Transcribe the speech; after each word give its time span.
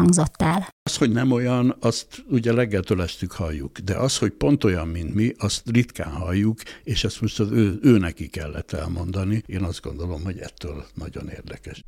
hangzott 0.00 0.42
el. 0.42 0.68
Az, 0.82 0.96
hogy 0.96 1.12
nem 1.12 1.30
olyan, 1.30 1.76
azt 1.80 2.24
ugye 2.28 2.52
leggeltől 2.52 3.02
ezt 3.02 3.24
halljuk, 3.32 3.78
de 3.78 3.96
az, 3.96 4.18
hogy 4.18 4.30
pont 4.30 4.64
olyan, 4.64 4.88
mint 4.88 5.14
mi, 5.14 5.32
azt 5.38 5.62
ritkán 5.70 6.12
halljuk, 6.12 6.58
és 6.84 7.04
ezt 7.04 7.20
most 7.20 7.40
az 7.40 7.50
ő, 7.50 7.78
ő 7.82 7.98
neki 7.98 8.28
kellett 8.28 8.72
elmondani. 8.72 9.42
Én 9.46 9.62
azt 9.62 9.80
gondolom, 9.80 10.24
hogy 10.24 10.38
ettől 10.38 10.84
nagyon 10.94 11.28
érdekes. 11.28 11.84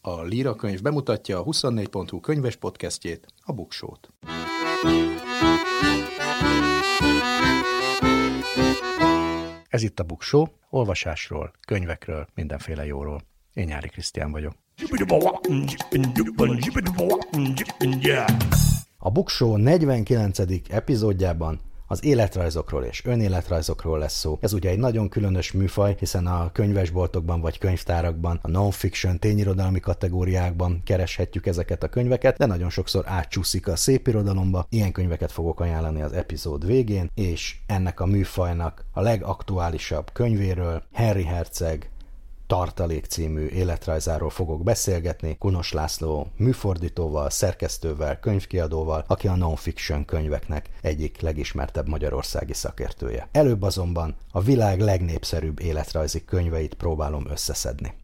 A 0.00 0.22
Líra 0.22 0.54
könyv 0.54 0.82
bemutatja 0.82 1.38
a 1.38 1.44
24.hu 1.44 2.20
könyves 2.20 2.56
podcastjét, 2.56 3.26
a 3.44 3.52
Buksót. 3.52 4.08
Ez 9.68 9.82
itt 9.82 10.00
a 10.00 10.02
Buksó, 10.02 10.48
olvasásról, 10.70 11.52
könyvekről, 11.66 12.26
mindenféle 12.34 12.86
jóról. 12.86 13.22
Én 13.58 13.66
Nyári 13.66 13.88
Krisztián 13.88 14.30
vagyok. 14.30 14.52
A 18.98 19.10
Buksó 19.10 19.56
49. 19.56 20.38
epizódjában 20.68 21.60
az 21.86 22.04
életrajzokról 22.04 22.84
és 22.84 23.04
önéletrajzokról 23.04 23.98
lesz 23.98 24.18
szó. 24.18 24.38
Ez 24.40 24.52
ugye 24.52 24.70
egy 24.70 24.78
nagyon 24.78 25.08
különös 25.08 25.52
műfaj, 25.52 25.96
hiszen 25.98 26.26
a 26.26 26.52
könyvesboltokban 26.52 27.40
vagy 27.40 27.58
könyvtárakban, 27.58 28.38
a 28.42 28.48
non-fiction 28.48 29.18
tényirodalmi 29.18 29.80
kategóriákban 29.80 30.82
kereshetjük 30.84 31.46
ezeket 31.46 31.82
a 31.82 31.88
könyveket, 31.88 32.36
de 32.36 32.46
nagyon 32.46 32.70
sokszor 32.70 33.04
átcsúszik 33.06 33.68
a 33.68 33.76
szépirodalomba. 33.76 34.66
Ilyen 34.68 34.92
könyveket 34.92 35.32
fogok 35.32 35.60
ajánlani 35.60 36.02
az 36.02 36.12
epizód 36.12 36.66
végén, 36.66 37.10
és 37.14 37.56
ennek 37.66 38.00
a 38.00 38.06
műfajnak 38.06 38.84
a 38.92 39.00
legaktuálisabb 39.00 40.12
könyvéről 40.12 40.82
Henry 40.92 41.24
Herceg 41.24 41.90
Tartalék 42.48 43.04
című 43.04 43.46
életrajzáról 43.46 44.30
fogok 44.30 44.62
beszélgetni 44.62 45.36
Kunos 45.38 45.72
László 45.72 46.26
műfordítóval, 46.36 47.30
szerkesztővel, 47.30 48.18
könyvkiadóval, 48.18 49.04
aki 49.06 49.28
a 49.28 49.36
non-fiction 49.36 50.04
könyveknek 50.04 50.68
egyik 50.82 51.20
legismertebb 51.20 51.88
magyarországi 51.88 52.52
szakértője. 52.52 53.28
Előbb 53.32 53.62
azonban 53.62 54.16
a 54.32 54.40
világ 54.40 54.80
legnépszerűbb 54.80 55.60
életrajzi 55.60 56.24
könyveit 56.24 56.74
próbálom 56.74 57.30
összeszedni. 57.30 57.94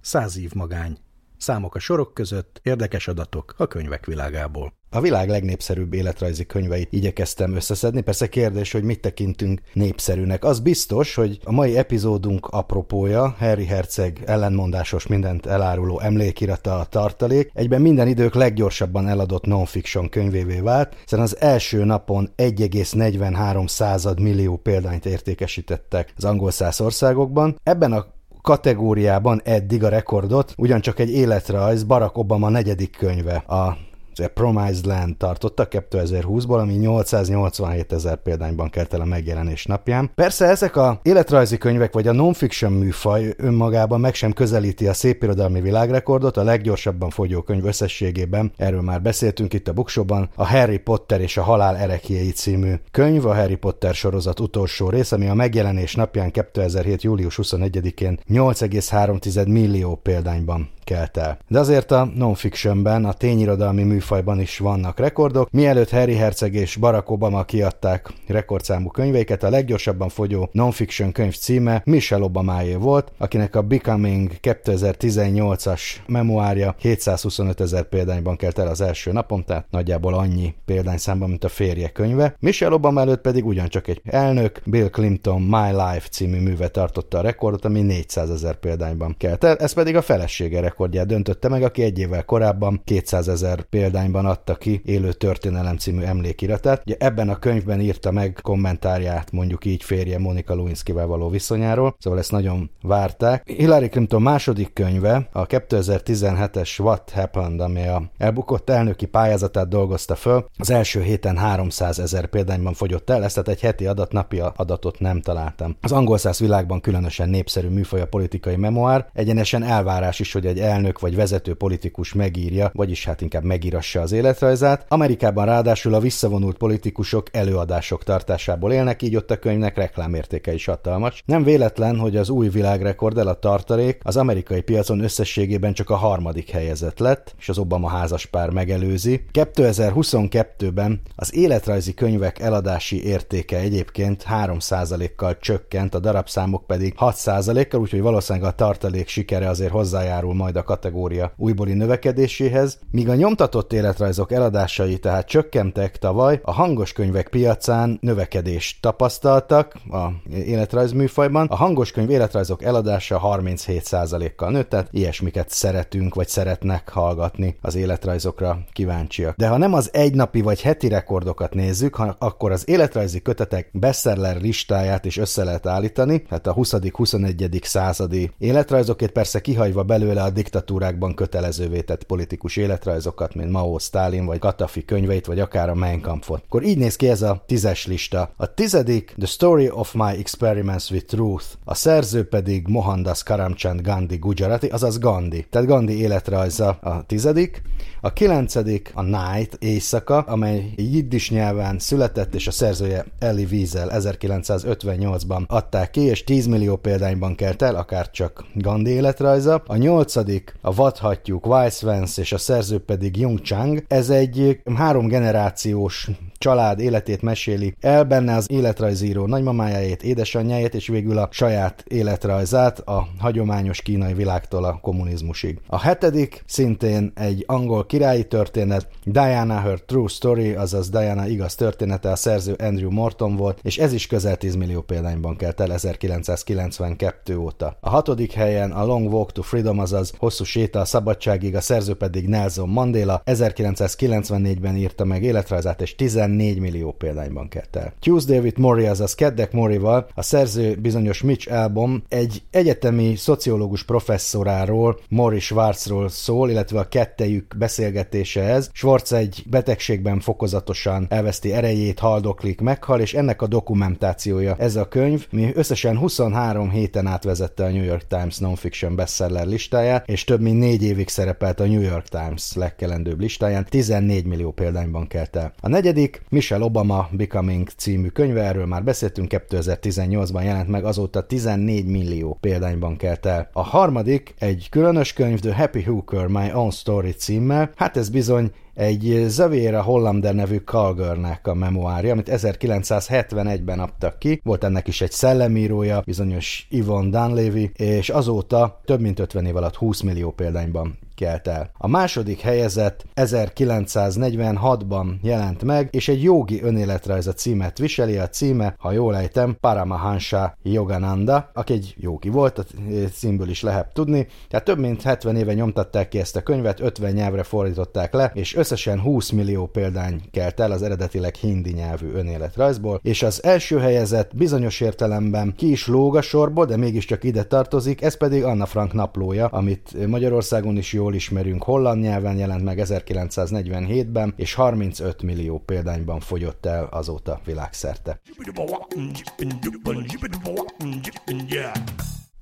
Száz 0.00 0.38
év 0.38 0.52
magány. 0.52 0.98
Számok 1.42 1.74
a 1.74 1.78
sorok 1.78 2.14
között, 2.14 2.60
érdekes 2.62 3.08
adatok 3.08 3.54
a 3.56 3.66
könyvek 3.66 4.06
világából. 4.06 4.72
A 4.90 5.00
világ 5.00 5.28
legnépszerűbb 5.28 5.92
életrajzi 5.92 6.46
könyveit 6.46 6.92
igyekeztem 6.92 7.54
összeszedni. 7.54 8.00
Persze 8.00 8.28
kérdés, 8.28 8.72
hogy 8.72 8.82
mit 8.82 9.00
tekintünk 9.00 9.60
népszerűnek. 9.72 10.44
Az 10.44 10.60
biztos, 10.60 11.14
hogy 11.14 11.40
a 11.44 11.52
mai 11.52 11.76
epizódunk 11.76 12.46
apropója, 12.46 13.34
Harry 13.38 13.64
Herceg 13.64 14.22
ellenmondásos 14.26 15.06
mindent 15.06 15.46
eláruló 15.46 16.00
emlékirata 16.00 16.78
a 16.78 16.84
tartalék, 16.84 17.50
egyben 17.54 17.80
minden 17.80 18.08
idők 18.08 18.34
leggyorsabban 18.34 19.08
eladott 19.08 19.44
non-fiction 19.44 20.08
könyvévé 20.08 20.60
vált, 20.60 20.96
hiszen 21.02 21.20
az 21.20 21.40
első 21.40 21.84
napon 21.84 22.30
1,43 22.36 23.68
század 23.68 24.20
millió 24.20 24.56
példányt 24.56 25.06
értékesítettek 25.06 26.12
az 26.16 26.24
angol 26.24 26.50
száz 26.50 26.80
országokban. 26.80 27.58
Ebben 27.62 27.92
a 27.92 28.06
kategóriában 28.42 29.40
eddig 29.44 29.84
a 29.84 29.88
rekordot 29.88 30.54
ugyancsak 30.56 30.98
egy 30.98 31.10
életrajz 31.10 31.84
Barack 31.84 32.18
Obama 32.18 32.48
negyedik 32.48 32.96
könyve, 32.96 33.36
a 33.36 33.76
a 34.18 34.28
Promised 34.34 34.86
Land 34.86 35.16
tartottak 35.16 35.72
2020-ból, 35.90 36.60
ami 36.60 36.72
887 36.72 37.92
ezer 37.92 38.16
példányban 38.16 38.70
kelt 38.70 38.94
el 38.94 39.00
a 39.00 39.04
megjelenés 39.04 39.64
napján. 39.64 40.10
Persze 40.14 40.46
ezek 40.46 40.76
a 40.76 41.00
életrajzi 41.02 41.58
könyvek 41.58 41.92
vagy 41.92 42.08
a 42.08 42.12
non-fiction 42.12 42.72
műfaj 42.72 43.34
önmagában 43.36 44.00
meg 44.00 44.14
sem 44.14 44.32
közelíti 44.32 44.86
a 44.88 44.92
szépirodalmi 44.92 45.60
világrekordot, 45.60 46.36
a 46.36 46.42
leggyorsabban 46.42 47.10
fogyó 47.10 47.42
könyv 47.42 47.64
összességében, 47.64 48.52
erről 48.56 48.82
már 48.82 49.02
beszéltünk 49.02 49.52
itt 49.52 49.68
a 49.68 49.72
Buksóban, 49.72 50.28
a 50.34 50.46
Harry 50.46 50.78
Potter 50.78 51.20
és 51.20 51.36
a 51.36 51.42
Halál 51.42 51.76
erekjéi 51.76 52.30
című 52.30 52.74
könyv, 52.90 53.26
a 53.26 53.34
Harry 53.34 53.56
Potter 53.56 53.94
sorozat 53.94 54.40
utolsó 54.40 54.88
rész, 54.88 55.12
ami 55.12 55.28
a 55.28 55.34
megjelenés 55.34 55.94
napján 55.94 56.30
2007. 56.30 57.02
július 57.02 57.38
21-én 57.42 58.18
8,3 58.28 59.48
millió 59.48 59.94
példányban 59.94 60.70
kelt 60.84 61.16
el. 61.16 61.38
De 61.48 61.58
azért 61.58 61.90
a 61.90 62.10
non-fictionben, 62.14 63.04
a 63.04 63.12
tényirodalmi 63.12 63.82
műfajban 64.02 64.40
is 64.40 64.58
vannak 64.58 64.98
rekordok. 64.98 65.50
Mielőtt 65.50 65.90
Harry 65.90 66.14
Herceg 66.14 66.54
és 66.54 66.76
Barack 66.76 67.10
Obama 67.10 67.44
kiadták 67.44 68.12
rekordszámú 68.26 68.88
könyveiket, 68.88 69.42
a 69.42 69.50
leggyorsabban 69.50 70.08
fogyó 70.08 70.48
non-fiction 70.52 71.12
könyv 71.12 71.36
címe 71.36 71.82
Michelle 71.84 72.24
Obamáé 72.24 72.74
volt, 72.74 73.12
akinek 73.18 73.56
a 73.56 73.62
Becoming 73.62 74.30
2018-as 74.42 75.80
memoárja 76.06 76.74
725 76.78 77.60
ezer 77.60 77.82
példányban 77.82 78.36
kelt 78.36 78.58
el 78.58 78.66
az 78.66 78.80
első 78.80 79.12
napon, 79.12 79.44
tehát 79.44 79.66
nagyjából 79.70 80.14
annyi 80.14 80.54
példányszámban, 80.64 81.28
mint 81.28 81.44
a 81.44 81.48
férje 81.48 81.88
könyve. 81.88 82.34
Michelle 82.38 82.74
Obama 82.74 83.00
előtt 83.00 83.20
pedig 83.20 83.46
ugyancsak 83.46 83.88
egy 83.88 84.00
elnök, 84.04 84.60
Bill 84.64 84.88
Clinton 84.88 85.42
My 85.42 85.70
Life 85.70 86.08
című 86.10 86.40
műve 86.40 86.68
tartotta 86.68 87.18
a 87.18 87.22
rekordot, 87.22 87.64
ami 87.64 87.80
400 87.80 88.30
ezer 88.30 88.54
példányban 88.54 89.14
kelt 89.18 89.44
el, 89.44 89.56
ez 89.56 89.72
pedig 89.72 89.96
a 89.96 90.02
felesége 90.02 90.60
rekordját 90.60 91.06
döntötte 91.06 91.48
meg, 91.48 91.62
aki 91.62 91.82
egy 91.82 91.98
évvel 91.98 92.24
korábban 92.24 92.80
200 92.84 93.28
ezer 93.28 93.62
példányban 93.62 93.91
adta 93.94 94.54
ki 94.54 94.82
Élő 94.84 95.12
Történelem 95.12 95.76
című 95.76 96.02
emlékiratát. 96.02 96.82
Ugye 96.86 96.96
ebben 96.98 97.28
a 97.28 97.38
könyvben 97.38 97.80
írta 97.80 98.10
meg 98.10 98.38
kommentárját 98.42 99.32
mondjuk 99.32 99.64
így 99.64 99.82
férje 99.82 100.18
Monika 100.18 100.54
Lewinsky-vel 100.54 101.06
való 101.06 101.28
viszonyáról, 101.28 101.96
szóval 101.98 102.18
ezt 102.18 102.30
nagyon 102.30 102.70
várták. 102.82 103.48
Hillary 103.48 103.88
Clinton 103.88 104.22
második 104.22 104.72
könyve, 104.72 105.28
a 105.32 105.46
2017-es 105.46 106.80
What 106.80 107.10
Happened, 107.10 107.60
ami 107.60 107.86
a 107.86 108.10
elbukott 108.18 108.70
elnöki 108.70 109.06
pályázatát 109.06 109.68
dolgozta 109.68 110.14
föl, 110.14 110.46
az 110.58 110.70
első 110.70 111.02
héten 111.02 111.36
300 111.36 111.98
ezer 111.98 112.26
példányban 112.26 112.74
fogyott 112.74 113.10
el, 113.10 113.24
ezt 113.24 113.34
tehát 113.34 113.48
egy 113.48 113.60
heti 113.60 113.86
adat, 113.86 114.12
napi 114.12 114.42
adatot 114.56 115.00
nem 115.00 115.20
találtam. 115.20 115.76
Az 115.80 115.92
angol 115.92 116.18
száz 116.18 116.38
világban 116.38 116.80
különösen 116.80 117.28
népszerű 117.28 117.68
műfaj 117.68 118.00
a 118.00 118.06
politikai 118.06 118.56
memoár, 118.56 119.06
egyenesen 119.12 119.62
elvárás 119.62 120.20
is, 120.20 120.32
hogy 120.32 120.46
egy 120.46 120.58
elnök 120.58 121.00
vagy 121.00 121.16
vezető 121.16 121.54
politikus 121.54 122.12
megírja, 122.12 122.70
vagyis 122.74 123.04
hát 123.04 123.20
inkább 123.20 123.44
megírassa 123.82 124.00
az 124.00 124.12
életrajzát. 124.12 124.84
Amerikában 124.88 125.44
ráadásul 125.44 125.94
a 125.94 126.00
visszavonult 126.00 126.56
politikusok 126.56 127.26
előadások 127.32 128.04
tartásából 128.04 128.72
élnek, 128.72 129.02
így 129.02 129.16
ott 129.16 129.30
a 129.30 129.36
könyvnek 129.36 129.76
reklámértéke 129.76 130.52
is 130.52 130.64
hatalmas. 130.64 131.22
Nem 131.26 131.44
véletlen, 131.44 131.98
hogy 131.98 132.16
az 132.16 132.28
új 132.28 132.48
világrekord 132.48 133.18
el 133.18 133.26
a 133.26 133.38
tartalék 133.38 133.98
az 134.02 134.16
amerikai 134.16 134.60
piacon 134.60 135.00
összességében 135.00 135.72
csak 135.72 135.90
a 135.90 135.96
harmadik 135.96 136.50
helyezett 136.50 136.98
lett, 136.98 137.34
és 137.38 137.48
az 137.48 137.58
Obama 137.58 137.88
házaspár 137.88 138.50
megelőzi. 138.50 139.24
2022-ben 139.32 141.00
az 141.16 141.34
életrajzi 141.34 141.94
könyvek 141.94 142.40
eladási 142.40 143.04
értéke 143.04 143.58
egyébként 143.58 144.24
3%-kal 144.30 145.38
csökkent, 145.38 145.94
a 145.94 145.98
darabszámok 145.98 146.66
pedig 146.66 146.94
6%-kal, 146.98 147.80
úgyhogy 147.80 148.00
valószínűleg 148.00 148.48
a 148.48 148.54
tartalék 148.54 149.08
sikere 149.08 149.48
azért 149.48 149.70
hozzájárul 149.70 150.34
majd 150.34 150.56
a 150.56 150.62
kategória 150.62 151.32
újbóli 151.36 151.72
növekedéséhez, 151.72 152.78
míg 152.90 153.08
a 153.08 153.14
nyomtatott 153.14 153.71
életrajzok 153.72 154.32
eladásai 154.32 154.98
tehát 154.98 155.26
csökkentek 155.26 155.98
tavaly, 155.98 156.40
a 156.42 156.52
hangos 156.52 156.92
könyvek 156.92 157.28
piacán 157.28 157.98
növekedést 158.00 158.80
tapasztaltak 158.80 159.74
a 159.90 160.08
életrajz 160.30 160.92
műfajban. 160.92 161.46
A 161.46 161.56
hangos 161.56 161.90
könyv 161.90 162.10
életrajzok 162.10 162.62
eladása 162.62 163.20
37%-kal 163.24 164.50
nőtt, 164.50 164.68
tehát 164.68 164.88
ilyesmiket 164.90 165.50
szeretünk 165.50 166.14
vagy 166.14 166.28
szeretnek 166.28 166.88
hallgatni 166.88 167.56
az 167.60 167.74
életrajzokra 167.74 168.58
kíváncsiak. 168.72 169.36
De 169.36 169.48
ha 169.48 169.56
nem 169.56 169.74
az 169.74 169.90
egynapi 169.92 170.40
vagy 170.40 170.62
heti 170.62 170.88
rekordokat 170.88 171.54
nézzük, 171.54 171.94
ha 171.94 172.16
akkor 172.18 172.52
az 172.52 172.68
életrajzi 172.68 173.22
kötetek 173.22 173.68
bestseller 173.72 174.40
listáját 174.40 175.04
is 175.04 175.16
össze 175.16 175.44
lehet 175.44 175.66
állítani, 175.66 176.24
hát 176.28 176.46
a 176.46 176.54
20.-21. 176.54 177.64
századi 177.64 178.30
életrajzokét 178.38 179.10
persze 179.10 179.40
kihagyva 179.40 179.82
belőle 179.82 180.22
a 180.22 180.30
diktatúrákban 180.30 181.14
kötelezővé 181.14 181.80
tett 181.80 182.04
politikus 182.04 182.56
életrajzokat, 182.56 183.34
mint 183.34 183.50
Mao 183.50 183.61
Mao, 183.62 183.78
Stalin 183.78 184.26
vagy 184.26 184.38
Katafi 184.38 184.84
könyveit, 184.84 185.26
vagy 185.26 185.40
akár 185.40 185.68
a 185.68 185.74
Mein 185.74 186.00
Kampfot. 186.00 186.42
Akkor 186.44 186.62
így 186.62 186.78
néz 186.78 186.96
ki 186.96 187.08
ez 187.08 187.22
a 187.22 187.42
tízes 187.46 187.86
lista. 187.86 188.30
A 188.36 188.54
tizedik 188.54 189.14
The 189.18 189.26
Story 189.26 189.70
of 189.70 189.92
My 189.92 190.18
Experiments 190.18 190.90
with 190.90 191.06
Truth, 191.06 191.46
a 191.64 191.74
szerző 191.74 192.28
pedig 192.28 192.66
Mohandas 192.68 193.22
Karamchand 193.22 193.80
Gandhi 193.80 194.16
Gujarati, 194.16 194.66
azaz 194.66 194.98
Gandhi. 194.98 195.46
Tehát 195.50 195.66
Gandhi 195.66 195.98
életrajza 195.98 196.68
a 196.68 197.02
tizedik. 197.06 197.62
A 198.04 198.12
kilencedik 198.12 198.90
a 198.94 199.02
Night, 199.02 199.56
éjszaka, 199.58 200.18
amely 200.18 200.72
jiddis 200.76 201.30
nyelven 201.30 201.78
született, 201.78 202.34
és 202.34 202.46
a 202.46 202.50
szerzője 202.50 203.04
Eli 203.18 203.46
Wiesel 203.50 203.90
1958-ban 203.92 205.46
adták 205.46 205.90
ki, 205.90 206.00
és 206.00 206.24
10 206.24 206.46
millió 206.46 206.76
példányban 206.76 207.34
kelt 207.34 207.62
el, 207.62 207.74
akár 207.74 208.10
csak 208.10 208.44
Gandhi 208.54 208.90
életrajza. 208.90 209.62
A 209.66 209.76
nyolcadik 209.76 210.54
a 210.60 210.74
vadhatjuk 210.74 211.46
Weiss 211.46 211.82
Vance, 211.82 212.20
és 212.20 212.32
a 212.32 212.38
szerző 212.38 212.78
pedig 212.78 213.16
Jung 213.16 213.40
Chang. 213.40 213.84
Ez 213.88 214.10
egy 214.10 214.60
három 214.74 215.06
generációs 215.06 216.10
család 216.42 216.80
életét 216.80 217.22
meséli 217.22 217.74
el, 217.80 218.04
benne 218.04 218.34
az 218.34 218.50
életrajzíró 218.50 219.26
nagymamájáét, 219.26 220.02
édesanyjáját, 220.02 220.74
és 220.74 220.86
végül 220.86 221.18
a 221.18 221.28
saját 221.30 221.84
életrajzát 221.88 222.78
a 222.78 223.08
hagyományos 223.18 223.82
kínai 223.82 224.14
világtól 224.14 224.64
a 224.64 224.78
kommunizmusig. 224.80 225.58
A 225.66 225.80
hetedik 225.80 226.42
szintén 226.46 227.12
egy 227.14 227.44
angol 227.46 227.86
királyi 227.86 228.24
történet, 228.24 228.88
Diana 229.04 229.60
Her 229.60 229.80
True 229.80 230.08
Story, 230.08 230.52
azaz 230.52 230.90
Diana 230.90 231.26
igaz 231.26 231.54
története, 231.54 232.10
a 232.10 232.16
szerző 232.16 232.52
Andrew 232.52 232.90
Morton 232.90 233.36
volt, 233.36 233.58
és 233.62 233.78
ez 233.78 233.92
is 233.92 234.06
közel 234.06 234.36
10 234.36 234.54
millió 234.54 234.80
példányban 234.80 235.36
kelt 235.36 235.60
el 235.60 235.72
1992 235.72 237.36
óta. 237.36 237.76
A 237.80 237.90
hatodik 237.90 238.32
helyen 238.32 238.70
a 238.70 238.84
Long 238.84 239.12
Walk 239.12 239.32
to 239.32 239.42
Freedom, 239.42 239.78
azaz 239.78 240.12
hosszú 240.18 240.44
séta 240.44 240.80
a 240.80 240.84
szabadságig, 240.84 241.56
a 241.56 241.60
szerző 241.60 241.94
pedig 241.94 242.28
Nelson 242.28 242.68
Mandela, 242.68 243.22
1994-ben 243.24 244.76
írta 244.76 245.04
meg 245.04 245.22
életrajzát, 245.22 245.80
és 245.82 245.94
14 245.94 246.30
millió 246.36 246.92
példányban 246.92 247.48
kelt 247.48 247.76
el. 247.76 247.92
Tuesday 248.00 248.38
with 248.38 248.58
Mori, 248.58 248.86
azaz 248.86 249.14
Keddek 249.14 249.52
Morival, 249.52 250.06
a 250.14 250.22
szerző 250.22 250.74
bizonyos 250.74 251.22
Mitch 251.22 251.52
Albom 251.52 252.02
egy 252.08 252.42
egyetemi 252.50 253.16
szociológus 253.16 253.84
professzoráról, 253.84 254.98
Mori 255.08 255.38
Schwarzról 255.38 256.08
szól, 256.08 256.50
illetve 256.50 256.78
a 256.78 256.88
kettejük 256.88 257.54
beszélgetése 257.58 258.42
ez. 258.42 258.70
Schwarz 258.72 259.12
egy 259.12 259.44
betegségben 259.50 260.20
fokozatosan 260.20 261.06
elveszti 261.08 261.52
erejét, 261.52 261.98
haldoklik, 261.98 262.60
meghal, 262.60 263.00
és 263.00 263.14
ennek 263.14 263.42
a 263.42 263.46
dokumentációja 263.46 264.56
ez 264.58 264.76
a 264.76 264.88
könyv, 264.88 265.26
mi 265.30 265.50
összesen 265.54 265.98
23 265.98 266.70
héten 266.70 267.06
átvezette 267.06 267.64
a 267.64 267.70
New 267.70 267.84
York 267.84 268.06
Times 268.06 268.38
non-fiction 268.38 268.96
bestseller 268.96 269.46
listáját, 269.46 270.08
és 270.08 270.24
több 270.24 270.40
mint 270.40 270.58
négy 270.58 270.82
évig 270.82 271.08
szerepelt 271.08 271.60
a 271.60 271.66
New 271.66 271.80
York 271.80 272.08
Times 272.08 272.54
legkelendőbb 272.54 273.20
listáján, 273.20 273.66
14 273.68 274.24
millió 274.24 274.50
példányban 274.50 275.06
kelt 275.06 275.36
el. 275.36 275.52
A 275.60 275.68
negyedik 275.68 276.21
Michelle 276.28 276.64
Obama 276.64 277.08
Becoming 277.10 277.68
című 277.76 278.08
könyve, 278.08 278.42
erről 278.42 278.66
már 278.66 278.84
beszéltünk, 278.84 279.32
2018-ban 279.48 280.44
jelent 280.44 280.68
meg, 280.68 280.84
azóta 280.84 281.26
14 281.26 281.86
millió 281.86 282.38
példányban 282.40 282.96
kelt 282.96 283.26
el. 283.26 283.48
A 283.52 283.62
harmadik 283.62 284.34
egy 284.38 284.66
különös 284.70 285.12
könyv, 285.12 285.38
The 285.38 285.54
Happy 285.54 285.82
Hooker, 285.82 286.26
My 286.26 286.52
Own 286.52 286.70
Story 286.70 287.10
címmel, 287.10 287.70
hát 287.76 287.96
ez 287.96 288.08
bizony 288.08 288.50
egy 288.74 289.24
Zavéra 289.28 289.82
Hollander 289.82 290.34
nevű 290.34 290.56
Kalgörnek 290.56 291.46
a 291.46 291.54
memoárja, 291.54 292.12
amit 292.12 292.30
1971-ben 292.32 293.80
adtak 293.80 294.18
ki. 294.18 294.40
Volt 294.44 294.64
ennek 294.64 294.88
is 294.88 295.00
egy 295.00 295.10
szellemírója, 295.10 296.02
bizonyos 296.04 296.66
Yvonne 296.70 297.26
Dunleavy, 297.26 297.70
és 297.76 298.08
azóta 298.08 298.80
több 298.84 299.00
mint 299.00 299.18
50 299.18 299.46
év 299.46 299.56
alatt 299.56 299.76
20 299.76 300.00
millió 300.00 300.30
példányban 300.30 300.98
kelt 301.14 301.46
el. 301.46 301.70
A 301.78 301.86
második 301.86 302.40
helyezett 302.40 303.04
1946-ban 303.14 305.06
jelent 305.22 305.62
meg, 305.64 305.88
és 305.90 306.08
egy 306.08 306.22
jogi 306.22 306.62
önéletrajza 306.62 307.32
címet 307.32 307.78
viseli, 307.78 308.16
a 308.16 308.28
címe, 308.28 308.74
ha 308.78 308.92
jól 308.92 309.16
ejtem, 309.16 309.56
Paramahansa 309.60 310.56
Yogananda, 310.62 311.50
aki 311.54 311.72
egy 311.72 311.94
jogi 311.98 312.28
volt, 312.28 312.58
a 312.58 312.64
címből 313.12 313.48
is 313.48 313.62
lehet 313.62 313.92
tudni, 313.92 314.26
tehát 314.48 314.64
több 314.64 314.78
mint 314.78 315.02
70 315.02 315.36
éve 315.36 315.54
nyomtatták 315.54 316.08
ki 316.08 316.18
ezt 316.18 316.36
a 316.36 316.42
könyvet, 316.42 316.80
50 316.80 317.12
nyelvre 317.12 317.42
fordították 317.42 318.12
le, 318.12 318.30
és 318.34 318.56
összesen 318.56 319.00
20 319.00 319.30
millió 319.30 319.66
példány 319.66 320.22
kelt 320.30 320.60
el 320.60 320.72
az 320.72 320.82
eredetileg 320.82 321.34
hindi 321.34 321.72
nyelvű 321.72 322.12
önéletrajzból, 322.12 323.00
és 323.02 323.22
az 323.22 323.44
első 323.44 323.78
helyezett 323.78 324.36
bizonyos 324.36 324.80
értelemben 324.80 325.54
ki 325.56 325.70
is 325.70 325.86
lóg 325.86 326.16
a 326.16 326.22
sorból, 326.22 326.64
de 326.64 326.76
mégiscsak 326.76 327.24
ide 327.24 327.42
tartozik, 327.42 328.02
ez 328.02 328.16
pedig 328.16 328.44
Anna 328.44 328.66
Frank 328.66 328.92
naplója, 328.92 329.46
amit 329.46 330.06
Magyarországon 330.06 330.76
is 330.76 330.92
jól 331.02 331.14
ismerünk, 331.14 331.62
holland 331.62 332.02
nyelven 332.02 332.36
jelent 332.36 332.64
meg 332.64 332.78
1947-ben, 332.82 334.34
és 334.36 334.54
35 334.54 335.22
millió 335.22 335.58
példányban 335.58 336.20
fogyott 336.20 336.66
el 336.66 336.84
azóta 336.84 337.40
világszerte. 337.44 338.20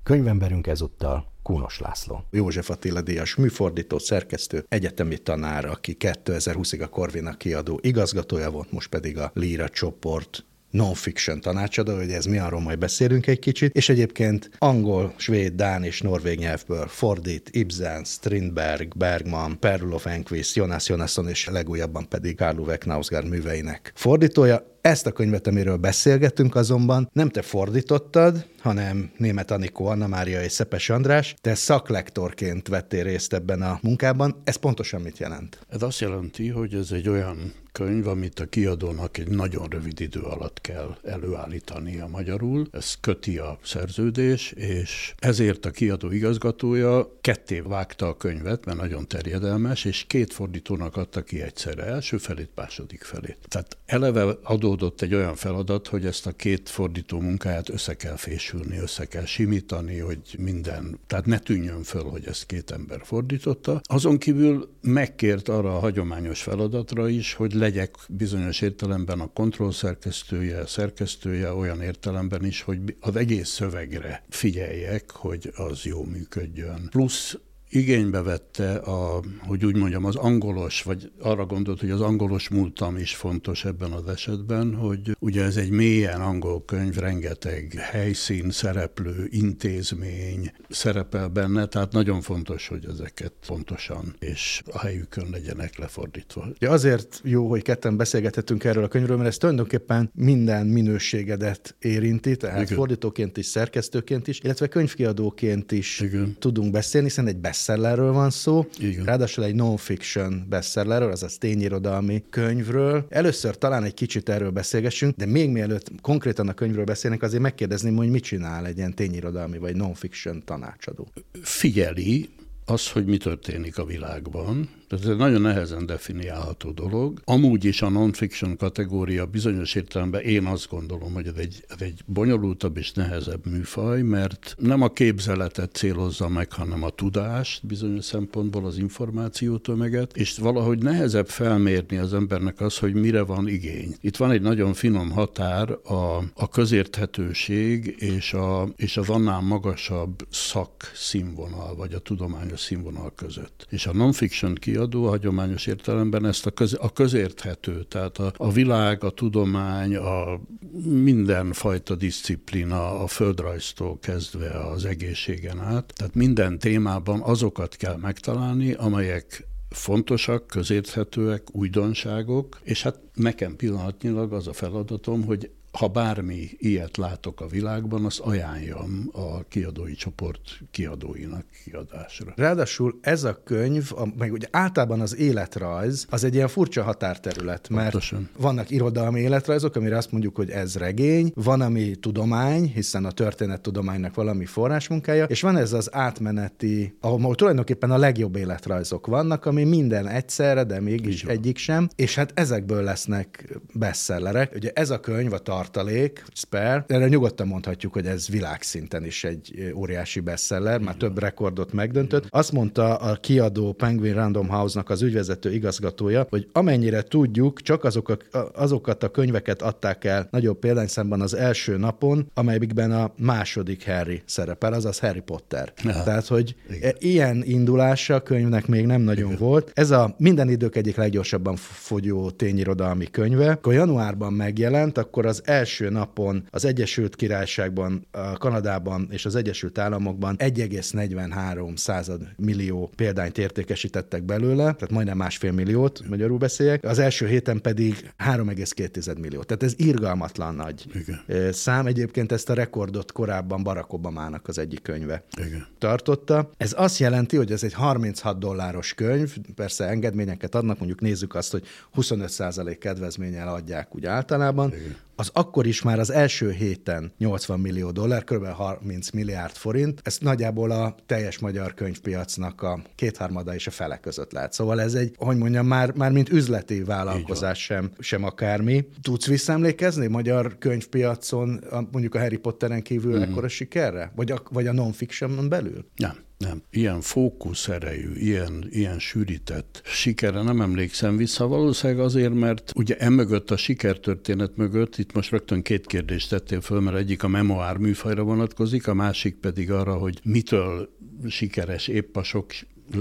Könyvemberünk 0.02 0.66
ezúttal 0.66 1.24
Kúnos 1.42 1.78
László. 1.78 2.24
József 2.30 2.70
Attila 2.70 3.00
Díjas, 3.00 3.34
műfordító, 3.34 3.98
szerkesztő, 3.98 4.64
egyetemi 4.68 5.18
tanár, 5.18 5.64
aki 5.64 5.96
2020-ig 5.98 6.82
a 6.82 6.86
Korvina 6.86 7.36
kiadó 7.36 7.78
igazgatója 7.82 8.50
volt, 8.50 8.72
most 8.72 8.88
pedig 8.88 9.18
a 9.18 9.30
Líra 9.34 9.68
csoport 9.68 10.44
non-fiction 10.70 11.40
tanácsadó, 11.40 11.96
hogy 11.96 12.10
ez 12.10 12.24
mi 12.24 12.38
arról 12.38 12.60
majd 12.60 12.78
beszélünk 12.78 13.26
egy 13.26 13.38
kicsit, 13.38 13.76
és 13.76 13.88
egyébként 13.88 14.50
angol, 14.58 15.14
svéd, 15.16 15.52
dán 15.52 15.84
és 15.84 16.00
norvég 16.00 16.38
nyelvből 16.38 16.86
fordít 16.86 17.48
Ibsen, 17.52 18.04
Strindberg, 18.04 18.96
Bergman, 18.96 19.58
Perlof 19.58 20.06
Enquist, 20.06 20.56
Jonas 20.56 20.88
Jonasson 20.88 21.28
és 21.28 21.46
legújabban 21.46 22.08
pedig 22.08 22.36
Karl 22.36 22.58
Uwe 22.58 22.76
Knausgaard 22.76 23.28
műveinek 23.28 23.92
fordítója. 23.94 24.78
Ezt 24.80 25.06
a 25.06 25.12
könyvet, 25.12 25.46
amiről 25.46 25.76
beszélgetünk 25.76 26.54
azonban, 26.54 27.10
nem 27.12 27.28
te 27.28 27.42
fordítottad, 27.42 28.46
hanem 28.60 29.10
német 29.16 29.50
Anikó, 29.50 29.86
Anna 29.86 30.06
Mária 30.06 30.42
és 30.42 30.52
Szepes 30.52 30.90
András. 30.90 31.34
Te 31.40 31.54
szaklektorként 31.54 32.68
vettél 32.68 33.02
részt 33.02 33.32
ebben 33.32 33.62
a 33.62 33.78
munkában. 33.82 34.40
Ez 34.44 34.56
pontosan 34.56 35.00
mit 35.00 35.18
jelent? 35.18 35.58
Ez 35.68 35.82
azt 35.82 36.00
jelenti, 36.00 36.48
hogy 36.48 36.74
ez 36.74 36.90
egy 36.90 37.08
olyan 37.08 37.52
könyv, 37.72 38.06
amit 38.06 38.40
a 38.40 38.46
kiadónak 38.46 39.18
egy 39.18 39.28
nagyon 39.28 39.66
rövid 39.68 40.00
idő 40.00 40.20
alatt 40.20 40.60
kell 40.60 40.96
előállítani 41.04 41.98
a 41.98 42.06
magyarul. 42.06 42.66
Ez 42.72 42.94
köti 43.00 43.38
a 43.38 43.58
szerződés, 43.62 44.52
és 44.52 45.14
ezért 45.18 45.66
a 45.66 45.70
kiadó 45.70 46.10
igazgatója 46.10 47.18
ketté 47.20 47.60
vágta 47.60 48.06
a 48.06 48.16
könyvet, 48.16 48.64
mert 48.64 48.78
nagyon 48.78 49.08
terjedelmes, 49.08 49.84
és 49.84 50.04
két 50.06 50.32
fordítónak 50.32 50.96
adta 50.96 51.22
ki 51.22 51.42
egyszerre, 51.42 51.84
első 51.84 52.16
felét, 52.16 52.50
második 52.54 53.02
felét. 53.02 53.38
Tehát 53.48 53.76
eleve 53.86 54.36
adódott 54.70 55.00
egy 55.00 55.14
olyan 55.14 55.34
feladat, 55.34 55.86
hogy 55.86 56.06
ezt 56.06 56.26
a 56.26 56.32
két 56.32 56.68
fordító 56.68 57.20
munkáját 57.20 57.68
össze 57.68 57.94
kell 57.94 58.16
fésülni, 58.16 58.78
össze 58.78 59.04
kell 59.04 59.24
simítani, 59.24 59.98
hogy 59.98 60.20
minden, 60.38 60.98
tehát 61.06 61.26
ne 61.26 61.38
tűnjön 61.38 61.82
föl, 61.82 62.02
hogy 62.02 62.26
ezt 62.26 62.46
két 62.46 62.70
ember 62.70 63.00
fordította. 63.04 63.80
Azon 63.82 64.18
kívül 64.18 64.68
megkért 64.80 65.48
arra 65.48 65.76
a 65.76 65.78
hagyományos 65.78 66.42
feladatra 66.42 67.08
is, 67.08 67.34
hogy 67.34 67.52
legyek 67.52 67.94
bizonyos 68.08 68.60
értelemben 68.60 69.20
a 69.20 69.32
kontrollszerkesztője, 69.32 70.66
szerkesztője 70.66 71.52
olyan 71.52 71.80
értelemben 71.80 72.44
is, 72.44 72.62
hogy 72.62 72.78
az 73.00 73.16
egész 73.16 73.48
szövegre 73.48 74.24
figyeljek, 74.28 75.10
hogy 75.10 75.52
az 75.56 75.84
jó 75.84 76.04
működjön. 76.04 76.88
Plusz 76.90 77.38
igénybe 77.70 78.22
vette, 78.22 78.74
a, 78.74 79.22
hogy 79.38 79.64
úgy 79.64 79.76
mondjam, 79.76 80.04
az 80.04 80.16
angolos, 80.16 80.82
vagy 80.82 81.10
arra 81.20 81.46
gondolt, 81.46 81.80
hogy 81.80 81.90
az 81.90 82.00
angolos 82.00 82.48
múltam 82.48 82.96
is 82.96 83.14
fontos 83.14 83.64
ebben 83.64 83.92
az 83.92 84.06
esetben, 84.08 84.74
hogy 84.74 85.16
ugye 85.18 85.44
ez 85.44 85.56
egy 85.56 85.70
mélyen 85.70 86.20
angol 86.20 86.64
könyv, 86.64 86.96
rengeteg 86.96 87.72
helyszín, 87.78 88.50
szereplő, 88.50 89.28
intézmény 89.30 90.52
szerepel 90.68 91.28
benne, 91.28 91.66
tehát 91.66 91.92
nagyon 91.92 92.20
fontos, 92.20 92.68
hogy 92.68 92.86
ezeket 92.88 93.32
pontosan 93.46 94.14
és 94.18 94.62
a 94.72 94.78
helyükön 94.78 95.26
legyenek 95.30 95.78
lefordítva. 95.78 96.46
Ja, 96.58 96.70
azért 96.70 97.20
jó, 97.24 97.48
hogy 97.48 97.62
ketten 97.62 97.96
beszélgethetünk 97.96 98.64
erről 98.64 98.84
a 98.84 98.88
könyvről, 98.88 99.16
mert 99.16 99.28
ez 99.28 99.36
tulajdonképpen 99.36 100.10
minden 100.14 100.66
minőségedet 100.66 101.76
érinti, 101.78 102.36
tehát 102.36 102.62
Igen. 102.62 102.76
fordítóként 102.76 103.36
is, 103.36 103.46
szerkesztőként 103.46 104.28
is, 104.28 104.40
illetve 104.40 104.66
könyvkiadóként 104.66 105.72
is 105.72 106.00
Igen. 106.00 106.36
tudunk 106.38 106.70
beszélni, 106.70 107.06
hiszen 107.06 107.26
egy 107.26 107.36
beszél 107.36 107.58
bestsellerről 107.60 108.12
van 108.12 108.30
szó, 108.30 108.66
Igen. 108.78 109.04
ráadásul 109.04 109.44
egy 109.44 109.54
non-fiction 109.54 110.46
bestsellerről, 110.48 111.10
azaz 111.10 111.38
tényirodalmi 111.38 112.24
könyvről. 112.30 113.06
Először 113.08 113.58
talán 113.58 113.84
egy 113.84 113.94
kicsit 113.94 114.28
erről 114.28 114.50
beszélgessünk, 114.50 115.16
de 115.16 115.26
még 115.26 115.50
mielőtt 115.50 115.90
konkrétan 116.00 116.48
a 116.48 116.52
könyvről 116.52 116.84
beszélnek, 116.84 117.22
azért 117.22 117.42
megkérdezném, 117.42 117.96
hogy 117.96 118.10
mit 118.10 118.22
csinál 118.22 118.66
egy 118.66 118.76
ilyen 118.76 118.94
tényirodalmi 118.94 119.58
vagy 119.58 119.76
non-fiction 119.76 120.42
tanácsadó. 120.44 121.08
Figyeli 121.42 122.28
az, 122.64 122.90
hogy 122.90 123.04
mi 123.04 123.16
történik 123.16 123.78
a 123.78 123.84
világban, 123.84 124.68
Tehát 124.90 125.04
ez 125.04 125.10
egy 125.10 125.16
nagyon 125.16 125.40
nehezen 125.40 125.86
definiálható 125.86 126.70
dolog. 126.70 127.20
Amúgy 127.24 127.64
is 127.64 127.82
a 127.82 127.88
non-fiction 127.88 128.56
kategória 128.56 129.26
bizonyos 129.26 129.74
értelemben 129.74 130.20
én 130.20 130.46
azt 130.46 130.68
gondolom, 130.68 131.12
hogy 131.12 131.26
ez 131.26 131.36
egy, 131.36 131.64
ez 131.68 131.80
egy 131.80 132.00
bonyolultabb 132.06 132.76
és 132.76 132.92
nehezebb 132.92 133.46
műfaj, 133.46 134.02
mert 134.02 134.54
nem 134.58 134.82
a 134.82 134.88
képzeletet 134.88 135.74
célozza 135.74 136.28
meg, 136.28 136.52
hanem 136.52 136.82
a 136.82 136.90
tudást 136.90 137.66
bizonyos 137.66 138.04
szempontból, 138.04 138.66
az 138.66 138.78
információtömeget, 138.78 140.16
és 140.16 140.38
valahogy 140.38 140.82
nehezebb 140.82 141.28
felmérni 141.28 141.96
az 141.96 142.14
embernek 142.14 142.60
az, 142.60 142.78
hogy 142.78 142.94
mire 142.94 143.22
van 143.22 143.48
igény. 143.48 143.94
Itt 144.00 144.16
van 144.16 144.30
egy 144.30 144.42
nagyon 144.42 144.72
finom 144.74 145.10
határ 145.10 145.70
a, 145.70 146.16
a 146.34 146.48
közérthetőség 146.48 147.96
és, 147.98 148.32
a, 148.32 148.68
és 148.76 148.96
az 148.96 149.08
annál 149.08 149.40
magasabb 149.40 150.26
szakszínvonal, 150.30 151.74
vagy 151.74 151.94
a 151.94 151.98
tudományos 151.98 152.60
színvonal 152.60 153.12
között. 153.16 153.66
És 153.68 153.86
a 153.86 153.92
non-fiction 153.92 154.54
kiadó 154.54 154.78
a 154.80 155.08
hagyományos 155.08 155.66
értelemben 155.66 156.26
ezt 156.26 156.46
a, 156.46 156.50
köz, 156.50 156.76
a 156.80 156.92
közérthető, 156.92 157.82
tehát 157.82 158.18
a, 158.18 158.32
a 158.36 158.52
világ, 158.52 159.04
a 159.04 159.10
tudomány, 159.10 159.96
a 159.96 160.40
mindenfajta 160.84 161.94
disziplina, 161.94 163.00
a 163.02 163.06
földrajztól 163.06 163.98
kezdve 163.98 164.50
az 164.50 164.84
egészségen 164.84 165.60
át, 165.60 165.92
tehát 165.96 166.14
minden 166.14 166.58
témában 166.58 167.20
azokat 167.20 167.76
kell 167.76 167.96
megtalálni, 167.96 168.72
amelyek 168.72 169.48
fontosak, 169.70 170.46
közérthetőek, 170.46 171.42
újdonságok, 171.52 172.60
és 172.62 172.82
hát 172.82 173.00
nekem 173.14 173.56
pillanatnyilag 173.56 174.32
az 174.32 174.46
a 174.46 174.52
feladatom, 174.52 175.24
hogy 175.24 175.50
ha 175.72 175.88
bármi 175.88 176.48
ilyet 176.58 176.96
látok 176.96 177.40
a 177.40 177.46
világban, 177.46 178.04
azt 178.04 178.18
ajánljam 178.18 179.10
a 179.12 179.42
kiadói 179.48 179.94
csoport 179.94 180.60
kiadóinak 180.70 181.44
kiadásra. 181.64 182.32
Ráadásul 182.36 182.98
ez 183.00 183.24
a 183.24 183.42
könyv, 183.44 183.90
a, 183.94 184.08
meg 184.18 184.32
ugye 184.32 184.46
általában 184.50 185.00
az 185.00 185.16
életrajz, 185.16 186.06
az 186.10 186.24
egy 186.24 186.34
ilyen 186.34 186.48
furcsa 186.48 186.82
határterület, 186.82 187.68
mert 187.68 187.90
Pontosan. 187.90 188.28
vannak 188.38 188.70
irodalmi 188.70 189.20
életrajzok, 189.20 189.76
amire 189.76 189.96
azt 189.96 190.12
mondjuk, 190.12 190.36
hogy 190.36 190.50
ez 190.50 190.76
regény, 190.76 191.32
van, 191.34 191.60
ami 191.60 191.94
tudomány, 191.94 192.72
hiszen 192.74 193.04
a 193.04 193.10
történettudománynak 193.10 194.14
valami 194.14 194.44
forrásmunkája, 194.44 195.24
és 195.24 195.40
van 195.40 195.56
ez 195.56 195.72
az 195.72 195.94
átmeneti, 195.94 196.96
ahol 197.00 197.34
tulajdonképpen 197.34 197.90
a 197.90 197.98
legjobb 197.98 198.36
életrajzok 198.36 199.06
vannak, 199.06 199.46
ami 199.46 199.64
minden 199.64 200.08
egyszerre, 200.08 200.64
de 200.64 200.80
mégis 200.80 201.24
egyik 201.24 201.56
sem, 201.56 201.88
és 201.96 202.14
hát 202.14 202.32
ezekből 202.34 202.82
lesznek 202.82 203.58
bestsellerek. 203.74 204.54
Ugye 204.54 204.70
ez 204.74 204.90
a 204.90 205.00
könyv, 205.00 205.32
a 205.32 205.38
tartalék, 205.60 206.24
spare, 206.32 206.84
erre 206.86 207.08
nyugodtan 207.08 207.46
mondhatjuk, 207.46 207.92
hogy 207.92 208.06
ez 208.06 208.28
világszinten 208.28 209.04
is 209.04 209.24
egy 209.24 209.72
óriási 209.74 210.20
bestseller, 210.20 210.80
már 210.80 210.94
több 210.94 211.18
rekordot 211.18 211.72
megdöntött. 211.72 212.26
Azt 212.28 212.52
mondta 212.52 212.94
a 212.96 213.14
kiadó 213.14 213.72
Penguin 213.72 214.14
Random 214.14 214.48
House-nak 214.48 214.90
az 214.90 215.02
ügyvezető 215.02 215.52
igazgatója, 215.52 216.26
hogy 216.30 216.48
amennyire 216.52 217.02
tudjuk, 217.02 217.62
csak 217.62 217.84
azok 217.84 218.08
a, 218.08 218.38
azokat 218.54 219.02
a 219.02 219.08
könyveket 219.08 219.62
adták 219.62 220.04
el 220.04 220.28
nagyobb 220.30 220.58
példányszámban 220.58 221.20
az 221.20 221.34
első 221.34 221.76
napon, 221.76 222.30
amelyikben 222.34 222.92
a 222.92 223.12
második 223.18 223.86
Harry 223.86 224.22
szerepel, 224.26 224.72
azaz 224.72 224.98
Harry 224.98 225.20
Potter. 225.20 225.72
Ja. 225.84 226.02
Tehát, 226.02 226.26
hogy 226.26 226.54
Igen. 226.70 226.94
ilyen 226.98 227.42
indulása 227.44 228.14
a 228.14 228.20
könyvnek 228.20 228.66
még 228.66 228.86
nem 228.86 229.00
nagyon 229.00 229.32
Igen. 229.32 229.38
volt. 229.38 229.70
Ez 229.74 229.90
a 229.90 230.14
minden 230.18 230.48
idők 230.48 230.76
egyik 230.76 230.96
leggyorsabban 230.96 231.56
fogyó 231.56 232.30
tényirodalmi 232.30 233.06
könyve. 233.10 233.50
Akkor 233.50 233.72
januárban 233.72 234.32
megjelent, 234.32 234.98
akkor 234.98 235.26
az 235.26 235.42
első 235.50 235.88
napon 235.88 236.44
az 236.50 236.64
Egyesült 236.64 237.16
Királyságban, 237.16 238.06
a 238.10 238.32
Kanadában 238.32 239.08
és 239.10 239.24
az 239.24 239.34
Egyesült 239.34 239.78
Államokban 239.78 240.36
1,43 240.38 241.76
század 241.76 242.20
millió 242.36 242.90
példányt 242.96 243.38
értékesítettek 243.38 244.22
belőle, 244.22 244.62
tehát 244.62 244.90
majdnem 244.90 245.16
másfél 245.16 245.52
milliót, 245.52 246.02
magyarul 246.08 246.38
beszéljek, 246.38 246.84
az 246.84 246.98
első 246.98 247.26
héten 247.26 247.60
pedig 247.60 248.12
3,2 248.18 249.20
millió. 249.20 249.42
Tehát 249.42 249.62
ez 249.62 249.72
irgalmatlan 249.76 250.54
nagy 250.54 250.84
Igen. 250.94 251.52
szám. 251.52 251.86
Egyébként 251.86 252.32
ezt 252.32 252.50
a 252.50 252.54
rekordot 252.54 253.12
korábban 253.12 253.62
Barack 253.62 253.92
Obamának 253.92 254.48
az 254.48 254.58
egyik 254.58 254.82
könyve 254.82 255.24
Igen. 255.36 255.66
tartotta. 255.78 256.50
Ez 256.56 256.74
azt 256.76 256.98
jelenti, 256.98 257.36
hogy 257.36 257.52
ez 257.52 257.62
egy 257.62 257.72
36 257.72 258.38
dolláros 258.38 258.94
könyv, 258.94 259.36
persze 259.54 259.84
engedményeket 259.84 260.54
adnak, 260.54 260.78
mondjuk 260.78 261.00
nézzük 261.00 261.34
azt, 261.34 261.50
hogy 261.50 261.66
25% 261.96 262.76
kedvezménnyel 262.80 263.48
adják 263.48 263.94
úgy 263.94 264.06
általában, 264.06 264.72
Igen 264.72 264.96
az 265.20 265.30
akkor 265.32 265.66
is 265.66 265.82
már 265.82 265.98
az 265.98 266.10
első 266.10 266.50
héten 266.50 267.12
80 267.18 267.60
millió 267.60 267.90
dollár, 267.90 268.24
kb. 268.24 268.46
30 268.46 269.10
milliárd 269.10 269.54
forint. 269.54 270.00
Ez 270.04 270.18
nagyjából 270.20 270.70
a 270.70 270.94
teljes 271.06 271.38
magyar 271.38 271.74
könyvpiacnak 271.74 272.62
a 272.62 272.82
kétharmada 272.94 273.54
és 273.54 273.66
a 273.66 273.70
fele 273.70 273.98
között 273.98 274.32
lehet. 274.32 274.52
Szóval 274.52 274.80
ez 274.80 274.94
egy, 274.94 275.14
hogy 275.16 275.36
mondjam, 275.36 275.66
már, 275.66 275.92
már 275.94 276.12
mint 276.12 276.28
üzleti 276.30 276.82
vállalkozás 276.82 277.62
sem, 277.62 277.90
sem 277.98 278.24
akármi. 278.24 278.88
Tudsz 279.02 279.26
visszaemlékezni 279.26 280.06
magyar 280.06 280.58
könyvpiacon 280.58 281.64
mondjuk 281.90 282.14
a 282.14 282.18
Harry 282.18 282.36
Potteren 282.36 282.82
kívül 282.82 283.12
mm-hmm. 283.12 283.30
ekkora 283.30 283.48
sikerre? 283.48 284.12
Vagy 284.16 284.30
a, 284.30 284.42
vagy 284.50 284.66
a 284.66 284.72
non-fiction 284.72 285.48
belül? 285.48 285.84
Nem. 285.96 286.16
Nem. 286.44 286.62
Ilyen 286.70 287.00
fókuszerejű, 287.00 288.12
ilyen, 288.14 288.66
ilyen 288.70 288.98
sűrített 288.98 289.82
sikerre 289.84 290.42
nem 290.42 290.60
emlékszem 290.60 291.16
vissza. 291.16 291.46
Valószínűleg 291.46 292.02
azért, 292.04 292.34
mert 292.34 292.72
ugye 292.74 292.96
emögött 292.96 293.50
a 293.50 293.56
sikertörténet 293.56 294.56
mögött, 294.56 294.96
itt 294.96 295.12
most 295.12 295.30
rögtön 295.30 295.62
két 295.62 295.86
kérdést 295.86 296.28
tettél 296.28 296.60
föl, 296.60 296.80
mert 296.80 296.96
egyik 296.96 297.22
a 297.22 297.28
memoár 297.28 297.76
műfajra 297.76 298.22
vonatkozik, 298.22 298.88
a 298.88 298.94
másik 298.94 299.34
pedig 299.34 299.70
arra, 299.70 299.94
hogy 299.94 300.20
mitől 300.24 300.88
sikeres 301.28 301.88
épp 301.88 302.16
a 302.16 302.22
sok 302.22 302.52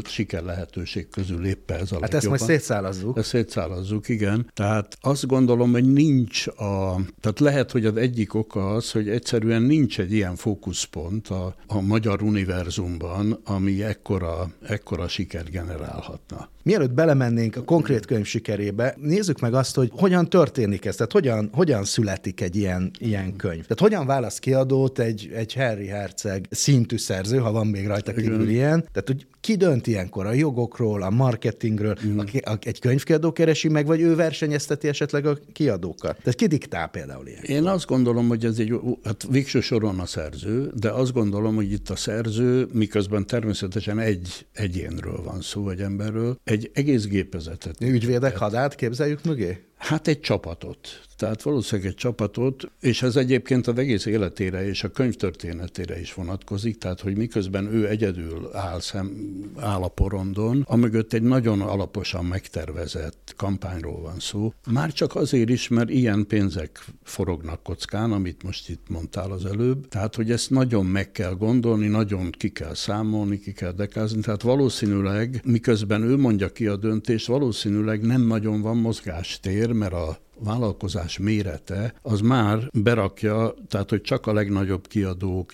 siker 0.06 0.44
lehetőség 0.44 1.10
közül 1.10 1.46
épp 1.46 1.72
ez 1.72 1.92
a 1.92 1.98
Hát 2.02 2.14
ezt 2.14 2.28
majd 2.28 2.40
szétszálazzuk. 2.40 3.18
Ezt 3.18 3.28
szétszálazzuk, 3.28 4.10
igen. 4.10 4.52
Tehát 4.54 4.98
azt 5.02 5.28
gondolom, 5.28 5.72
hogy 5.72 5.94
nincs 5.94 6.48
a... 6.48 6.96
Tehát 7.22 7.40
lehet, 7.40 7.72
hogy 7.72 7.86
az 7.86 7.96
egyik 7.96 8.34
oka 8.34 8.74
az, 8.74 8.92
hogy 8.92 9.10
egyszerűen 9.10 9.62
nincs 9.62 10.00
egy 10.00 10.14
ilyen 10.14 10.36
fókuszpont 10.36 11.28
a, 11.28 11.56
a 11.68 11.82
magyar 11.82 12.22
univerzumban, 12.22 13.40
ami 13.46 13.84
ekkora, 13.84 14.52
ekkora 14.62 15.08
sikert 15.08 15.50
generálhatna. 15.50 16.50
Mielőtt 16.64 16.92
belemennénk 16.92 17.56
a 17.56 17.64
konkrét 17.64 18.06
könyv 18.06 18.26
sikerébe, 18.26 18.96
nézzük 18.98 19.40
meg 19.40 19.54
azt, 19.54 19.76
hogy 19.76 19.92
hogyan 19.94 20.30
történik 20.30 20.86
ez, 20.86 20.96
tehát 20.96 21.12
hogyan, 21.12 21.50
hogyan 21.54 21.84
születik 21.84 22.42
egy 22.42 22.56
ilyen, 22.56 22.92
ilyen 23.00 23.36
könyv. 23.36 23.62
Tehát 23.62 23.80
hogyan 23.80 24.06
választ 24.06 24.40
kiadót 24.40 25.00
egy, 25.00 25.32
egy 25.34 25.54
Harry 25.54 25.88
Herceg 25.88 26.48
szintű 26.50 26.98
szerző, 26.98 27.38
ha 27.38 27.52
van 27.52 27.68
még 27.68 27.88
rajta 27.88 28.14
kívül 28.14 28.50
ilyen. 28.50 28.80
Tehát, 28.92 29.08
hogy 29.08 29.28
ki 29.42 29.56
dönt 29.56 29.88
ilyenkor 29.88 30.26
a 30.26 30.32
jogokról, 30.32 31.02
a 31.02 31.10
marketingről, 31.10 31.96
mm. 32.06 32.18
a, 32.18 32.24
a, 32.52 32.58
egy 32.62 32.80
könyvkiadó 32.80 33.32
keresi 33.32 33.68
meg, 33.68 33.86
vagy 33.86 34.02
ő 34.02 34.16
versenyezteti 34.16 34.88
esetleg 34.88 35.26
a 35.26 35.38
kiadókat? 35.54 36.18
Tehát 36.18 36.36
ki 36.36 36.48
diktál 36.48 36.88
például 36.88 37.28
ilyen? 37.28 37.44
Én 37.44 37.68
azt 37.68 37.86
gondolom, 37.86 38.28
hogy 38.28 38.46
ez 38.46 38.60
egy, 38.60 38.74
hát 39.04 39.28
végső 39.30 39.60
soron 39.60 40.00
a 40.00 40.06
szerző, 40.06 40.72
de 40.76 40.90
azt 40.90 41.14
gondolom, 41.14 41.56
hogy 41.56 41.72
itt 41.72 41.90
a 41.90 41.96
szerző, 41.96 42.68
miközben 42.74 43.28
természetesen 43.28 44.00
egy 44.00 44.48
egyénről 44.54 45.22
van 45.24 45.42
szó, 45.42 45.70
egy 45.70 45.82
emberről, 45.82 46.40
egy 46.44 46.72
egész 46.74 47.06
gépezetet. 47.06 47.82
Ügyvédek 47.82 48.38
hadát 48.38 48.76
képzeljük 48.76 49.24
mögé? 49.24 49.64
Hát 49.78 50.08
egy 50.08 50.20
csapatot. 50.20 51.08
Tehát 51.20 51.42
valószínűleg 51.42 51.92
egy 51.92 51.98
csapatot, 51.98 52.72
és 52.80 53.02
ez 53.02 53.16
egyébként 53.16 53.68
az 53.68 53.78
egész 53.78 54.06
életére 54.06 54.68
és 54.68 54.84
a 54.84 54.90
könyvtörténetére 54.90 56.00
is 56.00 56.14
vonatkozik, 56.14 56.78
tehát 56.78 57.02
hogy 57.02 57.18
miközben 57.18 57.74
ő 57.74 57.88
egyedül 57.88 58.50
áll, 58.54 58.80
szem, 58.80 59.12
áll 59.56 59.82
a 59.82 59.88
porondon, 59.88 60.64
amögött 60.68 61.14
egy 61.14 61.22
nagyon 61.22 61.62
alaposan 61.62 62.26
megtervezett 62.26 63.34
kampányról 63.38 64.02
van 64.02 64.20
szó. 64.20 64.54
Már 64.72 64.94
csak 64.94 65.16
azért 65.16 65.50
is, 65.50 65.68
mert 65.68 65.90
ilyen 65.90 66.28
pénzek 66.28 66.86
forognak 67.04 67.64
kockán, 67.64 68.12
amit 68.12 68.44
most 68.44 68.70
itt 68.70 68.90
mondtál 68.90 69.32
az 69.32 69.46
előbb. 69.46 69.88
Tehát, 69.88 70.16
hogy 70.16 70.32
ezt 70.32 70.50
nagyon 70.50 70.86
meg 70.86 71.12
kell 71.12 71.34
gondolni, 71.34 71.88
nagyon 71.88 72.30
ki 72.30 72.50
kell 72.50 72.74
számolni, 72.74 73.40
ki 73.40 73.52
kell 73.52 73.72
dekázni. 73.72 74.22
Tehát 74.22 74.42
valószínűleg, 74.42 75.42
miközben 75.46 76.02
ő 76.02 76.18
mondja 76.18 76.50
ki 76.50 76.68
a 76.68 76.76
döntést, 76.76 77.28
valószínűleg 77.28 78.02
nem 78.02 78.22
nagyon 78.22 78.62
van 78.62 78.78
mozgástér, 78.78 79.72
mert 79.72 79.94
a 79.94 80.28
vállalkozás 80.44 81.18
mérete 81.18 81.94
az 82.02 82.20
már 82.20 82.70
berakja, 82.74 83.54
tehát 83.68 83.90
hogy 83.90 84.02
csak 84.02 84.28
a 84.28 84.34
legnagyobb 84.34 84.88
kiadók 84.88 85.52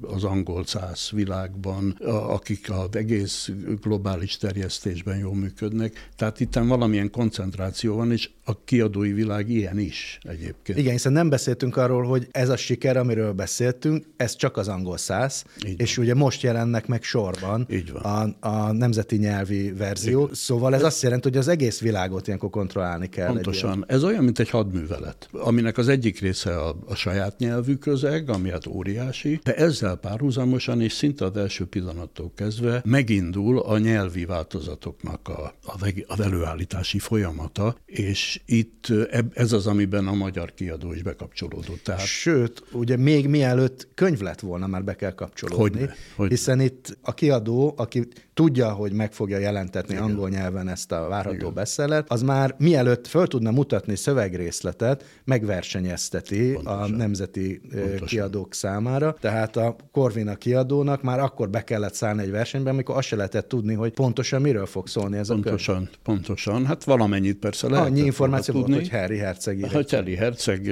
az 0.00 0.24
angol 0.24 0.64
száz 0.66 1.10
világban, 1.10 1.90
akik 2.28 2.70
az 2.70 2.88
egész 2.90 3.50
globális 3.82 4.36
terjesztésben 4.36 5.18
jól 5.18 5.34
működnek. 5.34 6.08
Tehát 6.16 6.40
itt 6.40 6.54
valamilyen 6.54 7.10
koncentráció 7.10 7.96
van, 7.96 8.12
és 8.12 8.30
a 8.44 8.64
kiadói 8.64 9.12
világ 9.12 9.50
ilyen 9.50 9.78
is 9.78 10.18
egyébként. 10.22 10.78
Igen, 10.78 10.92
hiszen 10.92 11.12
nem 11.12 11.28
beszéltünk 11.28 11.76
arról, 11.76 12.04
hogy 12.04 12.28
ez 12.30 12.48
a 12.48 12.56
siker, 12.56 12.96
amiről 12.96 13.32
beszéltünk, 13.32 14.04
ez 14.16 14.36
csak 14.36 14.56
az 14.56 14.68
angol 14.68 14.96
száz, 14.96 15.44
és 15.76 15.98
ugye 15.98 16.14
most 16.14 16.42
jelennek 16.42 16.86
meg 16.86 17.02
sorban. 17.02 17.68
A, 18.02 18.48
a 18.48 18.72
nemzeti 18.72 19.16
nyelvi 19.16 19.72
verzió, 19.72 20.22
Igen. 20.22 20.34
szóval 20.34 20.72
ez 20.72 20.78
Igen. 20.78 20.90
azt 20.90 21.02
jelenti, 21.02 21.28
hogy 21.28 21.38
az 21.38 21.48
egész 21.48 21.80
világot 21.80 22.26
ilyenkor 22.26 22.50
kontrollálni 22.50 23.08
kell. 23.08 23.26
Pontosan. 23.26 23.84
Ez 23.88 24.04
olyan, 24.04 24.24
mint 24.26 24.38
egy 24.38 24.50
hadművelet, 24.50 25.28
aminek 25.32 25.78
az 25.78 25.88
egyik 25.88 26.20
része 26.20 26.58
a, 26.58 26.76
a 26.86 26.94
saját 26.94 27.38
nyelvű 27.38 27.74
közeg, 27.74 28.30
ami 28.30 28.50
hát 28.50 28.66
óriási, 28.66 29.40
de 29.42 29.54
ezzel 29.54 29.96
párhuzamosan 29.96 30.80
és 30.80 30.92
szinte 30.92 31.24
az 31.24 31.36
első 31.36 31.66
pillanattól 31.66 32.32
kezdve 32.34 32.82
megindul 32.84 33.58
a 33.58 33.78
nyelvi 33.78 34.24
változatoknak 34.24 35.28
a, 35.28 35.54
a, 35.64 35.88
a 36.06 36.22
előállítási 36.22 36.98
folyamata, 36.98 37.76
és 37.86 38.40
itt 38.46 38.86
ez 39.32 39.52
az, 39.52 39.66
amiben 39.66 40.06
a 40.06 40.14
magyar 40.14 40.54
kiadó 40.54 40.92
is 40.92 41.02
bekapcsolódott. 41.02 41.82
Tehát... 41.82 42.06
Sőt, 42.06 42.62
ugye 42.72 42.96
még 42.96 43.28
mielőtt 43.28 43.88
könyv 43.94 44.20
lett 44.20 44.40
volna, 44.40 44.66
már 44.66 44.84
be 44.84 44.96
kell 44.96 45.14
kapcsolódni, 45.14 45.60
hogyne, 45.60 45.94
hogyne. 46.16 46.34
hiszen 46.34 46.60
itt 46.60 46.98
a 47.02 47.14
kiadó, 47.14 47.74
aki 47.76 48.08
tudja, 48.36 48.72
hogy 48.72 48.92
meg 48.92 49.12
fogja 49.12 49.38
jelentetni 49.38 49.94
Igen. 49.94 50.04
angol 50.04 50.28
nyelven 50.28 50.68
ezt 50.68 50.92
a 50.92 51.08
várható 51.08 51.50
beszélet, 51.50 52.10
az 52.10 52.22
már 52.22 52.54
mielőtt 52.58 53.06
föl 53.06 53.26
tudna 53.26 53.50
mutatni 53.50 53.96
szövegrészletet, 53.96 55.04
megversenyezteti 55.24 56.52
Pontosan. 56.52 56.92
a 56.92 56.96
nemzeti 56.96 57.60
Pontosan. 57.70 58.06
kiadók 58.06 58.54
számára. 58.54 59.16
Tehát 59.20 59.56
a 59.56 59.76
Corvina 59.92 60.34
kiadónak 60.34 61.02
már 61.02 61.20
akkor 61.20 61.50
be 61.50 61.64
kellett 61.64 61.94
szállni 61.94 62.22
egy 62.22 62.30
versenybe, 62.30 62.70
amikor 62.70 62.96
azt 62.96 63.06
se 63.06 63.16
lehetett 63.16 63.48
tudni, 63.48 63.74
hogy 63.74 63.92
pontosan 63.92 64.40
miről 64.40 64.66
fog 64.66 64.88
szólni 64.88 65.16
ez 65.16 65.28
pontosan, 65.28 65.74
a 65.74 65.78
könyv. 65.78 65.90
Pontosan, 66.02 66.66
hát 66.66 66.84
valamennyit 66.84 67.38
persze 67.38 67.68
lehet. 67.68 67.86
Annyi 67.86 68.00
információ 68.00 68.54
volt, 68.54 68.66
tudni, 68.66 68.80
hogy 68.80 68.90
Harry 68.90 69.16
Herceg 69.18 69.60
Hát 69.70 69.90
Harry 69.90 70.14
Herceg 70.14 70.66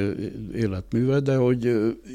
életműve, 0.54 1.20
de 1.20 1.36
hogy 1.36 1.64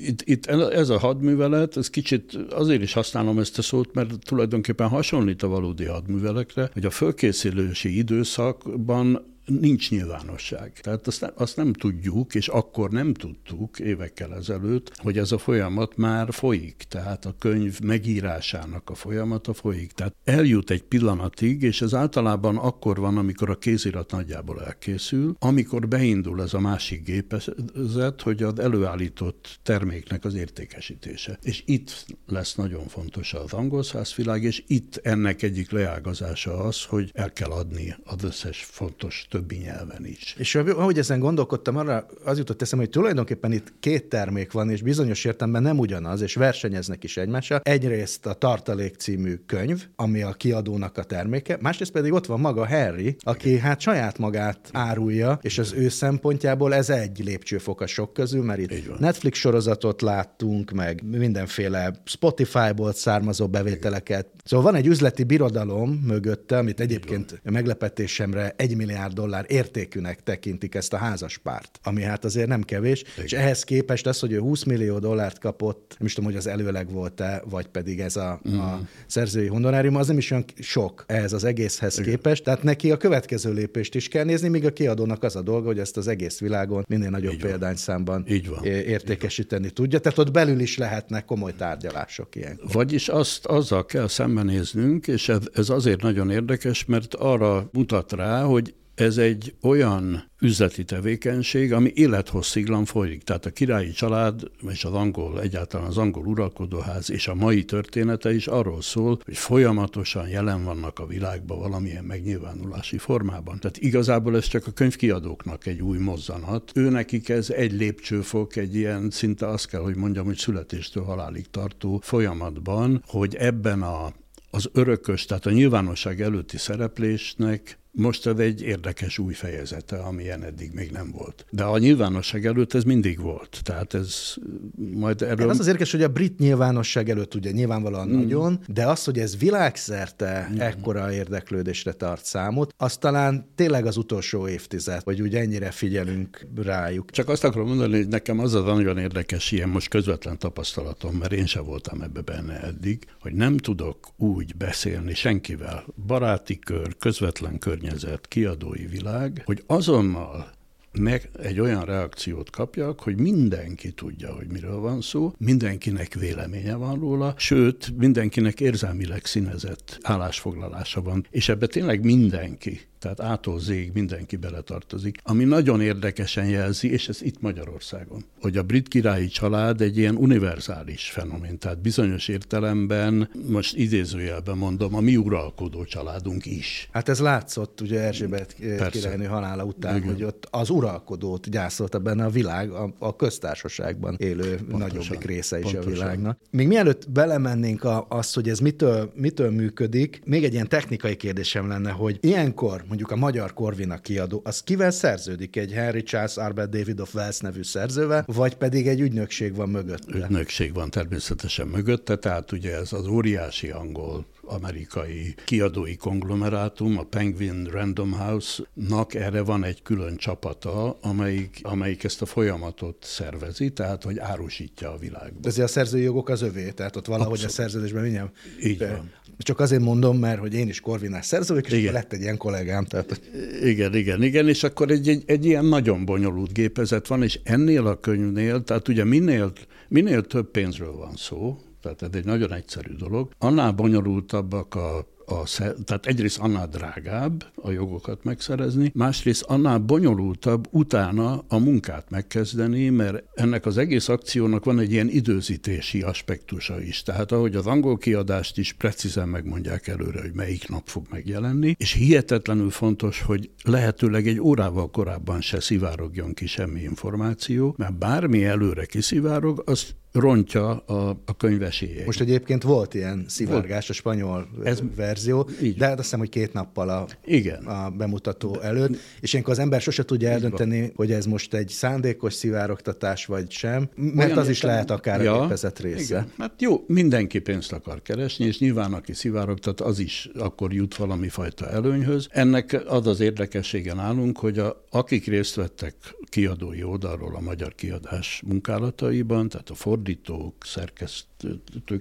itt, 0.05 0.21
itt 0.21 0.45
ez 0.45 0.89
a 0.89 0.97
hadművelet, 0.99 1.77
ez 1.77 1.89
kicsit 1.89 2.37
azért 2.49 2.81
is 2.81 2.93
használom 2.93 3.39
ezt 3.39 3.57
a 3.57 3.61
szót, 3.61 3.93
mert 3.93 4.09
tulajdonképpen 4.25 4.87
hasonlít 4.87 5.38
a 5.43 5.47
valódi 5.47 5.85
hadművelekre, 5.85 6.69
hogy 6.73 6.85
a 6.85 6.89
fölkészülési 6.89 7.97
időszakban 7.97 9.37
nincs 9.49 9.91
nyilvánosság. 9.91 10.79
Tehát 10.81 11.07
azt, 11.07 11.21
nem, 11.21 11.31
azt 11.35 11.55
nem 11.55 11.73
tudjuk, 11.73 12.35
és 12.35 12.47
akkor 12.47 12.89
nem 12.89 13.13
tudtuk 13.13 13.79
évekkel 13.79 14.35
ezelőtt, 14.35 14.97
hogy 14.97 15.17
ez 15.17 15.31
a 15.31 15.37
folyamat 15.37 15.97
már 15.97 16.33
folyik. 16.33 16.85
Tehát 16.89 17.25
a 17.25 17.35
könyv 17.39 17.79
megírásának 17.79 18.89
a 18.89 18.95
folyamata 18.95 19.53
folyik. 19.53 19.91
Tehát 19.91 20.15
eljut 20.23 20.69
egy 20.69 20.83
pillanatig, 20.83 21.61
és 21.61 21.81
ez 21.81 21.93
általában 21.93 22.57
akkor 22.57 22.97
van, 22.99 23.17
amikor 23.17 23.49
a 23.49 23.57
kézirat 23.57 24.11
nagyjából 24.11 24.63
elkészül, 24.63 25.35
amikor 25.39 25.87
beindul 25.87 26.41
ez 26.41 26.53
a 26.53 26.59
másik 26.59 27.03
gépezet, 27.03 28.21
hogy 28.21 28.43
az 28.43 28.59
előállított 28.59 29.59
terméknek 29.63 30.25
az 30.25 30.33
értékesítése. 30.33 31.39
És 31.41 31.63
itt 31.65 32.05
lesz 32.27 32.55
nagyon 32.55 32.87
fontos 32.87 33.33
az 33.33 33.53
angol 33.53 33.83
világ, 34.15 34.43
és 34.43 34.63
itt 34.67 34.99
ennek 35.03 35.41
egyik 35.41 35.71
leágazása 35.71 36.59
az, 36.59 36.83
hogy 36.83 37.11
el 37.13 37.31
kell 37.31 37.49
adni 37.49 37.95
az 38.03 38.23
összes 38.23 38.63
fontos 38.63 39.25
többi 39.39 39.55
nyelven 39.55 40.05
is. 40.05 40.35
És 40.37 40.55
ahogy 40.55 40.97
ezen 40.97 41.19
gondolkodtam, 41.19 41.77
arra 41.77 42.05
az 42.23 42.37
jutott 42.37 42.61
eszembe, 42.61 42.85
hogy 42.85 42.93
tulajdonképpen 42.93 43.51
itt 43.51 43.73
két 43.79 44.09
termék 44.09 44.51
van, 44.51 44.69
és 44.69 44.81
bizonyos 44.81 45.25
értelemben 45.25 45.61
nem 45.61 45.79
ugyanaz, 45.79 46.21
és 46.21 46.35
versenyeznek 46.35 47.03
is 47.03 47.17
egymással. 47.17 47.59
Egyrészt 47.63 48.25
a 48.25 48.33
Tartalék 48.33 48.95
című 48.95 49.35
könyv, 49.45 49.85
ami 49.95 50.21
a 50.21 50.31
kiadónak 50.31 50.97
a 50.97 51.03
terméke, 51.03 51.57
másrészt 51.61 51.91
pedig 51.91 52.13
ott 52.13 52.25
van 52.25 52.39
maga 52.39 52.67
Harry, 52.67 53.15
aki 53.19 53.57
hát 53.57 53.79
saját 53.79 54.17
magát 54.17 54.69
árulja, 54.71 55.39
és 55.41 55.57
az 55.57 55.73
ő 55.73 55.89
szempontjából 55.89 56.73
ez 56.73 56.89
egy 56.89 57.21
lépcsőfok 57.23 57.81
a 57.81 57.87
sok 57.87 58.13
közül, 58.13 58.43
mert 58.43 58.59
itt 58.59 58.99
Netflix 58.99 59.39
sorozatot 59.39 60.01
láttunk, 60.01 60.71
meg 60.71 61.03
mindenféle 61.03 61.93
Spotify-ból 62.03 62.93
származó 62.93 63.47
bevételeket. 63.47 64.27
Szóval 64.43 64.71
van 64.71 64.75
egy 64.75 64.87
üzleti 64.87 65.23
birodalom 65.23 65.89
mögötte, 65.89 66.57
amit 66.57 66.79
egyébként 66.79 67.41
meglepetésemre 67.43 68.53
egy 68.55 68.75
milliárd 68.75 69.13
dollár 69.13 69.28
dollár 69.29 69.45
értékűnek 69.47 70.23
tekintik 70.23 70.75
ezt 70.75 70.93
a 70.93 70.97
házaspárt, 70.97 71.79
ami 71.83 72.01
hát 72.01 72.25
azért 72.25 72.47
nem 72.47 72.61
kevés, 72.61 73.01
Igen. 73.01 73.25
és 73.25 73.33
ehhez 73.33 73.63
képest 73.63 74.07
az, 74.07 74.19
hogy 74.19 74.31
ő 74.31 74.39
20 74.39 74.63
millió 74.63 74.99
dollárt 74.99 75.39
kapott, 75.39 75.95
nem 75.97 76.07
is 76.07 76.13
tudom, 76.13 76.29
hogy 76.29 76.39
az 76.39 76.47
előleg 76.47 76.91
volt-e, 76.91 77.41
vagy 77.49 77.67
pedig 77.67 77.99
ez 77.99 78.15
a, 78.15 78.39
mm. 78.49 78.59
a 78.59 78.81
szerzői 79.07 79.47
honorárium, 79.47 79.95
az 79.95 80.07
nem 80.07 80.17
is 80.17 80.31
olyan 80.31 80.45
sok 80.59 81.03
ehhez 81.07 81.33
az 81.33 81.43
egészhez 81.43 81.99
Igen. 81.99 82.09
képest, 82.09 82.43
tehát 82.43 82.63
neki 82.63 82.91
a 82.91 82.97
következő 82.97 83.53
lépést 83.53 83.95
is 83.95 84.07
kell 84.07 84.23
nézni, 84.23 84.47
míg 84.47 84.65
a 84.65 84.73
kiadónak 84.73 85.23
az 85.23 85.35
a 85.35 85.41
dolga, 85.41 85.67
hogy 85.67 85.79
ezt 85.79 85.97
az 85.97 86.07
egész 86.07 86.39
világon 86.39 86.85
minél 86.87 87.09
nagyobb 87.09 87.33
Így 87.33 87.41
példányszámban 87.41 88.25
Így 88.27 88.49
van. 88.49 88.63
értékesíteni 88.65 89.65
Így 89.65 89.73
van. 89.75 89.83
tudja, 89.83 89.99
tehát 89.99 90.17
ott 90.17 90.31
belül 90.31 90.59
is 90.59 90.77
lehetnek 90.77 91.25
komoly 91.25 91.55
tárgyalások 91.55 92.35
ilyen. 92.35 92.59
Vagyis 92.71 93.09
azt 93.09 93.45
azzal 93.45 93.85
kell 93.85 94.07
szembenéznünk, 94.07 95.07
és 95.07 95.31
ez 95.53 95.69
azért 95.69 96.01
nagyon 96.01 96.29
érdekes, 96.29 96.85
mert 96.85 97.13
arra 97.13 97.69
mutat 97.71 98.11
rá, 98.11 98.43
hogy 98.43 98.73
ez 98.99 99.17
egy 99.17 99.55
olyan 99.61 100.23
üzleti 100.39 100.83
tevékenység, 100.83 101.73
ami 101.73 101.91
élethossziglan 101.95 102.85
folyik. 102.85 103.23
Tehát 103.23 103.45
a 103.45 103.49
királyi 103.49 103.91
család 103.91 104.41
és 104.69 104.85
az 104.85 104.93
angol, 104.93 105.41
egyáltalán 105.41 105.87
az 105.87 105.97
angol 105.97 106.25
uralkodóház 106.25 107.11
és 107.11 107.27
a 107.27 107.35
mai 107.35 107.65
története 107.65 108.33
is 108.33 108.47
arról 108.47 108.81
szól, 108.81 109.19
hogy 109.25 109.37
folyamatosan 109.37 110.27
jelen 110.27 110.63
vannak 110.63 110.99
a 110.99 111.05
világban 111.05 111.59
valamilyen 111.59 112.03
megnyilvánulási 112.03 112.97
formában. 112.97 113.59
Tehát 113.59 113.77
igazából 113.77 114.35
ez 114.35 114.45
csak 114.45 114.67
a 114.67 114.71
könyvkiadóknak 114.71 115.65
egy 115.65 115.81
új 115.81 115.97
mozzanat. 115.97 116.71
Ő 116.75 116.89
nekik 116.89 117.29
ez 117.29 117.49
egy 117.49 117.71
lépcsőfok, 117.71 118.55
egy 118.55 118.75
ilyen 118.75 119.09
szinte 119.09 119.47
azt 119.47 119.67
kell, 119.67 119.81
hogy 119.81 119.95
mondjam, 119.95 120.25
hogy 120.25 120.37
születéstől 120.37 121.03
halálig 121.03 121.49
tartó 121.49 121.99
folyamatban, 122.03 123.03
hogy 123.07 123.35
ebben 123.35 123.81
a 123.81 124.13
az 124.51 124.69
örökös, 124.73 125.25
tehát 125.25 125.45
a 125.45 125.51
nyilvánosság 125.51 126.21
előtti 126.21 126.57
szereplésnek 126.57 127.78
most 127.91 128.27
ez 128.27 128.37
egy 128.37 128.61
érdekes 128.61 129.17
új 129.17 129.33
fejezete, 129.33 129.97
amilyen 129.97 130.43
eddig 130.43 130.71
még 130.73 130.91
nem 130.91 131.11
volt. 131.11 131.45
De 131.49 131.63
a 131.63 131.77
nyilvánosság 131.77 132.45
előtt 132.45 132.73
ez 132.73 132.83
mindig 132.83 133.19
volt. 133.19 133.59
Tehát 133.63 133.93
ez 133.93 134.33
majd 134.75 135.21
erről... 135.21 135.49
Az 135.49 135.59
az 135.59 135.67
érdekes, 135.67 135.91
hogy 135.91 136.03
a 136.03 136.07
brit 136.07 136.39
nyilvánosság 136.39 137.09
előtt 137.09 137.35
ugye 137.35 137.51
nyilvánvalóan 137.51 138.07
mm. 138.07 138.13
nagyon, 138.13 138.59
de 138.67 138.87
az, 138.87 139.03
hogy 139.03 139.19
ez 139.19 139.37
világszerte 139.37 140.49
mm. 140.51 140.59
ekkora 140.59 141.13
érdeklődésre 141.13 141.91
tart 141.93 142.25
számot, 142.25 142.73
az 142.77 142.97
talán 142.97 143.49
tényleg 143.55 143.85
az 143.85 143.97
utolsó 143.97 144.47
évtized, 144.47 145.01
vagy 145.03 145.21
úgy 145.21 145.35
ennyire 145.35 145.71
figyelünk 145.71 146.47
rájuk. 146.55 147.11
Csak 147.11 147.29
azt 147.29 147.43
akarom 147.43 147.67
mondani, 147.67 147.97
hogy 147.97 148.07
nekem 148.07 148.39
az 148.39 148.53
az 148.53 148.63
nagyon 148.63 148.97
érdekes 148.97 149.51
ilyen 149.51 149.69
most 149.69 149.87
közvetlen 149.89 150.37
tapasztalatom, 150.37 151.15
mert 151.15 151.33
én 151.33 151.45
sem 151.45 151.63
voltam 151.63 152.01
ebbe 152.01 152.21
benne 152.21 152.61
eddig, 152.61 153.05
hogy 153.19 153.33
nem 153.33 153.57
tudok 153.57 154.07
úgy 154.17 154.55
beszélni 154.55 155.13
senkivel, 155.13 155.85
baráti 156.07 156.59
kör, 156.59 156.97
közvetlen 156.97 157.59
környezet, 157.59 157.78
környezet, 157.79 158.27
kiadói 158.27 158.85
világ, 158.85 159.41
hogy 159.45 159.63
azonnal 159.67 160.51
meg 160.91 161.29
egy 161.41 161.59
olyan 161.59 161.85
reakciót 161.85 162.49
kapjak, 162.49 162.99
hogy 162.99 163.19
mindenki 163.19 163.91
tudja, 163.91 164.33
hogy 164.33 164.47
miről 164.47 164.79
van 164.79 165.01
szó, 165.01 165.33
mindenkinek 165.37 166.13
véleménye 166.13 166.75
van 166.75 166.99
róla, 166.99 167.33
sőt, 167.37 167.97
mindenkinek 167.97 168.59
érzelmileg 168.59 169.25
színezett 169.25 169.97
állásfoglalása 170.01 171.01
van, 171.01 171.25
és 171.29 171.49
ebbe 171.49 171.67
tényleg 171.67 172.03
mindenki 172.03 172.79
tehát 172.99 173.21
ától 173.21 173.59
zég 173.59 173.91
mindenki 173.93 174.35
beletartozik, 174.35 175.17
ami 175.23 175.43
nagyon 175.43 175.81
érdekesen 175.81 176.45
jelzi, 176.45 176.91
és 176.91 177.07
ez 177.07 177.21
itt 177.21 177.41
Magyarországon, 177.41 178.25
hogy 178.41 178.57
a 178.57 178.63
brit 178.63 178.87
királyi 178.87 179.27
család 179.27 179.81
egy 179.81 179.97
ilyen 179.97 180.15
univerzális 180.15 181.09
fenomén, 181.09 181.59
tehát 181.59 181.81
bizonyos 181.81 182.27
értelemben, 182.27 183.29
most 183.47 183.75
idézőjelben 183.75 184.57
mondom, 184.57 184.95
a 184.95 184.99
mi 184.99 185.17
uralkodó 185.17 185.83
családunk 185.83 186.45
is. 186.45 186.89
Hát 186.91 187.09
ez 187.09 187.19
látszott 187.19 187.81
ugye 187.81 187.99
Erzsébet 187.99 188.55
királynő 188.91 189.25
halála 189.25 189.63
után, 189.63 189.95
Igen. 189.95 190.07
hogy 190.13 190.23
ott 190.23 190.47
az 190.51 190.69
uralkodót 190.69 191.49
gyászolta 191.49 191.99
benne 191.99 192.25
a 192.25 192.29
világ, 192.29 192.71
a, 192.71 192.93
a 192.99 193.15
köztársaságban 193.15 194.15
élő 194.17 194.55
pontosan, 194.55 194.79
nagyobbik 194.79 195.23
része 195.23 195.59
is 195.59 195.63
pontosan. 195.63 195.91
a 195.91 195.93
világnak. 195.93 196.39
Még 196.51 196.67
mielőtt 196.67 197.09
belemennénk 197.09 197.83
a, 197.83 198.05
azt, 198.09 198.35
hogy 198.35 198.49
ez 198.49 198.59
mitől, 198.59 199.11
mitől 199.15 199.51
működik, 199.51 200.21
még 200.25 200.43
egy 200.43 200.53
ilyen 200.53 200.67
technikai 200.67 201.15
kérdésem 201.15 201.67
lenne, 201.67 201.91
hogy 201.91 202.17
ilyenkor 202.21 202.83
mondjuk 202.89 203.11
a 203.11 203.15
magyar 203.15 203.53
Corvina 203.53 203.97
kiadó, 203.97 204.41
az 204.43 204.61
kivel 204.61 204.91
szerződik? 204.91 205.55
Egy 205.55 205.71
Henry 205.71 206.03
Charles 206.03 206.37
Albert 206.37 206.69
David 206.69 206.99
of 206.99 207.15
Wells 207.15 207.39
nevű 207.39 207.63
szerzővel, 207.63 208.23
vagy 208.27 208.55
pedig 208.55 208.87
egy 208.87 208.99
ügynökség 208.99 209.55
van 209.55 209.69
mögötte? 209.69 210.17
Ügynökség 210.17 210.73
van 210.73 210.89
természetesen 210.89 211.67
mögötte, 211.67 212.15
tehát 212.15 212.51
ugye 212.51 212.75
ez 212.75 212.93
az 212.93 213.07
óriási 213.07 213.69
angol 213.69 214.25
amerikai 214.41 215.35
kiadói 215.45 215.95
konglomerátum, 215.95 216.97
a 216.97 217.03
Penguin 217.03 217.63
Random 217.63 218.11
House-nak 218.11 219.13
erre 219.13 219.41
van 219.41 219.63
egy 219.63 219.81
külön 219.81 220.17
csapata, 220.17 220.97
amelyik, 221.01 221.59
amelyik 221.61 222.03
ezt 222.03 222.21
a 222.21 222.25
folyamatot 222.25 222.97
szervezi, 223.01 223.69
tehát 223.69 224.03
hogy 224.03 224.19
árusítja 224.19 224.91
a 224.91 224.97
világba. 224.97 225.39
De 225.39 225.47
azért 225.47 225.67
a 225.67 225.71
szerzői 225.71 226.01
jogok 226.01 226.29
az 226.29 226.41
övé, 226.41 226.71
tehát 226.71 226.95
ott 226.95 227.05
valahogy 227.05 227.31
Abszolút. 227.31 227.51
a 227.51 227.55
szerződésben 227.61 228.01
mindjárt 228.01 228.31
Így 228.63 228.79
van. 228.79 229.11
Csak 229.43 229.59
azért 229.59 229.81
mondom, 229.81 230.17
mert 230.17 230.39
hogy 230.39 230.53
én 230.53 230.67
is 230.67 230.79
korvinás 230.79 231.25
szerző 231.25 231.53
vagyok, 231.53 231.71
és 231.71 231.77
igen. 231.77 231.93
lett 231.93 232.13
egy 232.13 232.21
ilyen 232.21 232.37
kollégám. 232.37 232.85
Tehát... 232.85 233.21
Igen, 233.63 233.95
igen, 233.95 234.23
igen, 234.23 234.47
és 234.47 234.63
akkor 234.63 234.91
egy, 234.91 235.09
egy, 235.09 235.23
egy 235.25 235.45
ilyen 235.45 235.65
nagyon 235.65 236.05
bonyolult 236.05 236.53
gépezet 236.53 237.07
van, 237.07 237.23
és 237.23 237.39
ennél 237.43 237.87
a 237.87 237.99
könyvnél, 237.99 238.63
tehát 238.63 238.87
ugye 238.87 239.03
minél, 239.03 239.51
minél 239.87 240.21
több 240.21 240.51
pénzről 240.51 240.91
van 240.91 241.15
szó, 241.15 241.57
tehát 241.81 242.01
ez 242.01 242.09
egy 242.13 242.25
nagyon 242.25 242.53
egyszerű 242.53 242.93
dolog, 242.93 243.31
annál 243.37 243.71
bonyolultabbak 243.71 244.75
a, 244.75 245.07
a, 245.29 245.43
tehát 245.85 246.05
egyrészt 246.05 246.37
annál 246.37 246.67
drágább 246.67 247.45
a 247.55 247.71
jogokat 247.71 248.23
megszerezni, 248.23 248.91
másrészt 248.95 249.43
annál 249.43 249.77
bonyolultabb 249.77 250.67
utána 250.71 251.43
a 251.47 251.57
munkát 251.57 252.09
megkezdeni, 252.09 252.89
mert 252.89 253.23
ennek 253.33 253.65
az 253.65 253.77
egész 253.77 254.09
akciónak 254.09 254.65
van 254.65 254.79
egy 254.79 254.91
ilyen 254.91 255.09
időzítési 255.09 256.01
aspektusa 256.01 256.81
is. 256.81 257.03
Tehát 257.03 257.31
ahogy 257.31 257.55
az 257.55 257.67
angol 257.67 257.97
kiadást 257.97 258.57
is 258.57 258.73
precízen 258.73 259.29
megmondják 259.29 259.87
előre, 259.87 260.21
hogy 260.21 260.33
melyik 260.33 260.69
nap 260.69 260.87
fog 260.87 261.05
megjelenni, 261.09 261.75
és 261.77 261.91
hihetetlenül 261.91 262.69
fontos, 262.69 263.21
hogy 263.21 263.49
lehetőleg 263.63 264.27
egy 264.27 264.39
órával 264.39 264.89
korábban 264.89 265.41
se 265.41 265.59
szivárogjon 265.59 266.33
ki 266.33 266.47
semmi 266.47 266.81
információ, 266.81 267.75
mert 267.77 267.97
bármi 267.97 268.45
előre 268.45 268.85
kiszivárog, 268.85 269.63
az 269.65 269.95
rontja 270.11 270.77
a, 270.77 271.21
a 271.25 271.37
könyvesélyét. 271.37 272.05
Most 272.05 272.21
egyébként 272.21 272.63
volt 272.63 272.93
ilyen 272.93 273.25
szivárgás 273.27 273.89
a 273.89 273.93
spanyol 273.93 274.47
Ez, 274.63 274.81
verzió, 275.19 275.49
így. 275.61 275.77
de 275.77 275.87
azt 275.87 275.97
hiszem, 275.97 276.19
hogy 276.19 276.29
két 276.29 276.53
nappal 276.53 276.89
a, 276.89 277.07
Igen. 277.25 277.65
a 277.65 277.89
bemutató 277.89 278.51
de, 278.51 278.61
előtt, 278.61 278.97
és 279.19 279.31
ilyenkor 279.31 279.53
az 279.53 279.59
ember 279.59 279.81
sose 279.81 280.05
tudja 280.05 280.29
eldönteni, 280.29 280.79
van. 280.79 280.91
hogy 280.95 281.11
ez 281.11 281.25
most 281.25 281.53
egy 281.53 281.69
szándékos 281.69 282.33
szivárogtatás 282.33 283.25
vagy 283.25 283.51
sem, 283.51 283.89
mert 283.95 284.27
Olyan 284.27 284.37
az 284.37 284.49
is 284.49 284.61
lehet 284.61 284.91
akár 284.91 285.21
ja, 285.21 285.37
a 285.37 285.41
gépezet 285.41 285.79
része. 285.79 286.03
Igen. 286.03 286.31
Hát 286.37 286.61
jó, 286.61 286.83
mindenki 286.87 287.39
pénzt 287.39 287.71
akar 287.71 288.01
keresni, 288.01 288.45
és 288.45 288.59
nyilván 288.59 288.93
aki 288.93 289.13
szivárogtat, 289.13 289.81
az 289.81 289.99
is 289.99 290.29
akkor 290.35 290.73
jut 290.73 290.95
valami 290.95 291.29
fajta 291.29 291.69
előnyhöz. 291.69 292.27
Ennek 292.31 292.83
az 292.87 293.07
az 293.07 293.19
érdekessége 293.19 293.93
nálunk, 293.93 294.37
hogy 294.37 294.59
a, 294.59 294.85
akik 294.89 295.25
részt 295.25 295.55
vettek 295.55 295.95
kiadói 296.29 296.83
oldalról 296.83 297.35
a 297.35 297.39
magyar 297.39 297.75
kiadás 297.75 298.41
munkálataiban, 298.45 299.49
tehát 299.49 299.69
a 299.69 299.75
fordítók, 299.75 300.53
szerkesztők, 300.65 301.38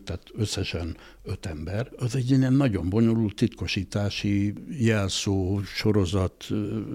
tehát 0.04 0.22
összesen 0.36 0.96
öt 1.24 1.46
ember. 1.46 1.90
Az 1.96 2.16
egy 2.16 2.30
ilyen 2.30 2.52
nagyon 2.52 2.88
bonyolult 2.88 3.34
titkosítási 3.34 4.54
jelszó 4.78 5.60
sorozat. 5.62 6.44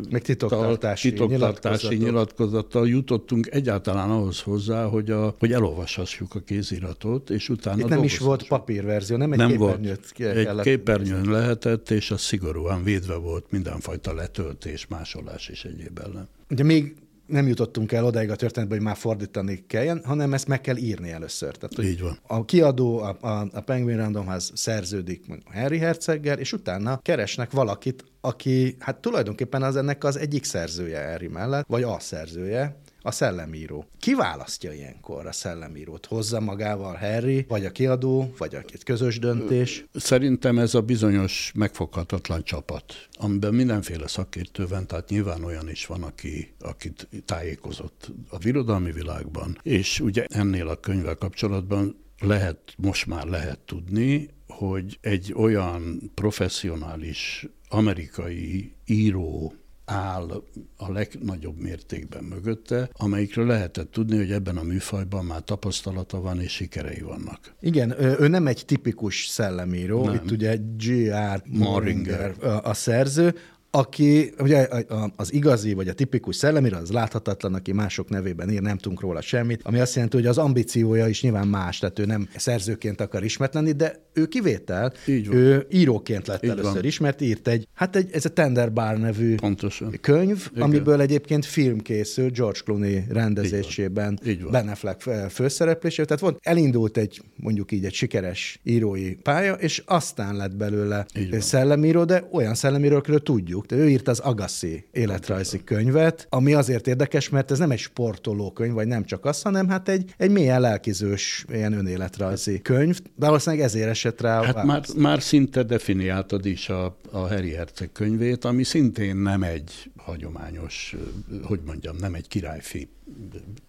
Meg 0.09 0.21
titoktartási, 0.21 1.09
titoktartási 1.09 1.95
nyilatkozattal 1.95 2.87
jutottunk 2.87 3.47
egyáltalán 3.51 4.09
ahhoz 4.09 4.41
hozzá, 4.41 4.85
hogy, 4.85 5.11
a, 5.11 5.35
hogy 5.39 5.51
elolvashassuk 5.51 6.35
a 6.35 6.39
kéziratot, 6.39 7.29
és 7.29 7.49
utána 7.49 7.81
Itt 7.81 7.87
nem 7.87 8.03
is 8.03 8.17
volt 8.17 8.47
papírverzió, 8.47 9.17
nem 9.17 9.31
egy 9.31 9.37
nem 9.37 9.49
képernyőt 9.49 10.13
volt. 10.17 10.35
Egy 10.35 10.59
képernyőn 10.59 11.31
lehetett, 11.31 11.89
és 11.89 12.11
az 12.11 12.21
szigorúan 12.21 12.83
védve 12.83 13.15
volt 13.15 13.45
mindenfajta 13.49 14.13
letöltés, 14.13 14.87
másolás 14.87 15.47
és 15.47 15.65
egyéb 15.65 15.99
ellen. 15.99 16.27
Ugye 16.49 16.63
még 16.63 16.95
nem 17.33 17.47
jutottunk 17.47 17.91
el 17.91 18.05
odáig 18.05 18.29
a 18.29 18.35
történetben, 18.35 18.77
hogy 18.77 18.87
már 18.87 18.97
fordítani 18.97 19.63
kelljen, 19.67 20.01
hanem 20.05 20.33
ezt 20.33 20.47
meg 20.47 20.61
kell 20.61 20.77
írni 20.77 21.11
először. 21.11 21.55
Tehát, 21.55 21.91
Így 21.91 22.01
van. 22.01 22.19
A 22.27 22.45
kiadó, 22.45 22.99
a, 22.99 23.17
a, 23.21 23.47
a 23.53 23.61
Penguin 23.61 23.97
Randomhoz 23.97 24.51
szerződik 24.55 25.25
Harry 25.53 25.77
Herceggel, 25.77 26.39
és 26.39 26.53
utána 26.53 26.99
keresnek 27.01 27.51
valakit, 27.51 28.03
aki 28.21 28.75
hát 28.79 28.97
tulajdonképpen 28.97 29.63
az 29.63 29.75
ennek 29.75 30.03
az 30.03 30.17
egyik 30.17 30.43
szerzője 30.43 31.09
Harry 31.09 31.27
mellett, 31.27 31.65
vagy 31.67 31.83
a 31.83 31.99
szerzője, 31.99 32.77
a 33.03 33.11
szellemíró. 33.11 33.85
Ki 33.99 34.13
választja 34.13 34.71
ilyenkor 34.71 35.27
a 35.27 35.31
szellemírót? 35.31 36.05
Hozza 36.05 36.39
magával 36.39 36.95
Harry, 36.95 37.45
vagy 37.47 37.65
a 37.65 37.71
kiadó, 37.71 38.33
vagy 38.37 38.55
egy 38.55 38.83
közös 38.83 39.19
döntés? 39.19 39.85
Szerintem 39.93 40.57
ez 40.57 40.73
a 40.73 40.81
bizonyos 40.81 41.51
megfoghatatlan 41.55 42.43
csapat, 42.43 42.93
amiben 43.13 43.53
mindenféle 43.53 44.07
szakértő 44.07 44.67
van, 44.67 44.87
tehát 44.87 45.09
nyilván 45.09 45.43
olyan 45.43 45.69
is 45.69 45.85
van, 45.85 46.03
aki, 46.03 46.53
akit 46.59 47.07
tájékozott 47.25 48.11
a 48.29 48.37
birodalmi 48.37 48.91
világban, 48.91 49.57
és 49.61 49.99
ugye 49.99 50.25
ennél 50.27 50.67
a 50.67 50.75
könyvvel 50.75 51.15
kapcsolatban 51.15 52.01
lehet, 52.19 52.73
most 52.77 53.05
már 53.05 53.25
lehet 53.27 53.59
tudni, 53.59 54.29
hogy 54.47 54.97
egy 55.01 55.33
olyan 55.35 56.11
professzionális 56.13 57.47
amerikai 57.69 58.75
író 58.85 59.53
áll 59.85 60.43
a 60.77 60.91
legnagyobb 60.91 61.57
mértékben 61.57 62.23
mögötte, 62.23 62.89
amelyikről 62.93 63.45
lehetett 63.45 63.91
tudni, 63.91 64.17
hogy 64.17 64.31
ebben 64.31 64.57
a 64.57 64.63
műfajban 64.63 65.25
már 65.25 65.41
tapasztalata 65.41 66.21
van 66.21 66.41
és 66.41 66.51
sikerei 66.51 67.01
vannak. 67.01 67.53
Igen, 67.59 68.01
ő 68.01 68.27
nem 68.27 68.47
egy 68.47 68.63
tipikus 68.65 69.25
szellemíró, 69.25 70.05
nem. 70.05 70.13
itt 70.13 70.31
ugye 70.31 70.57
G.R. 70.77 71.43
Moringer 71.45 72.33
a 72.63 72.73
szerző, 72.73 73.35
aki 73.75 74.33
ugye 74.39 74.67
az 75.15 75.33
igazi, 75.33 75.73
vagy 75.73 75.87
a 75.87 75.93
tipikus 75.93 76.35
szellemire, 76.35 76.77
az 76.77 76.91
láthatatlan, 76.91 77.53
aki 77.53 77.71
mások 77.71 78.09
nevében 78.09 78.49
ír, 78.51 78.61
nem 78.61 78.77
tudunk 78.77 79.01
róla 79.01 79.21
semmit, 79.21 79.61
ami 79.63 79.79
azt 79.79 79.93
jelenti, 79.95 80.15
hogy 80.17 80.25
az 80.25 80.37
ambíciója 80.37 81.07
is 81.07 81.21
nyilván 81.21 81.47
más, 81.47 81.77
tehát 81.79 81.99
ő 81.99 82.05
nem 82.05 82.27
szerzőként 82.35 83.01
akar 83.01 83.23
ismert 83.23 83.53
lenni, 83.53 83.71
de 83.71 83.95
ő 84.13 84.25
kivétel, 84.25 84.93
Így 85.07 85.27
van. 85.27 85.37
ő 85.37 85.67
íróként 85.71 86.27
lett 86.27 86.43
Így 86.43 86.49
először 86.49 86.73
van. 86.73 86.83
ismert, 86.85 87.21
írt 87.21 87.47
egy, 87.47 87.67
hát 87.73 87.95
egy, 87.95 88.09
ez 88.11 88.25
a 88.25 88.29
Tender 88.29 88.73
Bar 88.73 88.97
nevű 88.97 89.35
Pontosan. 89.35 89.97
könyv, 90.01 90.47
Igen. 90.51 90.63
amiből 90.63 91.01
egyébként 91.01 91.45
film 91.45 91.79
készül 91.79 92.29
George 92.29 92.59
Clooney 92.63 93.03
rendezésében, 93.09 94.19
Ben 94.51 94.67
Affleck 94.67 95.01
főszereplésével, 95.29 96.05
tehát 96.05 96.21
volt, 96.21 96.37
elindult 96.41 96.97
egy, 96.97 97.21
mondjuk 97.35 97.71
így 97.71 97.85
egy 97.85 97.93
sikeres 97.93 98.59
írói 98.63 99.13
pálya, 99.15 99.53
és 99.53 99.83
aztán 99.85 100.35
lett 100.35 100.55
belőle 100.55 101.05
szellemíró, 101.39 102.03
de 102.03 102.27
olyan 102.31 102.55
szellemírókról 102.55 103.19
tudjuk, 103.19 103.62
írtuk. 103.63 103.77
Ő 103.79 103.89
írt 103.89 104.07
az 104.07 104.19
Agassi 104.19 104.85
életrajzi 104.91 105.63
könyvet, 105.63 106.27
ami 106.29 106.53
azért 106.53 106.87
érdekes, 106.87 107.29
mert 107.29 107.51
ez 107.51 107.59
nem 107.59 107.71
egy 107.71 107.79
sportoló 107.79 108.51
könyv, 108.51 108.73
vagy 108.73 108.87
nem 108.87 109.05
csak 109.05 109.25
az, 109.25 109.41
hanem 109.41 109.69
hát 109.69 109.89
egy, 109.89 110.13
egy 110.17 110.31
mélyen 110.31 110.61
lelkizős 110.61 111.45
ilyen 111.51 111.73
önéletrajzi 111.73 112.61
könyv, 112.61 112.99
de 113.15 113.25
valószínűleg 113.25 113.65
ezért 113.65 113.89
esett 113.89 114.21
rá 114.21 114.43
Hát 114.43 114.63
már, 114.63 114.83
már 114.97 115.21
szinte 115.21 115.63
definiáltad 115.63 116.45
is 116.45 116.69
a, 116.69 116.97
a 117.11 117.17
Harry 117.17 117.51
Herceg 117.51 117.91
könyvét, 117.91 118.45
ami 118.45 118.63
szintén 118.63 119.15
nem 119.15 119.43
egy 119.43 119.91
hagyományos, 120.03 120.95
hogy 121.43 121.59
mondjam, 121.65 121.95
nem 121.95 122.13
egy 122.13 122.27
királyfi 122.27 122.87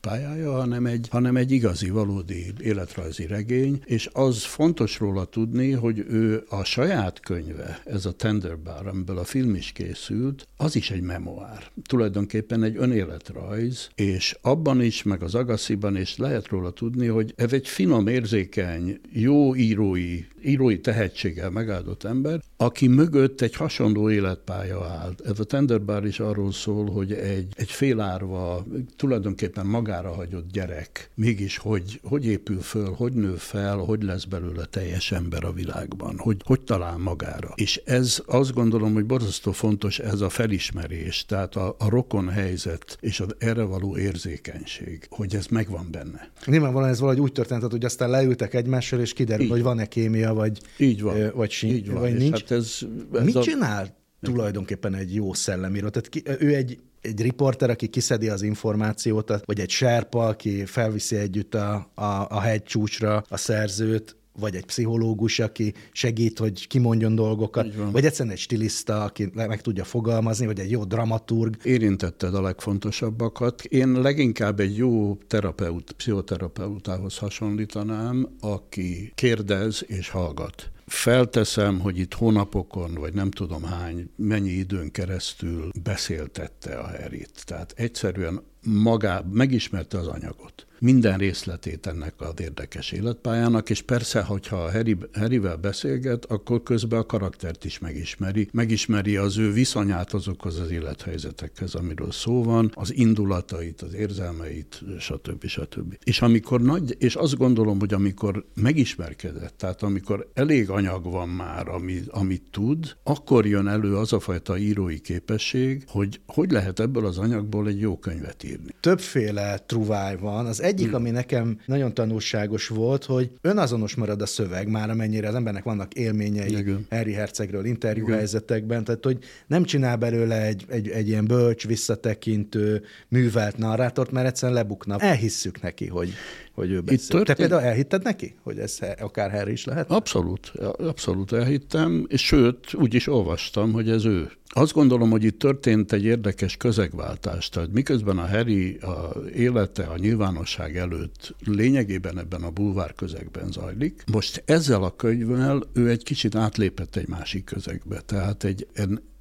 pályája, 0.01 0.53
hanem 0.53 0.87
egy, 0.87 1.09
hanem 1.11 1.37
egy 1.37 1.51
igazi, 1.51 1.91
valódi 1.91 2.53
életrajzi 2.59 3.27
regény, 3.27 3.83
és 3.85 4.09
az 4.13 4.45
fontos 4.45 4.99
róla 4.99 5.25
tudni, 5.25 5.71
hogy 5.71 6.05
ő 6.09 6.45
a 6.49 6.65
saját 6.65 7.21
könyve, 7.21 7.81
ez 7.85 8.07
a 8.07 8.13
Tender 8.13 8.59
Bar, 8.59 8.87
amiből 8.87 9.19
a 9.19 9.25
film 9.25 9.55
is 9.55 9.73
készült, 9.73 10.49
az 10.57 10.77
is 10.77 10.91
egy 10.91 11.01
memoár. 11.01 11.71
Tulajdonképpen 11.83 12.63
egy 12.63 12.77
önéletrajz, 12.77 13.89
és 13.95 14.37
abban 14.43 14.83
is, 14.83 15.03
meg 15.03 15.23
az 15.23 15.35
Agassiban 15.35 15.97
is 15.97 16.17
lehet 16.17 16.49
róla 16.49 16.71
tudni, 16.71 17.07
hogy 17.07 17.33
ez 17.37 17.53
egy 17.53 17.69
finom, 17.69 18.07
érzékeny, 18.07 19.01
jó 19.13 19.55
írói, 19.55 20.25
írói 20.45 20.81
tehetséggel 20.81 21.51
megáldott 21.51 22.05
ember, 22.05 22.41
aki 22.57 22.89
mögött 22.89 23.41
egy 23.41 23.55
hasonló 23.55 24.11
életpálya 24.11 24.85
áll. 24.85 25.15
Ez 25.25 25.41
a 25.41 25.45
Tender 25.45 25.83
Bar 25.85 26.07
is 26.07 26.21
arról 26.25 26.53
szól, 26.53 26.91
hogy 26.91 27.13
egy, 27.13 27.53
egy 27.57 27.71
félárva, 27.71 28.65
tulajdonképpen 28.97 29.67
magára 29.67 30.13
hagyott 30.13 30.51
gyerek, 30.51 31.11
mégis 31.15 31.59
hogy, 31.59 32.01
hogy 32.03 32.27
épül 32.27 32.61
föl, 32.61 32.93
hogy 32.93 33.13
nő 33.13 33.35
fel, 33.35 33.77
hogy 33.77 34.03
lesz 34.03 34.25
belőle 34.25 34.65
teljes 34.65 35.13
ember 35.13 35.45
a 35.45 35.53
világban, 35.53 36.19
hogy, 36.19 36.37
hogy 36.45 36.61
talál 36.61 36.99
magára. 36.99 37.53
És 37.55 37.83
ez 37.85 38.23
azt 38.27 38.55
gondolom, 38.55 38.93
hogy 38.93 39.05
borzasztó 39.05 39.53
fontos 39.53 39.99
ez 39.99 40.21
a 40.21 40.29
felismerés, 40.29 41.25
tehát 41.27 41.57
a, 41.57 41.77
a 41.79 41.89
rokon 41.89 42.29
helyzet 42.29 42.97
és 43.01 43.21
az 43.21 43.35
erre 43.39 43.63
való 43.63 43.97
érzékenység, 43.97 45.07
hogy 45.11 45.35
ez 45.35 45.47
megvan 45.47 45.89
benne. 45.91 46.31
Nyilvánvalóan 46.47 46.91
ez 46.91 47.01
valahogy 47.01 47.21
úgy 47.21 47.33
történt, 47.33 47.63
hogy 47.63 47.85
aztán 47.85 48.11
leültek 48.11 48.55
egymással, 48.55 49.01
és 49.01 49.13
kiderül, 49.13 49.49
hogy 49.49 49.63
van-e 49.63 49.87
kémia, 49.87 50.35
vagy, 50.35 50.59
így 50.79 51.03
van. 51.03 51.33
vagy, 51.35 51.51
sin- 51.51 51.73
így 51.73 51.91
van. 51.91 52.01
vagy 52.01 52.15
nincs. 52.15 52.41
Hát 52.41 52.51
ez, 52.51 52.79
ez 53.13 53.25
Mit 53.25 53.35
a... 53.35 53.43
csinál 53.43 54.03
tulajdonképpen 54.25 54.95
egy 54.95 55.15
jó 55.15 55.33
szellemíró. 55.33 55.89
Tehát 55.89 56.09
ki, 56.09 56.23
ő 56.39 56.55
egy, 56.55 56.79
egy 57.01 57.21
riporter, 57.21 57.71
aki 57.71 57.87
kiszedi 57.87 58.29
az 58.29 58.43
információt, 58.43 59.33
vagy 59.45 59.61
egy 59.61 59.71
serpa, 59.71 60.27
aki 60.27 60.65
felviszi 60.65 61.17
együtt 61.17 61.55
a, 61.55 61.91
a, 61.95 62.05
a 62.29 62.41
hegy 62.41 62.63
csúcsra 62.63 63.25
a 63.29 63.37
szerzőt, 63.37 64.17
vagy 64.39 64.55
egy 64.55 64.65
pszichológus, 64.65 65.39
aki 65.39 65.75
segít, 65.93 66.39
hogy 66.39 66.67
kimondjon 66.67 67.15
dolgokat, 67.15 67.67
vagy 67.93 68.05
egyszerűen 68.05 68.35
egy 68.35 68.41
stiliszta, 68.41 69.03
aki 69.03 69.31
meg 69.35 69.61
tudja 69.61 69.85
fogalmazni, 69.85 70.47
vagy 70.47 70.59
egy 70.59 70.71
jó 70.71 70.85
dramaturg. 70.85 71.57
Érintetted 71.63 72.35
a 72.35 72.43
legfontosabbakat. 72.43 73.65
Én 73.65 74.01
leginkább 74.01 74.61
egy 74.61 74.77
jó 74.77 75.19
terapeut, 75.27 75.93
pszichoterapeutához 75.93 77.19
hasonlítanám, 77.19 78.29
aki 78.41 79.13
kérdez 79.15 79.85
és 79.87 80.09
hallgat 80.09 80.69
felteszem, 80.87 81.81
hogy 81.81 81.99
itt 81.99 82.15
hónapokon, 82.15 82.95
vagy 82.95 83.15
nem 83.15 83.31
tudom 83.31 83.63
hány, 83.63 84.11
mennyi 84.17 84.51
időn 84.51 84.91
keresztül 84.91 85.69
beszéltette 85.83 86.79
a 86.79 86.87
Herit. 86.87 87.43
Tehát 87.45 87.73
egyszerűen 87.77 88.43
magá 88.63 89.25
megismerte 89.33 89.99
az 89.99 90.07
anyagot 90.07 90.67
minden 90.85 91.19
részletét 91.19 91.87
ennek 91.87 92.15
az 92.17 92.41
érdekes 92.41 92.93
életpályának, 92.93 93.71
és 93.71 93.83
persze, 93.83 94.23
hogyha 94.23 94.57
a 94.57 94.71
Harry, 94.71 94.97
Harryvel 95.13 95.57
beszélget, 95.57 96.25
akkor 96.25 96.63
közben 96.63 96.99
a 96.99 97.07
karaktert 97.07 97.65
is 97.65 97.79
megismeri. 97.79 98.49
Megismeri 98.53 99.17
az 99.17 99.39
ő 99.39 99.53
viszonyát 99.53 100.13
azokhoz 100.13 100.59
az 100.59 100.71
élethelyzetekhez, 100.71 101.75
amiről 101.75 102.13
szó 102.13 102.43
van, 102.43 102.71
az 102.75 102.95
indulatait, 102.95 103.83
az 103.83 103.95
érzelmeit, 103.95 104.83
stb. 104.99 105.47
stb. 105.47 105.97
És 106.05 106.21
amikor 106.21 106.61
nagy, 106.63 106.97
és 106.99 107.15
azt 107.15 107.37
gondolom, 107.37 107.79
hogy 107.79 107.95
amikor 107.95 108.45
megismerkedett, 108.55 109.55
tehát 109.57 109.83
amikor 109.83 110.31
elég 110.35 110.71
anyag 110.71 111.11
van 111.11 111.29
már, 111.29 111.69
ami, 111.69 112.01
amit 112.09 112.43
tud, 112.51 112.97
akkor 113.03 113.47
jön 113.47 113.69
elő 113.69 113.97
az 113.97 114.13
a 114.13 114.21
fajta 114.21 114.59
írói 114.59 115.01
képesség, 115.01 115.85
hogy 115.89 116.21
hogy 116.27 116.51
lehet 116.51 116.81
ebből 116.81 117.07
az 117.07 117.19
anyagból 117.19 117.69
egy 117.69 117.81
jó 117.81 117.99
könyvet 117.99 118.45
írni. 118.45 118.75
Többféle 118.81 119.59
truváj 119.59 120.17
van. 120.17 120.47
Az 120.47 120.63
egyik, 120.75 120.87
hmm. 120.87 120.95
ami 120.95 121.11
nekem 121.11 121.59
nagyon 121.67 121.95
tanulságos 121.95 122.69
volt, 122.69 123.05
hogy 123.05 123.31
önazonos 123.41 123.95
marad 123.95 124.23
a 124.23 124.27
szöveg, 124.27 124.69
már 124.69 124.91
amennyire 124.91 125.29
az 125.29 125.35
embernek 125.35 125.65
vannak 125.65 125.95
élményei 125.95 126.57
Igen. 126.57 126.87
Harry 126.91 127.13
Hercegről 127.13 127.65
interjúhelyzetekben, 127.65 128.85
tehát 128.85 129.05
hogy 129.05 129.19
nem 129.47 129.65
csinál 129.65 129.97
belőle 129.97 130.43
egy, 130.43 130.65
egy, 130.69 130.89
egy 130.89 131.09
ilyen 131.09 131.27
bölcs, 131.27 131.67
visszatekintő, 131.67 132.83
művelt 133.09 133.57
narrátort, 133.59 134.11
mert 134.11 134.27
egyszerűen 134.27 134.59
lebukna. 134.59 134.99
Elhisszük 134.99 135.63
neki, 135.63 135.87
hogy, 135.87 136.13
hogy 136.53 136.71
ő 136.71 136.81
beszél. 136.81 136.99
Itt 136.99 137.09
történt... 137.09 137.27
Te 137.27 137.35
például 137.35 137.63
elhitted 137.63 138.03
neki, 138.03 138.35
hogy 138.43 138.59
ez 138.59 138.79
akár 139.01 139.31
Harry 139.31 139.53
is 139.53 139.65
lehet? 139.65 139.91
Abszolút, 139.91 140.53
abszolút 140.79 141.33
elhittem, 141.33 142.07
és 142.09 142.25
sőt, 142.27 142.75
úgy 142.75 142.95
is 142.95 143.07
olvastam, 143.07 143.73
hogy 143.73 143.91
ez 143.91 144.05
ő. 144.05 144.31
Azt 144.57 144.73
gondolom, 144.73 145.11
hogy 145.11 145.25
itt 145.25 145.39
történt 145.39 145.93
egy 145.93 146.05
érdekes 146.05 146.57
közegváltás. 146.57 147.49
Tehát 147.49 147.73
miközben 147.73 148.19
a 148.19 148.29
Harry 148.29 148.77
a 148.77 149.13
élete 149.35 149.83
a 149.83 149.97
nyilvánosság 149.97 150.77
előtt 150.77 151.35
lényegében 151.45 152.19
ebben 152.19 152.43
a 152.43 152.51
bulvár 152.51 152.95
közegben 152.95 153.53
zajlik, 153.53 154.05
most 154.13 154.43
ezzel 154.47 154.83
a 154.83 154.97
könyvvel 154.97 155.63
ő 155.73 155.89
egy 155.89 156.03
kicsit 156.03 156.35
átlépett 156.35 156.97
egy 156.97 157.09
másik 157.09 157.45
közegbe. 157.45 158.01
Tehát 158.01 158.45
egy 158.45 158.67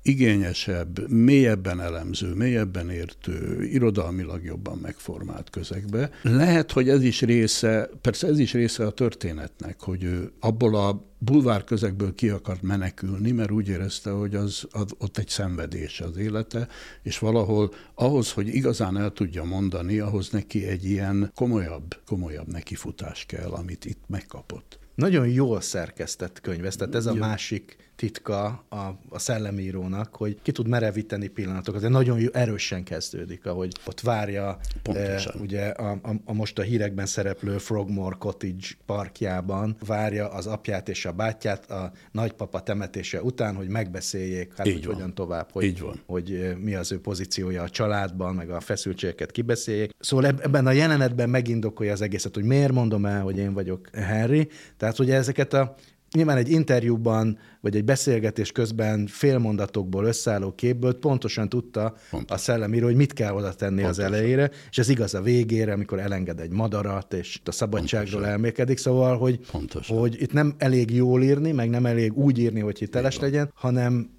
igényesebb, 0.04 1.10
mélyebben 1.10 1.82
elemző, 1.82 2.34
mélyebben 2.34 2.90
értő, 2.90 3.64
irodalmilag 3.64 4.44
jobban 4.44 4.78
megformált 4.78 5.50
közegbe. 5.50 6.10
Lehet, 6.22 6.72
hogy 6.72 6.90
ez 6.90 7.04
is 7.04 7.22
része, 7.22 7.90
persze 8.02 8.28
ez 8.28 8.40
is 8.40 8.54
része 8.54 8.86
a 8.86 8.92
történetnek, 8.92 9.82
hogy 9.82 10.04
ő 10.04 10.32
abból 10.40 10.76
a 10.76 11.12
bulvár 11.24 11.64
közegből 11.64 12.16
ki 12.16 12.30
akart 12.30 12.62
menekülni, 12.62 13.32
mert 13.32 13.52
úgy 13.52 13.68
érezte, 13.68 14.12
hogy 14.12 14.36
az, 14.36 14.68
az 14.72 14.86
ott 14.98 15.18
egy 15.18 15.28
szenvedés 15.28 16.02
az 16.02 16.18
élete, 16.18 16.68
és 17.02 17.20
valahol 17.20 17.74
ahhoz, 17.96 18.32
hogy 18.32 18.48
igazán 18.48 18.98
el 18.98 19.12
tudja 19.12 19.44
mondani, 19.44 20.00
ahhoz 20.00 20.30
neki 20.30 20.66
egy 20.68 20.86
ilyen 20.86 21.32
komolyabb, 21.36 22.02
komolyabb 22.06 22.48
nekifutás 22.48 23.26
kell, 23.26 23.50
amit 23.50 23.86
itt 23.86 24.04
megkapott. 24.08 24.80
Nagyon 24.96 25.28
jól 25.28 25.62
szerkesztett 25.62 26.42
könyv, 26.42 26.66
ez, 26.66 26.76
tehát 26.76 26.96
ez 26.96 27.06
a 27.06 27.14
másik 27.14 27.92
titka 27.96 28.64
a, 28.70 28.78
a 29.10 29.20
szellemírónak, 29.20 30.16
hogy 30.16 30.38
ki 30.42 30.52
tud 30.52 30.68
merevíteni 30.68 31.28
pillanatokat. 31.28 31.82
De 31.82 31.88
nagyon 31.88 32.30
erősen 32.34 32.84
kezdődik, 32.84 33.46
ahogy 33.46 33.72
ott 33.86 34.00
várja 34.02 34.58
e, 34.84 35.22
ugye 35.40 35.68
a, 35.68 35.92
a, 35.92 36.12
a 36.26 36.34
most 36.34 36.60
a 36.60 36.62
hírekben 36.62 37.06
szereplő 37.06 37.58
Frogmore 37.58 38.16
Cottage 38.20 38.68
parkjában, 38.86 39.76
várja 39.86 40.30
az 40.30 40.48
apját 40.48 40.90
és 40.90 41.06
a 41.06 41.12
bátyját 41.12 41.72
a 41.72 41.92
nagypapa 42.12 42.60
temetése 42.60 43.22
után, 43.22 43.56
hogy 43.56 43.68
megbeszéljék, 43.68 44.54
hát 44.58 44.72
hogy 44.72 44.86
hogyan 44.86 45.14
tovább, 45.14 45.52
hogy, 45.52 45.64
Így 45.64 45.80
van. 45.80 46.02
hogy 46.06 46.34
eh, 46.34 46.56
mi 46.56 46.76
az 46.76 46.92
ő 46.92 47.00
pozíciója 47.00 47.64
a 47.64 47.70
családban, 47.70 48.36
meg 48.36 48.50
a 48.50 48.60
feszültségeket 48.60 49.32
kibeszéljék. 49.32 49.92
Szóval 50.00 50.26
ebben 50.26 50.68
a 50.68 50.72
jelenetben 50.72 51.30
megindokolja 51.30 51.92
az 51.92 52.02
egészet, 52.02 52.34
hogy 52.34 52.44
miért 52.44 52.72
mondom 52.72 53.06
el, 53.06 53.22
hogy 53.22 53.38
én 53.38 53.54
vagyok 53.54 53.90
Henry. 53.94 54.48
Tehát 54.78 55.00
ugye 55.00 55.16
ezeket 55.16 55.54
a 55.54 55.76
nyilván 56.14 56.38
egy 56.38 56.52
interjúban, 56.52 57.38
vagy 57.62 57.76
egy 57.76 57.84
beszélgetés 57.84 58.52
közben 58.52 59.08
félmondatokból 59.08 60.06
összeálló 60.06 60.52
képből 60.56 61.00
pontosan 61.00 61.50
tudta 61.50 61.96
Pontos. 62.10 62.36
a 62.38 62.40
szellemíró, 62.40 62.86
hogy 62.86 62.96
mit 62.96 63.14
kell 63.14 63.34
oda 63.34 63.54
tenni 63.54 63.82
Pontosan. 63.82 64.06
az 64.06 64.12
elejére, 64.12 64.50
és 64.70 64.78
ez 64.78 64.90
igaz 64.90 65.14
a 65.14 65.22
végére, 65.22 65.74
amikor 65.74 66.00
elenged 66.00 66.40
egy 66.40 66.52
madarat, 66.52 67.14
és 67.14 67.40
a 67.46 67.52
szabadságról 67.52 68.12
Pontosan. 68.12 68.32
elmékedik, 68.34 68.78
szóval, 68.78 69.18
hogy, 69.18 69.40
hogy 69.88 70.22
itt 70.22 70.34
nem 70.34 70.54
elég 70.58 70.92
jól 70.96 71.24
írni, 71.24 71.52
meg 71.52 71.70
nem 71.70 71.86
elég 71.86 72.18
úgy 72.18 72.40
írni, 72.40 72.60
hogy 72.60 72.80
hiteles 72.80 73.20
legyen, 73.20 73.52
hanem 73.56 74.10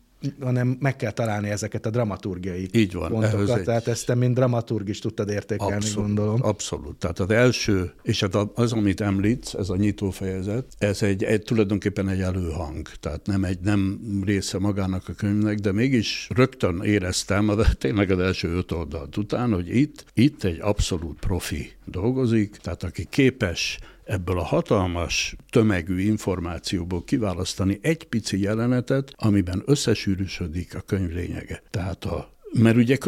hanem 0.41 0.77
meg 0.81 0.97
kell 0.97 1.11
találni 1.11 1.49
ezeket 1.49 1.87
a 1.87 1.91
dramaturgiai 1.91 2.69
Így 2.73 2.93
van, 2.93 3.11
pontokat. 3.11 3.65
Tehát 3.65 3.87
ezt 3.87 4.07
te, 4.07 4.15
mint 4.15 4.35
dramaturg 4.35 4.89
is 4.89 4.99
tudtad 4.99 5.29
értékelni, 5.29 5.75
abszolút, 5.75 6.07
gondolom. 6.07 6.43
Abszolút. 6.43 6.97
Tehát 6.97 7.19
az 7.19 7.31
első, 7.31 7.93
és 8.03 8.21
hát 8.21 8.35
az, 8.55 8.73
amit 8.73 9.01
említsz, 9.01 9.55
ez 9.55 9.69
a 9.69 9.77
nyitó 9.77 10.11
fejezet, 10.11 10.67
ez 10.79 11.03
egy, 11.03 11.25
egy 11.25 11.43
tulajdonképpen 11.43 12.09
egy 12.09 12.21
előhang. 12.21 12.89
Tehát 13.01 13.27
nem 13.27 13.45
egy 13.45 13.59
nem 13.61 14.01
része 14.25 14.59
magának 14.59 15.09
a 15.09 15.13
könyvnek, 15.13 15.59
de 15.59 15.73
mégis 15.73 16.29
rögtön 16.35 16.81
éreztem, 16.83 17.47
de 17.57 17.67
tényleg 17.79 18.11
az 18.11 18.19
első 18.19 18.49
öt 18.49 18.73
oldalt 18.73 19.17
után, 19.17 19.53
hogy 19.53 19.77
itt, 19.77 20.05
itt 20.15 20.45
egy 20.45 20.61
abszolút 20.61 21.19
profi 21.19 21.73
dolgozik, 21.85 22.57
tehát 22.57 22.83
aki 22.83 23.07
képes 23.11 23.79
ebből 24.05 24.39
a 24.39 24.45
hatalmas 24.45 25.37
tömegű 25.51 26.01
információból 26.01 27.05
kiválasztani 27.05 27.79
egy 27.83 28.05
pici 28.05 28.41
jelenetet, 28.41 29.13
amiben 29.17 29.63
összesűrűsödik 29.67 30.75
a 30.75 30.81
könyv 30.81 31.13
lényege. 31.13 31.63
Tehát 31.71 32.05
a 32.05 32.33
mert 32.59 32.77
ugye, 32.77 32.99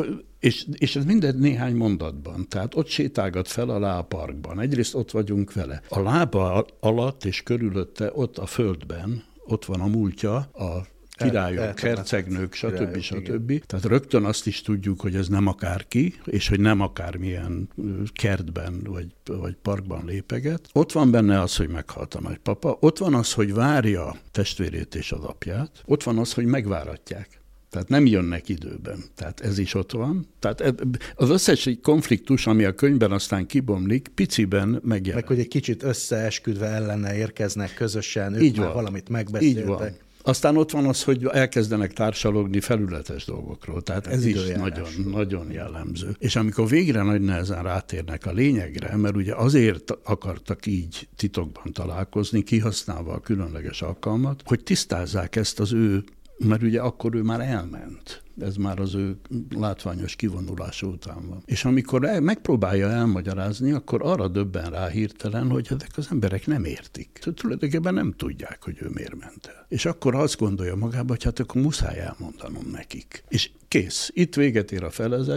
és, 0.41 0.67
és 0.73 0.97
ez 0.97 1.05
minden 1.05 1.37
néhány 1.37 1.75
mondatban, 1.75 2.49
tehát 2.49 2.75
ott 2.75 2.87
sétálgat 2.87 3.49
fel 3.49 3.69
a 3.69 4.03
parkban. 4.03 4.61
Egyrészt 4.61 4.95
ott 4.95 5.11
vagyunk 5.11 5.53
vele. 5.53 5.83
A 5.89 6.01
lába 6.01 6.67
alatt 6.81 7.25
és 7.25 7.43
körülötte, 7.43 8.11
ott 8.15 8.39
a 8.39 8.47
földben, 8.47 9.25
ott 9.47 9.65
van 9.65 9.81
a 9.81 9.87
múltja, 9.87 10.37
a 10.37 10.87
királyok, 11.17 11.83
el, 11.83 11.95
hercegnők, 11.95 12.55
stb. 12.55 13.01
Stb. 13.01 13.65
Tehát 13.67 13.85
rögtön 13.85 14.25
azt 14.25 14.47
is 14.47 14.63
tudjuk, 14.63 15.01
hogy 15.01 15.15
ez 15.15 15.29
nem 15.29 15.47
akárki, 15.47 16.15
és 16.25 16.49
hogy 16.49 16.61
nem 16.61 16.81
akármilyen 16.81 17.69
kertben 18.13 18.81
vagy, 18.85 19.07
vagy 19.25 19.57
parkban 19.63 20.05
lépeget. 20.07 20.69
Ott 20.73 20.93
van 20.93 21.11
benne 21.11 21.41
az, 21.41 21.57
hogy 21.57 21.69
meghalt 21.69 22.15
a 22.15 22.21
nagypapa, 22.21 22.77
ott 22.81 22.99
van 22.99 23.15
az, 23.15 23.33
hogy 23.33 23.55
várja 23.55 24.17
testvérét 24.31 24.95
és 24.95 25.13
az 25.13 25.25
apját, 25.25 25.83
ott 25.85 26.03
van 26.03 26.19
az, 26.19 26.33
hogy 26.33 26.45
megváratják. 26.45 27.41
Tehát 27.71 27.89
nem 27.89 28.07
jönnek 28.07 28.49
időben. 28.49 29.05
Tehát 29.15 29.41
ez 29.41 29.59
is 29.59 29.75
ott 29.75 29.93
van. 29.93 30.27
Tehát 30.39 30.75
az 31.15 31.31
összes 31.31 31.71
konfliktus, 31.83 32.47
ami 32.47 32.65
a 32.65 32.75
könyvben 32.75 33.13
aztán 33.13 33.47
kibomlik, 33.47 34.09
piciben 34.15 34.69
megjelenik. 34.69 35.15
Meg 35.15 35.27
hogy 35.27 35.39
egy 35.39 35.49
kicsit 35.49 35.83
összeesküdve 35.83 36.67
ellene 36.67 37.17
érkeznek 37.17 37.75
közösen, 37.75 38.35
ők 38.35 38.43
Így 38.43 38.57
már 38.57 38.67
van. 38.67 38.75
valamit 38.75 39.09
megbeszéltek. 39.09 39.63
Így 39.63 39.67
van. 39.67 39.91
Aztán 40.27 40.57
ott 40.57 40.71
van 40.71 40.87
az, 40.87 41.03
hogy 41.03 41.25
elkezdenek 41.33 41.93
társalogni 41.93 42.61
felületes 42.61 43.25
dolgokról, 43.25 43.83
tehát 43.83 44.07
ez, 44.07 44.13
ez 44.13 44.25
is 44.25 44.47
nagyon, 44.57 44.89
nagyon 45.11 45.51
jellemző. 45.51 46.17
És 46.19 46.37
amikor 46.37 46.69
végre 46.69 47.03
nagy 47.03 47.21
nehezen 47.21 47.63
rátérnek 47.63 48.27
a 48.27 48.33
lényegre, 48.33 48.97
mert 48.97 49.17
ugye 49.17 49.35
azért 49.35 49.91
akartak 50.05 50.67
így 50.67 51.09
titokban 51.17 51.73
találkozni, 51.73 52.43
kihasználva 52.43 53.13
a 53.13 53.21
különleges 53.21 53.83
alkalmat, 53.83 54.43
hogy 54.45 54.63
tisztázzák 54.63 55.37
ezt 55.37 55.61
az 55.61 55.73
ő 55.73 56.05
mert 56.39 56.63
ugye 56.63 56.81
akkor 56.81 57.15
ő 57.15 57.23
már 57.23 57.41
elment. 57.41 58.23
Ez 58.41 58.57
már 58.57 58.81
az 58.81 58.95
ő 58.95 59.17
látványos 59.57 60.17
kivonulása 60.17 60.87
után 60.87 61.29
van. 61.29 61.43
És 61.45 61.65
amikor 61.65 62.01
megpróbálja 62.21 62.91
elmagyarázni, 62.91 63.73
akkor 63.73 64.01
arra 64.03 64.29
döbben 64.29 64.71
rá 64.71 64.89
hirtelen, 64.89 65.51
hogy 65.51 65.67
ezek 65.71 65.91
az 65.97 66.09
emberek 66.11 66.47
nem 66.47 66.65
értik. 66.65 67.11
Tehát 67.21 67.39
tulajdonképpen 67.39 67.95
nem 67.95 68.15
tudják, 68.17 68.65
hogy 68.65 68.77
ő 68.81 68.89
miért 68.95 69.19
ment 69.19 69.47
el. 69.47 69.67
És 69.69 69.85
akkor 69.85 70.15
azt 70.15 70.39
gondolja 70.39 70.75
magába, 70.75 71.13
hogy 71.13 71.23
hát 71.23 71.39
akkor 71.39 71.63
muszáj 71.63 71.99
elmondanom 71.99 72.71
nekik. 72.73 73.25
És 73.29 73.51
kész. 73.69 74.11
Itt 74.15 74.35
véget 74.35 74.73
ér 74.73 74.85
a 74.85 74.91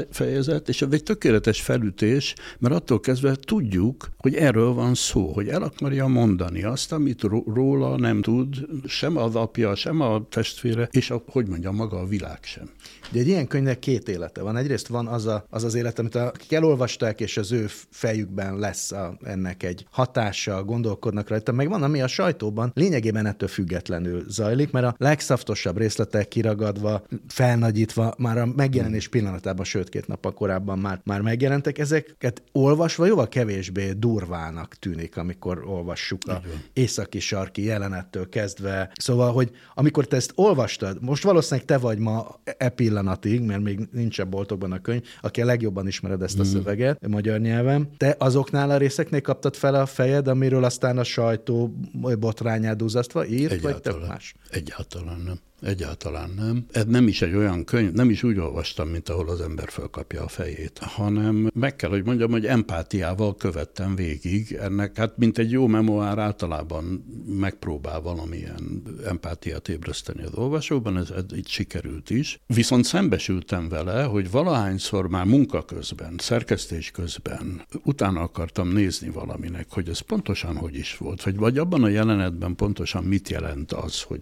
fejezet, 0.10 0.70
és 0.70 0.82
ez 0.82 0.92
egy 0.92 1.04
tökéletes 1.04 1.62
felütés, 1.62 2.36
mert 2.60 2.74
attól 2.74 3.00
kezdve 3.00 3.36
tudjuk, 3.36 4.10
hogy 4.18 4.36
erről 4.36 4.74
van 4.74 4.96
szó, 4.96 5.32
hogy 5.34 5.48
el 5.48 5.64
akarja 5.64 6.08
mondani 6.08 6.64
azt, 6.64 6.92
amit 6.92 7.22
róla 7.54 7.98
nem 7.98 8.22
tud, 8.22 8.56
sem 8.86 9.18
az 9.18 9.36
apja, 9.36 9.76
sem 9.76 10.02
a 10.02 10.28
testvére, 10.30 10.90
és 10.92 11.10
a, 11.10 11.24
hogy 11.28 11.48
mondja, 11.48 11.72
maga 11.72 12.00
a 12.00 12.06
világ 12.06 12.40
sem. 12.42 12.70
De 13.12 13.20
egy 13.20 13.28
ilyen 13.28 13.48
könyvnek 13.48 13.80
két 13.80 14.10
élete 14.10 14.42
van. 14.42 14.58
Egyrészt 14.58 14.88
van 14.88 15.08
az 15.08 15.26
a, 15.26 15.46
az, 15.50 15.64
az 15.64 15.76
élet, 15.76 16.00
amit 16.00 16.16
akik 16.16 16.54
elolvasták, 16.54 17.20
és 17.20 17.38
az 17.38 17.52
ő 17.52 17.66
fejükben 17.90 18.58
lesz 18.58 18.92
a, 18.92 19.18
ennek 19.24 19.64
egy 19.64 19.86
hatása, 19.92 20.64
gondolkodnak 20.64 21.30
rajta, 21.30 21.52
meg 21.52 21.70
van, 21.70 21.84
ami 21.84 22.02
a 22.02 22.08
sajtóban 22.08 22.72
lényegében 22.76 23.26
ettől 23.26 23.50
függetlenül 23.50 24.24
zajlik, 24.28 24.72
mert 24.72 24.86
a 24.86 24.96
legszaftosabb 24.98 25.78
részletek 25.78 26.28
kiragadva, 26.28 27.04
felnagyítva, 27.28 28.14
már 28.18 28.38
a 28.38 28.46
megjelenés 28.46 29.08
pillanatában, 29.08 29.66
sőt 29.66 29.90
két 29.90 30.08
nap 30.08 30.34
korábban 30.34 30.80
már, 30.80 31.02
már 31.04 31.22
megjelentek, 31.22 31.78
ezeket 31.78 32.44
olvasva 32.52 33.06
jóval 33.06 33.28
kevésbé 33.28 33.92
durvának 33.92 34.76
tűnik, 34.76 35.18
amikor 35.18 35.64
olvassuk 35.66 36.22
a 36.28 36.42
északi 36.74 37.20
sarki 37.20 37.64
jelenettől 37.64 38.30
kezdve. 38.30 38.92
Szóval, 38.96 39.32
hogy 39.32 39.52
amikor 39.74 40.08
te 40.08 40.16
ezt 40.16 40.32
olvastad, 40.36 40.98
most 41.02 41.24
valószínűleg 41.24 41.66
te 41.66 41.78
vagy 41.78 41.98
ma 41.98 42.40
e 42.44 42.70
pillanatig, 42.80 43.42
mert 43.42 43.62
még 43.62 43.80
nincs 43.92 44.20
a 44.20 44.26
boltokban 44.26 44.72
a 44.72 44.80
könyv, 44.80 45.02
aki 45.22 45.42
a 45.42 45.46
legjobban 45.46 45.88
ismered 45.88 46.22
ezt 46.22 46.40
a 46.40 46.44
mm. 46.44 46.46
szöveget 46.46 47.08
magyar 47.08 47.40
nyelven. 47.40 47.90
Te 47.98 48.16
azoknál 48.20 48.70
a 48.70 48.78
részeknél 48.78 49.22
kaptad 49.22 49.56
fel 49.56 49.76
a 49.76 49.86
fejed, 49.86 50.28
amiről 50.28 50.64
aztán 50.64 50.98
a 50.98 51.04
sajtó 51.04 51.74
botrányát 52.20 52.78
duzzasztva 52.78 53.26
írt, 53.26 53.52
Egyáltalán. 53.52 53.82
vagy 53.82 53.82
több 53.82 54.08
más? 54.08 54.34
Egyáltalán 54.50 55.20
nem. 55.26 55.40
Egyáltalán 55.62 56.30
nem. 56.36 56.66
Ez 56.72 56.86
nem 56.86 57.08
is 57.08 57.22
egy 57.22 57.36
olyan 57.36 57.64
könyv, 57.64 57.92
nem 57.92 58.10
is 58.10 58.24
úgy 58.24 58.38
olvastam, 58.38 58.88
mint 58.88 59.10
ahol 59.10 59.30
az 59.30 59.42
ember 59.42 59.70
fölkapja 59.70 60.24
a 60.24 60.28
fejét, 60.28 60.78
hanem 60.78 61.50
meg 61.54 61.76
kell, 61.76 61.90
hogy 61.90 62.06
mondjam, 62.06 62.32
hogy 62.32 62.46
empátiával 62.46 63.36
követtem 63.36 63.96
végig 63.96 64.58
ennek, 64.62 64.98
hát 64.98 65.18
mint 65.18 65.38
egy 65.38 65.52
jó 65.52 65.68
memoár 65.68 66.18
általában 66.18 67.06
megpróbál 67.40 68.02
valamilyen 68.02 68.84
empátiát 69.06 69.68
ébreszteni 69.68 70.24
az 70.24 70.34
olvasóban, 70.34 70.98
ez, 70.98 71.10
ez 71.10 71.24
itt 71.32 71.48
sikerült 71.48 72.10
is. 72.10 72.40
Viszont 72.48 72.86
szembesültem 72.86 73.70
vele, 73.70 74.04
hogy 74.04 74.32
valahányszor 74.32 75.08
már 75.08 75.26
munka 75.26 75.66
közben, 75.66 76.16
szerkesztés 76.18 76.92
közben 76.92 77.62
utána 77.84 78.22
akartam 78.22 78.68
nézni 78.68 79.10
valaminek, 79.10 79.66
hogy 79.70 79.90
ez 79.90 80.00
pontosan 80.00 80.56
hogy 80.56 80.76
is 80.76 80.98
volt, 80.98 81.24
vagy, 81.24 81.36
vagy 81.36 81.58
abban 81.58 81.84
a 81.84 81.88
jelenetben 81.88 82.56
pontosan 82.56 83.04
mit 83.04 83.30
jelent 83.30 83.72
az, 83.72 84.02
hogy 84.02 84.22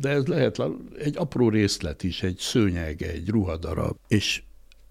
de 0.00 0.08
ez 0.08 0.26
lehet 0.26 0.56
egy 0.98 1.16
apró 1.16 1.48
részlet 1.48 2.02
is, 2.02 2.22
egy 2.22 2.38
szőnyeg, 2.38 3.02
egy 3.02 3.28
ruhadarab, 3.28 3.96
és 4.08 4.42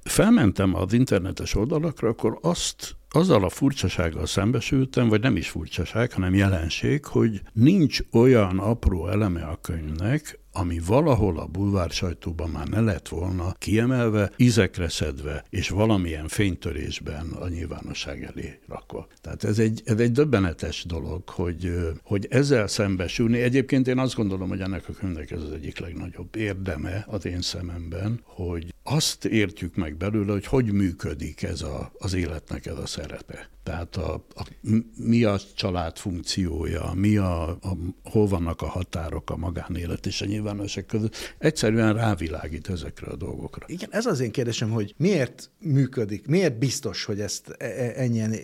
felmentem 0.03 0.75
az 0.75 0.93
internetes 0.93 1.55
oldalakra, 1.55 2.09
akkor 2.09 2.39
azt 2.41 2.95
azzal 3.09 3.43
a 3.43 3.49
furcsasággal 3.49 4.25
szembesültem, 4.25 5.09
vagy 5.09 5.21
nem 5.21 5.35
is 5.35 5.49
furcsaság, 5.49 6.11
hanem 6.11 6.33
jelenség, 6.33 7.05
hogy 7.05 7.41
nincs 7.53 7.99
olyan 8.11 8.59
apró 8.59 9.07
eleme 9.07 9.43
a 9.43 9.59
könyvnek, 9.61 10.39
ami 10.57 10.79
valahol 10.85 11.39
a 11.39 11.45
bulvár 11.45 11.89
sajtóban 11.89 12.49
már 12.49 12.67
ne 12.67 12.79
lett 12.79 13.07
volna 13.07 13.53
kiemelve, 13.57 14.31
ízekre 14.37 14.89
szedve, 14.89 15.45
és 15.49 15.69
valamilyen 15.69 16.27
fénytörésben 16.27 17.29
a 17.31 17.47
nyilvánosság 17.47 18.23
elé 18.23 18.59
rakva. 18.67 19.07
Tehát 19.21 19.43
ez 19.43 19.59
egy, 19.59 19.81
ez 19.85 19.99
egy 19.99 20.11
döbbenetes 20.11 20.83
dolog, 20.85 21.29
hogy, 21.29 21.71
hogy 22.03 22.27
ezzel 22.29 22.67
szembesülni. 22.67 23.41
Egyébként 23.41 23.87
én 23.87 23.99
azt 23.99 24.15
gondolom, 24.15 24.49
hogy 24.49 24.61
ennek 24.61 24.89
a 24.89 24.93
könyvnek 24.93 25.31
ez 25.31 25.41
az 25.41 25.51
egyik 25.51 25.79
legnagyobb 25.79 26.35
érdeme 26.35 27.05
az 27.07 27.25
én 27.25 27.41
szememben, 27.41 28.21
hogy 28.23 28.73
azt 28.83 29.25
értjük 29.25 29.75
meg 29.75 29.97
belőle, 29.97 30.31
hogy 30.31 30.45
hogy 30.45 30.71
működik 30.71 31.43
ez 31.43 31.61
a, 31.61 31.91
az 31.97 32.13
életnek 32.13 32.65
ez 32.65 32.77
a 32.77 32.85
szerepe. 32.85 33.49
Tehát 33.67 33.95
a, 33.95 34.25
a, 34.35 34.47
mi 34.95 35.23
a 35.23 35.39
család 35.55 35.97
funkciója, 35.97 36.91
mi 36.95 37.17
a, 37.17 37.49
a, 37.49 37.77
hol 38.03 38.27
vannak 38.27 38.61
a 38.61 38.65
határok 38.65 39.29
a 39.29 39.37
magánélet 39.37 40.05
és 40.05 40.21
a 40.21 40.25
nyilvánosság 40.25 40.85
között. 40.85 41.15
Egyszerűen 41.37 41.93
rávilágít 41.93 42.69
ezekre 42.69 43.07
a 43.07 43.15
dolgokra. 43.15 43.65
Igen, 43.69 43.89
ez 43.91 44.05
az 44.05 44.19
én 44.19 44.31
kérdésem, 44.31 44.69
hogy 44.69 44.93
miért 44.97 45.51
működik, 45.59 46.27
miért 46.27 46.57
biztos, 46.57 47.03
hogy 47.03 47.19
ezt 47.19 47.55
e, 47.57 47.65
e, 47.65 47.93
ennyien 47.95 48.35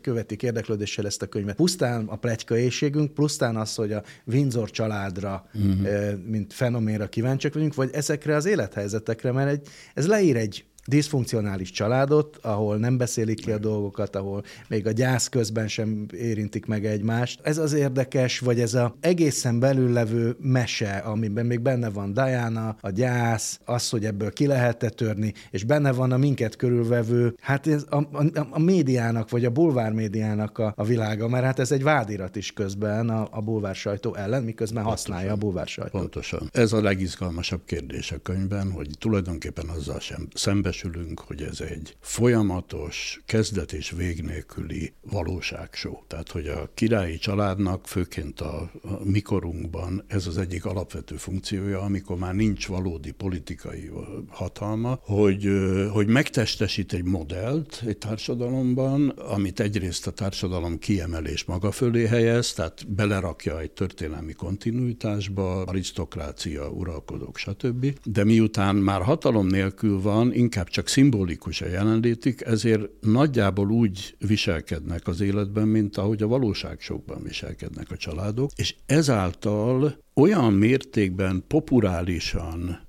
követik 0.00 0.42
érdeklődéssel 0.42 1.06
ezt 1.06 1.22
a 1.22 1.26
könyvet. 1.26 1.56
Pusztán 1.56 2.06
a 2.06 2.16
pletyka 2.16 2.58
éjségünk, 2.58 3.14
pusztán 3.14 3.56
az, 3.56 3.74
hogy 3.74 3.92
a 3.92 4.02
Windsor 4.26 4.70
családra, 4.70 5.48
uh-huh. 5.54 6.12
mint 6.26 6.52
fenoménra 6.52 7.08
kíváncsiak 7.08 7.54
vagyunk, 7.54 7.74
vagy 7.74 7.90
ezekre 7.92 8.36
az 8.36 8.46
élethelyzetekre, 8.46 9.32
mert 9.32 9.50
egy, 9.50 9.68
ez 9.94 10.06
leír 10.06 10.36
egy 10.36 10.64
diszfunkcionális 10.86 11.70
családot, 11.70 12.38
ahol 12.42 12.76
nem 12.76 12.96
beszélik 12.96 13.40
ki 13.40 13.50
a 13.50 13.58
dolgokat, 13.58 14.16
ahol 14.16 14.44
még 14.68 14.86
a 14.86 14.90
gyász 14.90 15.28
közben 15.28 15.68
sem 15.68 16.06
érintik 16.12 16.66
meg 16.66 16.86
egymást. 16.86 17.40
Ez 17.42 17.58
az 17.58 17.72
érdekes, 17.72 18.38
vagy 18.38 18.60
ez 18.60 18.74
a 18.74 18.96
egészen 19.00 19.58
belül 19.58 19.92
levő 19.92 20.36
mese, 20.40 20.96
amiben 20.96 21.46
még 21.46 21.60
benne 21.60 21.90
van 21.90 22.12
Diana, 22.12 22.76
a 22.80 22.90
gyász, 22.90 23.60
az, 23.64 23.88
hogy 23.88 24.04
ebből 24.04 24.32
ki 24.32 24.46
lehet 24.46 24.82
-e 24.82 24.88
törni, 24.88 25.32
és 25.50 25.64
benne 25.64 25.92
van 25.92 26.12
a 26.12 26.16
minket 26.16 26.56
körülvevő, 26.56 27.34
hát 27.40 27.66
ez 27.66 27.84
a, 27.90 27.96
a, 27.96 28.46
a 28.50 28.58
médiának, 28.58 29.30
vagy 29.30 29.44
a 29.44 29.50
bulvár 29.50 29.92
médiának 29.92 30.58
a, 30.58 30.72
a 30.76 30.84
világa, 30.84 31.28
mert 31.28 31.44
hát 31.44 31.58
ez 31.58 31.72
egy 31.72 31.82
vádirat 31.82 32.36
is 32.36 32.52
közben 32.52 33.08
a, 33.08 33.28
a 33.30 33.40
bulvár 33.40 33.74
sajtó 33.74 34.14
ellen, 34.14 34.42
miközben 34.42 34.82
Pontosan. 34.82 35.12
használja 35.12 35.32
a 35.32 35.36
bulvár 35.36 35.66
sajtót. 35.66 36.00
Pontosan. 36.00 36.48
Ez 36.52 36.72
a 36.72 36.82
legizgalmasabb 36.82 37.60
kérdés 37.64 38.12
a 38.12 38.18
könyvben, 38.22 38.70
hogy 38.70 38.88
tulajdonképpen 38.98 39.68
azzal 39.68 40.00
sem 40.00 40.28
szembe 40.34 40.71
szembesülünk, 40.72 41.20
hogy 41.20 41.42
ez 41.42 41.60
egy 41.60 41.96
folyamatos, 42.00 43.20
kezdet 43.26 43.72
és 43.72 43.90
vég 43.90 44.22
nélküli 44.22 44.92
valóságsó. 45.00 46.04
Tehát, 46.06 46.30
hogy 46.30 46.46
a 46.46 46.70
királyi 46.74 47.18
családnak, 47.18 47.86
főként 47.86 48.40
a, 48.40 48.70
a 48.82 49.04
mikorunkban 49.04 50.04
ez 50.06 50.26
az 50.26 50.38
egyik 50.38 50.64
alapvető 50.64 51.16
funkciója, 51.16 51.80
amikor 51.80 52.16
már 52.16 52.34
nincs 52.34 52.66
valódi 52.66 53.10
politikai 53.10 53.90
hatalma, 54.28 54.98
hogy, 55.02 55.48
hogy 55.92 56.06
megtestesít 56.06 56.92
egy 56.92 57.04
modellt 57.04 57.82
egy 57.86 57.98
társadalomban, 57.98 59.08
amit 59.08 59.60
egyrészt 59.60 60.06
a 60.06 60.10
társadalom 60.10 60.78
kiemelés 60.78 61.44
maga 61.44 61.70
fölé 61.70 62.06
helyez, 62.06 62.52
tehát 62.52 62.92
belerakja 62.94 63.60
egy 63.60 63.70
történelmi 63.70 64.32
kontinuitásba, 64.32 65.62
arisztokrácia, 65.62 66.68
uralkodók, 66.68 67.36
stb. 67.36 67.98
De 68.04 68.24
miután 68.24 68.76
már 68.76 69.02
hatalom 69.02 69.46
nélkül 69.46 70.00
van, 70.00 70.32
inkább 70.34 70.61
inkább 70.62 70.84
csak 70.84 70.88
szimbolikus 70.88 71.60
a 71.60 71.68
jelenlétük, 71.68 72.40
ezért 72.40 72.88
nagyjából 73.00 73.70
úgy 73.70 74.16
viselkednek 74.18 75.06
az 75.06 75.20
életben, 75.20 75.68
mint 75.68 75.96
ahogy 75.96 76.22
a 76.22 76.26
valóságsokban 76.26 77.22
viselkednek 77.22 77.90
a 77.90 77.96
családok, 77.96 78.50
és 78.56 78.74
ezáltal 78.86 79.96
olyan 80.14 80.52
mértékben 80.52 81.44
populárisan 81.48 82.80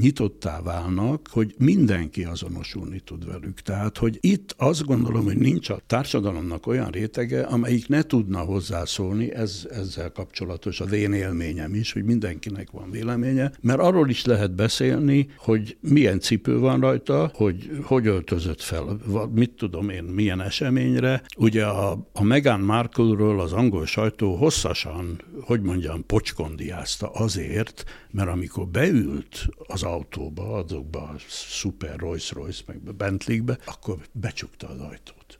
nyitottá 0.00 0.62
válnak, 0.62 1.28
hogy 1.30 1.54
mindenki 1.58 2.24
azonosulni 2.24 3.00
tud 3.00 3.26
velük. 3.26 3.60
Tehát, 3.60 3.98
hogy 3.98 4.18
itt 4.20 4.54
azt 4.58 4.84
gondolom, 4.84 5.24
hogy 5.24 5.36
nincs 5.36 5.70
a 5.70 5.80
társadalomnak 5.86 6.66
olyan 6.66 6.90
rétege, 6.90 7.42
amelyik 7.42 7.88
ne 7.88 8.02
tudna 8.02 8.38
hozzászólni, 8.38 9.34
ez, 9.34 9.66
ezzel 9.70 10.12
kapcsolatos 10.12 10.80
az 10.80 10.92
én 10.92 11.12
élményem 11.12 11.74
is, 11.74 11.92
hogy 11.92 12.04
mindenkinek 12.04 12.70
van 12.70 12.90
véleménye, 12.90 13.52
mert 13.60 13.80
arról 13.80 14.08
is 14.08 14.24
lehet 14.24 14.54
beszélni, 14.54 15.28
hogy 15.36 15.76
milyen 15.80 16.20
cipő 16.20 16.58
van 16.58 16.80
rajta, 16.80 17.30
hogy 17.34 17.70
hogy 17.82 18.06
öltözött 18.06 18.60
fel, 18.60 19.00
mit 19.34 19.50
tudom 19.50 19.88
én, 19.88 20.04
milyen 20.04 20.40
eseményre. 20.40 21.22
Ugye 21.36 21.64
a, 21.64 22.08
a 22.12 22.22
Meghan 22.22 22.60
Markle-ről 22.60 23.40
az 23.40 23.52
angol 23.52 23.86
sajtó 23.86 24.34
hosszasan, 24.34 25.20
hogy 25.40 25.60
mondjam, 25.60 26.06
pocskondiázta 26.06 27.10
azért, 27.10 27.84
mert 28.10 28.28
amikor 28.28 28.68
beült 28.68 29.48
az 29.66 29.82
autóba, 29.82 30.56
azokba 30.56 31.02
a 31.02 31.14
szuper 31.28 31.98
Rolls-Royce, 31.98 32.62
meg 32.66 32.94
Bentley-be, 32.94 33.58
akkor 33.64 34.06
becsukta 34.12 34.68
az 34.68 34.80
ajtót. 34.80 35.38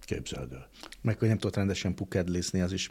Képzeld 0.00 0.52
el. 0.52 0.68
Meg, 1.02 1.18
hogy 1.18 1.28
nem 1.28 1.38
tudott 1.38 1.56
rendesen 1.56 1.94
pukedlészni, 1.94 2.60
az 2.60 2.72
is. 2.72 2.90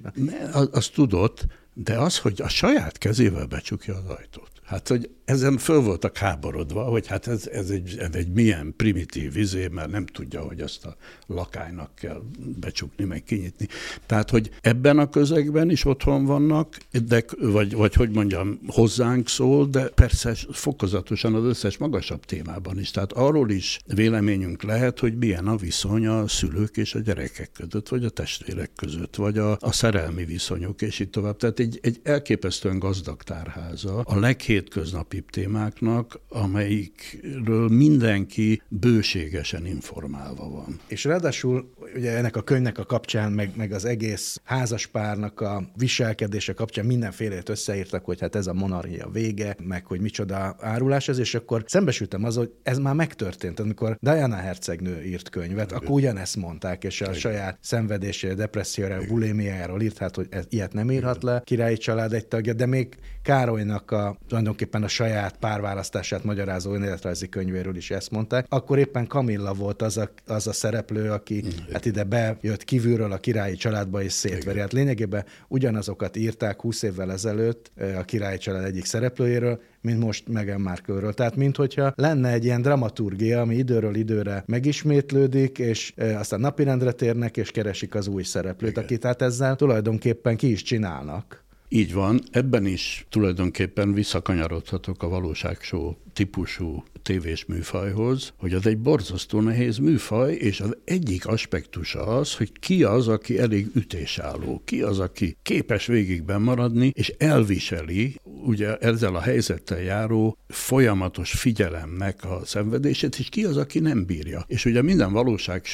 Az, 0.51 0.69
az 0.71 0.87
tudott, 0.87 1.45
de 1.73 1.97
az, 1.97 2.17
hogy 2.17 2.41
a 2.41 2.49
saját 2.49 2.97
kezével 2.97 3.45
becsukja 3.45 3.95
az 3.95 4.15
ajtót. 4.17 4.51
Hát, 4.67 4.87
hogy 4.87 5.09
ezen 5.25 5.57
föl 5.57 5.81
voltak 5.81 6.17
háborodva, 6.17 6.83
hogy 6.83 7.07
hát 7.07 7.27
ez, 7.27 7.47
ez, 7.47 7.69
egy, 7.69 7.95
ez 7.99 8.13
egy 8.13 8.31
milyen 8.31 8.73
primitív 8.77 9.33
vizé, 9.33 9.67
mert 9.67 9.91
nem 9.91 10.05
tudja, 10.05 10.41
hogy 10.41 10.61
azt 10.61 10.85
a 10.85 10.95
lakálynak 11.27 11.95
kell 11.95 12.21
becsukni, 12.59 13.05
meg 13.05 13.23
kinyitni. 13.23 13.67
Tehát, 14.05 14.29
hogy 14.29 14.49
ebben 14.61 14.99
a 14.99 15.09
közegben 15.09 15.69
is 15.69 15.85
otthon 15.85 16.25
vannak, 16.25 16.77
de, 17.07 17.23
vagy, 17.39 17.73
vagy 17.73 17.93
hogy 17.93 18.09
mondjam, 18.09 18.59
hozzánk 18.67 19.29
szól, 19.29 19.65
de 19.67 19.87
persze 19.87 20.35
fokozatosan 20.51 21.35
az 21.35 21.43
összes 21.43 21.77
magasabb 21.77 22.25
témában 22.25 22.79
is. 22.79 22.91
Tehát 22.91 23.11
arról 23.11 23.49
is 23.49 23.79
véleményünk 23.85 24.63
lehet, 24.63 24.99
hogy 24.99 25.17
milyen 25.17 25.47
a 25.47 25.55
viszony 25.55 26.07
a 26.07 26.27
szülők 26.27 26.77
és 26.77 26.95
a 26.95 26.99
gyerekek 26.99 27.51
között, 27.51 27.76
vagy 27.89 28.05
a 28.05 28.09
testvérek 28.09 28.71
között, 28.75 29.15
vagy 29.15 29.37
a, 29.37 29.57
a 29.59 29.71
szerelmi 29.71 30.25
viszonyok, 30.25 30.81
és 30.81 30.99
így 30.99 31.09
tovább. 31.09 31.37
Tehát 31.37 31.59
egy, 31.59 31.79
egy 31.81 31.99
elképesztően 32.03 32.79
gazdag 32.79 33.23
tárháza. 33.23 33.99
A 33.99 34.19
leghétköznapi 34.19 35.17
legnapibb 35.17 35.29
témáknak, 35.29 36.19
amelyikről 36.29 37.67
mindenki 37.67 38.61
bőségesen 38.67 39.65
informálva 39.65 40.49
van. 40.49 40.79
És 40.87 41.03
ráadásul 41.03 41.73
ugye 41.95 42.17
ennek 42.17 42.35
a 42.35 42.41
könyvnek 42.41 42.77
a 42.77 42.85
kapcsán, 42.85 43.31
meg, 43.31 43.51
meg 43.55 43.71
az 43.71 43.85
egész 43.85 44.41
házaspárnak 44.43 45.41
a 45.41 45.63
viselkedése 45.75 46.53
kapcsán 46.53 46.85
mindenfélét 46.85 47.49
összeírtak, 47.49 48.05
hogy 48.05 48.19
hát 48.19 48.35
ez 48.35 48.47
a 48.47 48.53
monarchia 48.53 49.09
vége, 49.09 49.55
meg 49.63 49.85
hogy 49.85 49.99
micsoda 49.99 50.55
árulás 50.59 51.07
ez, 51.07 51.17
és 51.17 51.35
akkor 51.35 51.63
szembesültem 51.67 52.23
az, 52.23 52.35
hogy 52.35 52.51
ez 52.63 52.77
már 52.77 52.93
megtörtént. 52.93 53.59
Amikor 53.59 53.97
Diana 54.01 54.35
hercegnő 54.35 55.01
írt 55.03 55.29
könyvet, 55.29 55.71
akkor 55.71 55.89
ugyanezt 55.89 56.35
mondták, 56.35 56.83
és 56.83 57.01
a 57.01 57.05
Igen. 57.05 57.19
saját 57.19 57.57
szenvedésére, 57.61 58.33
depresszióra, 58.33 58.99
bulémiájáról 59.07 59.81
írt, 59.81 59.97
hát, 59.97 60.15
hogy 60.15 60.27
ez, 60.29 60.45
ilyet 60.49 60.73
nem 60.73 60.91
írhat 60.91 61.23
le 61.23 61.41
királyi 61.43 61.77
család 61.77 62.13
egy 62.13 62.27
tagja, 62.27 62.53
de 62.53 62.65
még 62.65 62.95
Károlynak 63.27 63.91
a, 63.91 64.17
tulajdonképpen 64.27 64.83
a 64.83 64.87
saját 64.87 65.37
párválasztását 65.37 66.23
magyarázó 66.23 66.73
önéletrajzi 66.73 67.29
könyvéről 67.29 67.75
is 67.75 67.91
ezt 67.91 68.11
mondták. 68.11 68.45
Akkor 68.49 68.77
éppen 68.77 69.07
Kamilla 69.07 69.53
volt 69.53 69.81
az 69.81 69.97
a, 69.97 70.09
az 70.27 70.47
a 70.47 70.53
szereplő, 70.53 71.11
aki 71.11 71.43
mm, 71.45 71.73
hát 71.73 71.85
ide 71.85 72.03
bejött 72.03 72.63
kívülről 72.63 73.11
a 73.11 73.17
királyi 73.17 73.55
családba 73.55 74.03
és 74.03 74.11
szétveri. 74.11 74.59
Hát 74.59 74.73
lényegében 74.73 75.25
ugyanazokat 75.47 76.15
írták 76.15 76.61
20 76.61 76.81
évvel 76.81 77.11
ezelőtt 77.11 77.71
a 77.97 78.03
királyi 78.03 78.37
család 78.37 78.63
egyik 78.63 78.85
szereplőjéről, 78.85 79.61
mint 79.81 79.99
most 79.99 80.27
Meghan 80.27 80.61
Markle-ről. 80.61 81.13
Tehát, 81.13 81.35
minthogyha 81.35 81.93
lenne 81.95 82.31
egy 82.31 82.45
ilyen 82.45 82.61
dramaturgia, 82.61 83.41
ami 83.41 83.55
időről 83.55 83.95
időre 83.95 84.43
megismétlődik, 84.45 85.59
és 85.59 85.93
aztán 86.17 86.39
napirendre 86.39 86.91
térnek, 86.91 87.37
és 87.37 87.51
keresik 87.51 87.95
az 87.95 88.07
új 88.07 88.23
szereplőt, 88.23 88.71
Igen. 88.71 88.83
akit 88.83 89.03
hát 89.03 89.21
ezzel 89.21 89.55
tulajdonképpen 89.55 90.37
ki 90.37 90.51
is 90.51 90.61
csinálnak. 90.61 91.45
Így 91.69 91.93
van, 91.93 92.21
ebben 92.31 92.65
is 92.65 93.05
tulajdonképpen 93.09 93.93
visszakanyarodhatok 93.93 95.03
a 95.03 95.07
valóságsó 95.07 95.97
típusú 96.17 96.83
tévés 97.01 97.45
műfajhoz, 97.45 98.33
hogy 98.37 98.53
az 98.53 98.65
egy 98.65 98.77
borzasztó 98.77 99.41
nehéz 99.41 99.77
műfaj, 99.77 100.33
és 100.33 100.59
az 100.59 100.77
egyik 100.83 101.27
aspektusa 101.27 102.05
az, 102.05 102.35
hogy 102.35 102.51
ki 102.59 102.83
az, 102.83 103.07
aki 103.07 103.39
elég 103.39 103.67
ütésálló, 103.75 104.61
ki 104.65 104.81
az, 104.81 104.99
aki 104.99 105.37
képes 105.41 105.85
végigben 105.85 106.41
maradni, 106.41 106.91
és 106.95 107.13
elviseli 107.17 108.15
ugye 108.23 108.77
ezzel 108.77 109.15
a 109.15 109.19
helyzettel 109.19 109.81
járó 109.81 110.37
folyamatos 110.47 111.31
figyelemnek 111.31 112.23
a 112.23 112.41
szenvedését, 112.45 113.19
és 113.19 113.29
ki 113.29 113.45
az, 113.45 113.57
aki 113.57 113.79
nem 113.79 114.05
bírja. 114.05 114.43
És 114.47 114.65
ugye 114.65 114.81
minden 114.81 115.11
valóság 115.11 115.65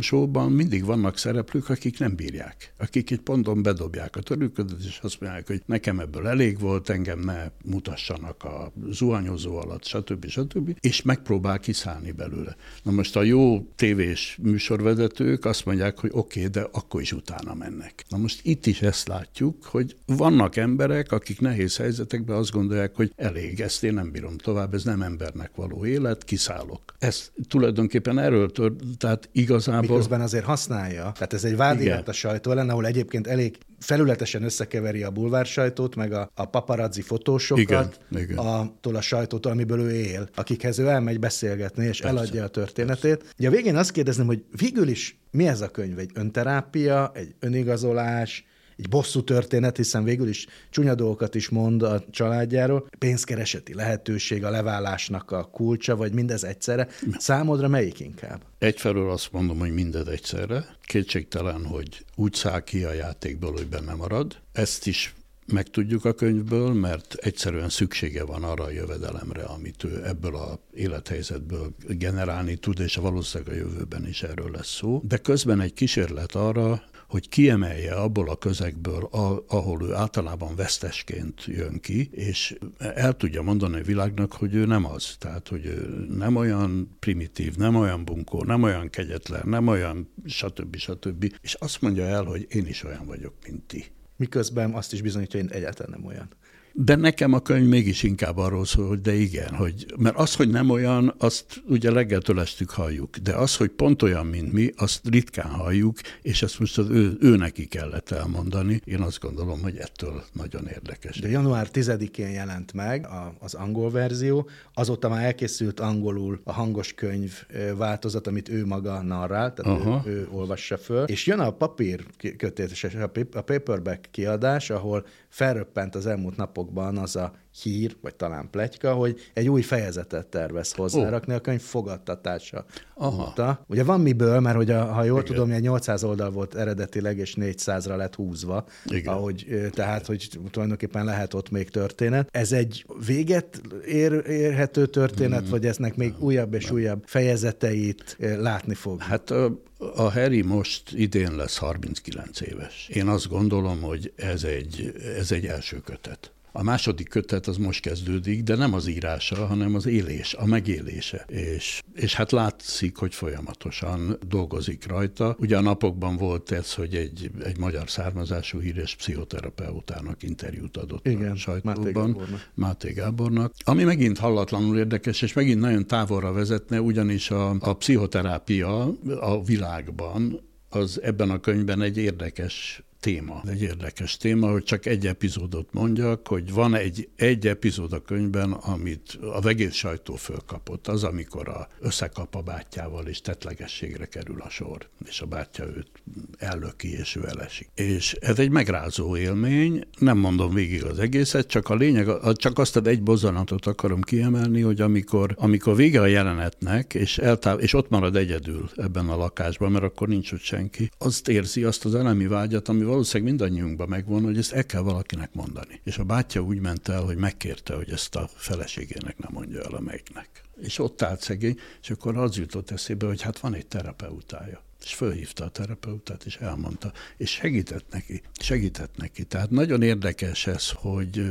showban 0.00 0.52
mindig 0.52 0.84
vannak 0.84 1.18
szereplők, 1.18 1.68
akik 1.68 1.98
nem 1.98 2.16
bírják, 2.16 2.72
akik 2.78 3.10
egy 3.10 3.20
ponton 3.20 3.62
bedobják 3.62 4.16
a 4.16 4.20
törőködet, 4.20 4.84
és 4.84 4.98
azt 5.02 5.20
mondják, 5.20 5.46
hogy 5.46 5.62
nekem 5.66 6.00
ebből 6.00 6.28
elég 6.28 6.58
volt, 6.58 6.88
engem 6.88 7.20
ne 7.20 7.50
mutassanak 7.64 8.44
a 8.44 8.72
zuhanyozó 8.90 9.56
alatt, 9.56 9.88
stb. 9.90 10.26
stb. 10.26 10.76
és 10.80 11.02
megpróbál 11.02 11.58
kiszállni 11.58 12.10
belőle. 12.10 12.56
Na 12.82 12.90
most 12.90 13.16
a 13.16 13.22
jó 13.22 13.66
tévés 13.76 14.38
műsorvezetők 14.42 15.44
azt 15.44 15.64
mondják, 15.64 15.98
hogy 15.98 16.10
oké, 16.12 16.38
okay, 16.38 16.50
de 16.50 16.68
akkor 16.72 17.00
is 17.00 17.12
utána 17.12 17.54
mennek. 17.54 18.04
Na 18.08 18.16
most 18.16 18.40
itt 18.42 18.66
is 18.66 18.82
ezt 18.82 19.08
látjuk, 19.08 19.64
hogy 19.64 19.96
vannak 20.06 20.56
emberek, 20.56 21.12
akik 21.12 21.40
nehéz 21.40 21.76
helyzetekben 21.76 22.36
azt 22.36 22.50
gondolják, 22.50 22.96
hogy 22.96 23.12
elég, 23.16 23.60
ezt 23.60 23.84
én 23.84 23.94
nem 23.94 24.10
bírom 24.10 24.36
tovább, 24.36 24.74
ez 24.74 24.84
nem 24.84 25.02
embernek 25.02 25.50
való 25.54 25.86
élet, 25.86 26.24
kiszállok. 26.24 26.94
Ez 26.98 27.30
tulajdonképpen 27.48 28.18
erről 28.18 28.52
tör, 28.52 28.72
tehát 28.98 29.28
igazából... 29.32 29.88
Miközben 29.88 30.20
azért 30.20 30.44
használja, 30.44 31.12
tehát 31.14 31.32
ez 31.32 31.44
egy 31.44 31.56
vádirat 31.56 32.08
a 32.08 32.12
sajtó 32.12 32.50
ellen, 32.50 32.70
ahol 32.70 32.86
egyébként 32.86 33.26
elég 33.26 33.58
felületesen 33.80 34.42
összekeveri 34.42 35.02
a 35.02 35.10
bulvár 35.10 35.46
sajtót, 35.46 35.96
meg 35.96 36.12
a, 36.12 36.30
a 36.34 36.44
paparazzi 36.44 37.00
fotósokat, 37.00 38.00
igen, 38.10 38.22
igen. 38.22 38.38
attól 38.38 38.96
a 38.96 39.00
sajtótól, 39.00 39.52
amiből 39.52 39.80
ő 39.80 39.90
él, 39.90 40.28
akikhez 40.34 40.78
ő 40.78 40.86
elmegy 40.86 41.18
beszélgetni, 41.18 41.86
és 41.86 42.00
persze, 42.00 42.16
eladja 42.16 42.44
a 42.44 42.48
történetét. 42.48 43.16
Persze. 43.16 43.32
Ugye 43.38 43.48
a 43.48 43.50
végén 43.50 43.76
azt 43.76 43.90
kérdezném, 43.90 44.26
hogy 44.26 44.44
végül 44.56 44.88
is 44.88 45.18
mi 45.30 45.46
ez 45.46 45.60
a 45.60 45.68
könyv? 45.68 45.98
Egy 45.98 46.10
önterápia, 46.14 47.10
egy 47.14 47.34
önigazolás, 47.40 48.44
egy 48.80 48.88
bosszú 48.88 49.22
történet, 49.22 49.76
hiszen 49.76 50.04
végül 50.04 50.28
is 50.28 50.46
csúnya 50.70 50.94
dolgokat 50.94 51.34
is 51.34 51.48
mond 51.48 51.82
a 51.82 52.04
családjáról. 52.10 52.86
Pénzkereseti 52.98 53.74
lehetőség, 53.74 54.44
a 54.44 54.50
leválásnak 54.50 55.30
a 55.30 55.44
kulcsa, 55.44 55.96
vagy 55.96 56.12
mindez 56.12 56.44
egyszerre. 56.44 56.88
Számodra 57.18 57.68
melyik 57.68 58.00
inkább? 58.00 58.42
Egyfelől 58.58 59.10
azt 59.10 59.32
mondom, 59.32 59.58
hogy 59.58 59.72
mindez 59.72 60.06
egyszerre. 60.06 60.76
Kétségtelen, 60.82 61.64
hogy 61.64 62.04
úgy 62.16 62.34
száll 62.34 62.60
ki 62.60 62.84
a 62.84 62.92
játékból, 62.92 63.52
hogy 63.52 63.66
benne 63.66 63.94
marad. 63.94 64.36
Ezt 64.52 64.86
is 64.86 65.14
megtudjuk 65.52 66.04
a 66.04 66.12
könyvből, 66.12 66.72
mert 66.72 67.14
egyszerűen 67.14 67.68
szüksége 67.68 68.24
van 68.24 68.42
arra 68.42 68.64
a 68.64 68.70
jövedelemre, 68.70 69.42
amit 69.42 69.84
ő 69.84 70.06
ebből 70.06 70.36
a 70.36 70.58
élethelyzetből 70.74 71.74
generálni 71.88 72.56
tud, 72.56 72.78
és 72.78 72.94
valószínűleg 72.94 73.52
a 73.52 73.56
jövőben 73.56 74.06
is 74.06 74.22
erről 74.22 74.50
lesz 74.50 74.74
szó. 74.74 75.02
De 75.04 75.16
közben 75.16 75.60
egy 75.60 75.72
kísérlet 75.72 76.34
arra, 76.34 76.82
hogy 77.10 77.28
kiemelje 77.28 77.94
abból 77.94 78.30
a 78.30 78.36
közegből, 78.36 79.08
ahol 79.48 79.82
ő 79.82 79.94
általában 79.94 80.56
vesztesként 80.56 81.44
jön 81.44 81.80
ki, 81.80 82.08
és 82.12 82.58
el 82.78 83.16
tudja 83.16 83.42
mondani 83.42 83.78
a 83.80 83.82
világnak, 83.82 84.32
hogy 84.32 84.54
ő 84.54 84.66
nem 84.66 84.84
az. 84.84 85.16
Tehát, 85.18 85.48
hogy 85.48 85.66
ő 85.66 86.06
nem 86.08 86.36
olyan 86.36 86.96
primitív, 86.98 87.56
nem 87.56 87.74
olyan 87.76 88.04
bunkó, 88.04 88.44
nem 88.44 88.62
olyan 88.62 88.90
kegyetlen, 88.90 89.42
nem 89.44 89.66
olyan 89.66 90.12
stb. 90.24 90.76
stb. 90.76 91.34
És 91.40 91.54
azt 91.54 91.80
mondja 91.80 92.04
el, 92.04 92.24
hogy 92.24 92.46
én 92.48 92.66
is 92.66 92.84
olyan 92.84 93.06
vagyok, 93.06 93.34
mint 93.46 93.62
ti. 93.62 93.84
Miközben 94.16 94.74
azt 94.74 94.92
is 94.92 95.02
bizonyítja, 95.02 95.40
hogy 95.40 95.50
én 95.50 95.56
egyáltalán 95.56 96.00
nem 96.00 96.06
olyan. 96.06 96.28
De 96.72 96.96
nekem 96.96 97.32
a 97.32 97.40
könyv 97.40 97.68
mégis 97.68 98.02
inkább 98.02 98.36
arról 98.36 98.64
szól, 98.64 98.88
hogy 98.88 99.00
de 99.00 99.14
igen, 99.14 99.54
hogy, 99.54 99.86
mert 99.98 100.16
az, 100.16 100.34
hogy 100.34 100.48
nem 100.48 100.70
olyan, 100.70 101.14
azt 101.18 101.62
ugye 101.68 101.90
reggeltől 101.90 102.40
estük 102.40 102.70
halljuk, 102.70 103.16
de 103.16 103.34
az, 103.34 103.56
hogy 103.56 103.70
pont 103.70 104.02
olyan, 104.02 104.26
mint 104.26 104.52
mi, 104.52 104.70
azt 104.76 105.08
ritkán 105.08 105.50
halljuk, 105.50 105.98
és 106.22 106.42
ezt 106.42 106.58
most 106.58 106.78
az 106.78 106.88
ő, 106.88 107.16
ő 107.20 107.36
neki 107.36 107.66
kellett 107.66 108.10
elmondani. 108.10 108.80
Én 108.84 109.00
azt 109.00 109.20
gondolom, 109.20 109.62
hogy 109.62 109.76
ettől 109.76 110.22
nagyon 110.32 110.66
érdekes. 110.66 111.18
De 111.18 111.28
január 111.28 111.68
10-én 111.72 112.30
jelent 112.30 112.72
meg 112.72 113.06
a, 113.06 113.34
az 113.38 113.54
angol 113.54 113.90
verzió, 113.90 114.48
azóta 114.74 115.08
már 115.08 115.24
elkészült 115.24 115.80
angolul 115.80 116.40
a 116.44 116.52
hangos 116.52 116.94
könyv 116.94 117.32
változat, 117.76 118.26
amit 118.26 118.48
ő 118.48 118.66
maga 118.66 119.02
narrál, 119.02 119.52
tehát 119.52 119.80
Aha. 119.80 120.02
ő, 120.06 120.10
ő 120.10 120.28
olvassa 120.30 120.78
föl, 120.78 121.04
és 121.04 121.26
jön 121.26 121.40
a 121.40 121.50
papír 121.50 122.04
kötés, 122.36 122.84
a 123.32 123.40
paperback 123.42 124.08
kiadás, 124.10 124.70
ahol 124.70 125.06
felröppent 125.28 125.94
az 125.94 126.06
elmúlt 126.06 126.36
napokban 126.60 126.96
az 126.96 127.16
a 127.16 127.32
hír, 127.62 127.96
vagy 128.00 128.14
talán 128.14 128.48
pletyka, 128.50 128.94
hogy 128.94 129.20
egy 129.32 129.48
új 129.48 129.62
fejezetet 129.62 130.26
tervez 130.26 130.72
hozzárakni 130.72 131.32
oh. 131.32 131.38
a 131.38 131.40
könyv 131.40 131.60
fogadtatása 131.60 132.64
Aha. 132.94 133.22
óta. 133.22 133.64
Ugye 133.66 133.84
van 133.84 134.00
miből, 134.00 134.40
mert 134.40 134.56
hogy 134.56 134.70
a, 134.70 134.84
ha 134.84 135.04
jól 135.04 135.20
Igen. 135.20 135.34
tudom, 135.34 135.50
egy 135.50 135.62
800 135.62 136.04
oldal 136.04 136.30
volt 136.30 136.54
eredetileg, 136.54 137.18
és 137.18 137.34
400-ra 137.40 137.96
lett 137.96 138.14
húzva, 138.14 138.64
Igen. 138.86 139.14
ahogy, 139.14 139.70
tehát, 139.72 140.06
hogy 140.06 140.28
tulajdonképpen 140.50 141.04
lehet 141.04 141.34
ott 141.34 141.50
még 141.50 141.70
történet. 141.70 142.28
Ez 142.30 142.52
egy 142.52 142.84
véget 143.06 143.60
ér, 143.86 144.22
érhető 144.26 144.86
történet, 144.86 145.46
mm. 145.46 145.50
vagy 145.50 145.66
eznek 145.66 145.96
még 145.96 146.10
nem, 146.10 146.20
újabb 146.20 146.54
és 146.54 146.64
nem. 146.64 146.74
újabb 146.74 147.02
fejezeteit 147.06 148.16
látni 148.18 148.74
fog? 148.74 149.00
Hát 149.02 149.30
a, 149.30 149.60
a 149.78 150.10
Harry 150.10 150.42
most 150.42 150.92
idén 150.92 151.36
lesz 151.36 151.56
39 151.56 152.40
éves. 152.40 152.88
Én 152.92 153.08
azt 153.08 153.28
gondolom, 153.28 153.80
hogy 153.80 154.12
ez 154.16 154.44
egy, 154.44 154.92
ez 155.16 155.32
egy 155.32 155.46
első 155.46 155.80
kötet. 155.80 156.32
A 156.52 156.62
második 156.62 157.08
kötet 157.08 157.46
az 157.46 157.56
most 157.56 157.80
kezdődik, 157.80 158.42
de 158.42 158.56
nem 158.56 158.74
az 158.74 158.86
írása, 158.86 159.46
hanem 159.46 159.74
az 159.74 159.86
élés, 159.86 160.34
a 160.34 160.46
megélése. 160.46 161.24
És, 161.28 161.82
és 161.94 162.14
hát 162.14 162.32
látszik, 162.32 162.96
hogy 162.96 163.14
folyamatosan 163.14 164.18
dolgozik 164.28 164.86
rajta. 164.86 165.36
Ugye 165.38 165.56
a 165.56 165.60
napokban 165.60 166.16
volt 166.16 166.50
ez, 166.50 166.74
hogy 166.74 166.94
egy, 166.94 167.30
egy 167.44 167.58
magyar 167.58 167.90
származású 167.90 168.60
híres 168.60 168.96
pszichoterapeutának 168.96 170.22
interjút 170.22 170.76
adott 170.76 171.06
Igen, 171.06 171.30
a 171.30 171.36
sajtóban. 171.36 171.74
Máté 171.82 171.92
Gábornak. 171.92 172.50
Máté 172.54 172.92
Gábornak. 172.92 173.52
Ami 173.64 173.84
megint 173.84 174.18
hallatlanul 174.18 174.78
érdekes, 174.78 175.22
és 175.22 175.32
megint 175.32 175.60
nagyon 175.60 175.86
távolra 175.86 176.32
vezetne, 176.32 176.80
ugyanis 176.80 177.30
a, 177.30 177.56
a 177.60 177.74
pszichoterápia 177.74 178.94
a 179.20 179.42
világban 179.44 180.48
az 180.68 181.00
ebben 181.02 181.30
a 181.30 181.40
könyvben 181.40 181.82
egy 181.82 181.96
érdekes 181.96 182.82
téma. 183.00 183.42
Egy 183.46 183.62
érdekes 183.62 184.16
téma, 184.16 184.50
hogy 184.50 184.62
csak 184.62 184.86
egy 184.86 185.06
epizódot 185.06 185.72
mondjak, 185.72 186.28
hogy 186.28 186.52
van 186.52 186.74
egy, 186.74 187.08
egy 187.16 187.46
epizód 187.46 187.92
a 187.92 188.00
könyvben, 188.00 188.52
amit 188.52 189.18
a 189.42 189.48
egész 189.48 189.74
sajtó 189.74 190.14
fölkapott. 190.14 190.88
Az, 190.88 191.04
amikor 191.04 191.48
a, 191.48 191.68
összekap 191.80 192.34
a 192.34 192.40
bátyjával, 192.40 193.06
és 193.06 193.20
tetlegességre 193.20 194.06
kerül 194.06 194.40
a 194.40 194.48
sor, 194.48 194.88
és 195.08 195.20
a 195.20 195.26
bátyja 195.26 195.66
őt 195.66 195.90
ellöki, 196.38 196.98
és 196.98 197.16
ő 197.16 197.26
elesik. 197.28 197.68
És 197.74 198.12
ez 198.12 198.38
egy 198.38 198.50
megrázó 198.50 199.16
élmény, 199.16 199.84
nem 199.98 200.18
mondom 200.18 200.54
végig 200.54 200.84
az 200.84 200.98
egészet, 200.98 201.46
csak 201.46 201.68
a 201.68 201.74
lényeg, 201.74 202.08
csak 202.34 202.58
azt 202.58 202.76
ad 202.76 202.86
egy 202.86 203.02
bozanatot 203.02 203.66
akarom 203.66 204.00
kiemelni, 204.00 204.60
hogy 204.60 204.80
amikor, 204.80 205.34
amikor 205.38 205.76
vége 205.76 206.00
a 206.00 206.06
jelenetnek, 206.06 206.94
és, 206.94 207.18
eltáv, 207.18 207.62
és 207.62 207.74
ott 207.74 207.88
marad 207.88 208.16
egyedül 208.16 208.70
ebben 208.76 209.08
a 209.08 209.16
lakásban, 209.16 209.72
mert 209.72 209.84
akkor 209.84 210.08
nincs 210.08 210.32
ott 210.32 210.40
senki, 210.40 210.90
azt 210.98 211.28
érzi 211.28 211.64
azt 211.64 211.84
az 211.84 211.94
elemi 211.94 212.26
vágyat, 212.26 212.68
ami 212.68 212.82
valószínűleg 212.90 213.32
mindannyiunkban 213.32 213.88
megvan, 213.88 214.22
hogy 214.22 214.38
ezt 214.38 214.52
el 214.52 214.66
kell 214.66 214.80
valakinek 214.80 215.34
mondani. 215.34 215.80
És 215.84 215.98
a 215.98 216.04
bátyja 216.04 216.40
úgy 216.40 216.58
ment 216.58 216.88
el, 216.88 217.02
hogy 217.02 217.16
megkérte, 217.16 217.74
hogy 217.74 217.90
ezt 217.90 218.16
a 218.16 218.28
feleségének 218.34 219.18
nem 219.18 219.30
mondja 219.32 219.62
el 219.62 219.74
a 219.74 219.80
melyiknek. 219.80 220.28
És 220.60 220.78
ott 220.78 221.02
állt 221.02 221.20
szegény, 221.20 221.58
és 221.82 221.90
akkor 221.90 222.16
az 222.16 222.36
jutott 222.36 222.70
eszébe, 222.70 223.06
hogy 223.06 223.22
hát 223.22 223.38
van 223.38 223.54
egy 223.54 223.66
terapeutája 223.66 224.62
és 224.84 224.94
fölhívta 224.94 225.44
a 225.44 225.48
terapeutát, 225.48 226.24
és 226.24 226.36
elmondta, 226.36 226.92
és 227.16 227.30
segített 227.30 227.84
neki, 227.90 228.22
segített 228.32 228.96
neki. 228.96 229.24
Tehát 229.24 229.50
nagyon 229.50 229.82
érdekes 229.82 230.46
ez, 230.46 230.70
hogy 230.70 231.30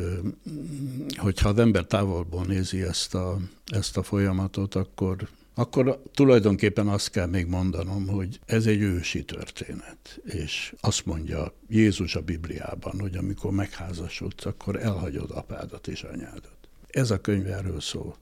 hogyha 1.17 1.49
az 1.49 1.57
ember 1.57 1.83
távolból 1.83 2.45
nézi 2.45 2.81
ezt 2.81 3.15
a, 3.15 3.39
ezt 3.65 3.97
a 3.97 4.03
folyamatot, 4.03 4.75
akkor 4.75 5.29
akkor 5.59 6.01
tulajdonképpen 6.13 6.87
azt 6.87 7.09
kell 7.09 7.25
még 7.25 7.47
mondanom, 7.47 8.07
hogy 8.07 8.39
ez 8.45 8.65
egy 8.65 8.81
ősi 8.81 9.23
történet. 9.25 10.21
És 10.23 10.73
azt 10.79 11.05
mondja 11.05 11.53
Jézus 11.67 12.15
a 12.15 12.21
Bibliában, 12.21 12.99
hogy 12.99 13.15
amikor 13.15 13.51
megházasodsz, 13.51 14.45
akkor 14.45 14.75
elhagyod 14.75 15.31
apádat 15.31 15.87
és 15.87 16.03
anyádat. 16.03 16.57
Ez 16.87 17.11
a 17.11 17.21
könyv 17.21 17.47
erről 17.47 17.79
szól. 17.79 18.15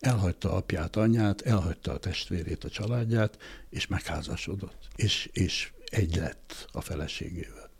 elhagyta 0.00 0.52
apját, 0.52 0.96
anyját, 0.96 1.40
elhagyta 1.40 1.92
a 1.92 1.98
testvérét, 1.98 2.64
a 2.64 2.68
családját, 2.68 3.38
és 3.70 3.86
megházasodott. 3.86 4.88
És, 4.96 5.28
és 5.32 5.72
egy 5.84 6.16
lett 6.16 6.68
a 6.72 6.80
feleségével. 6.80 7.70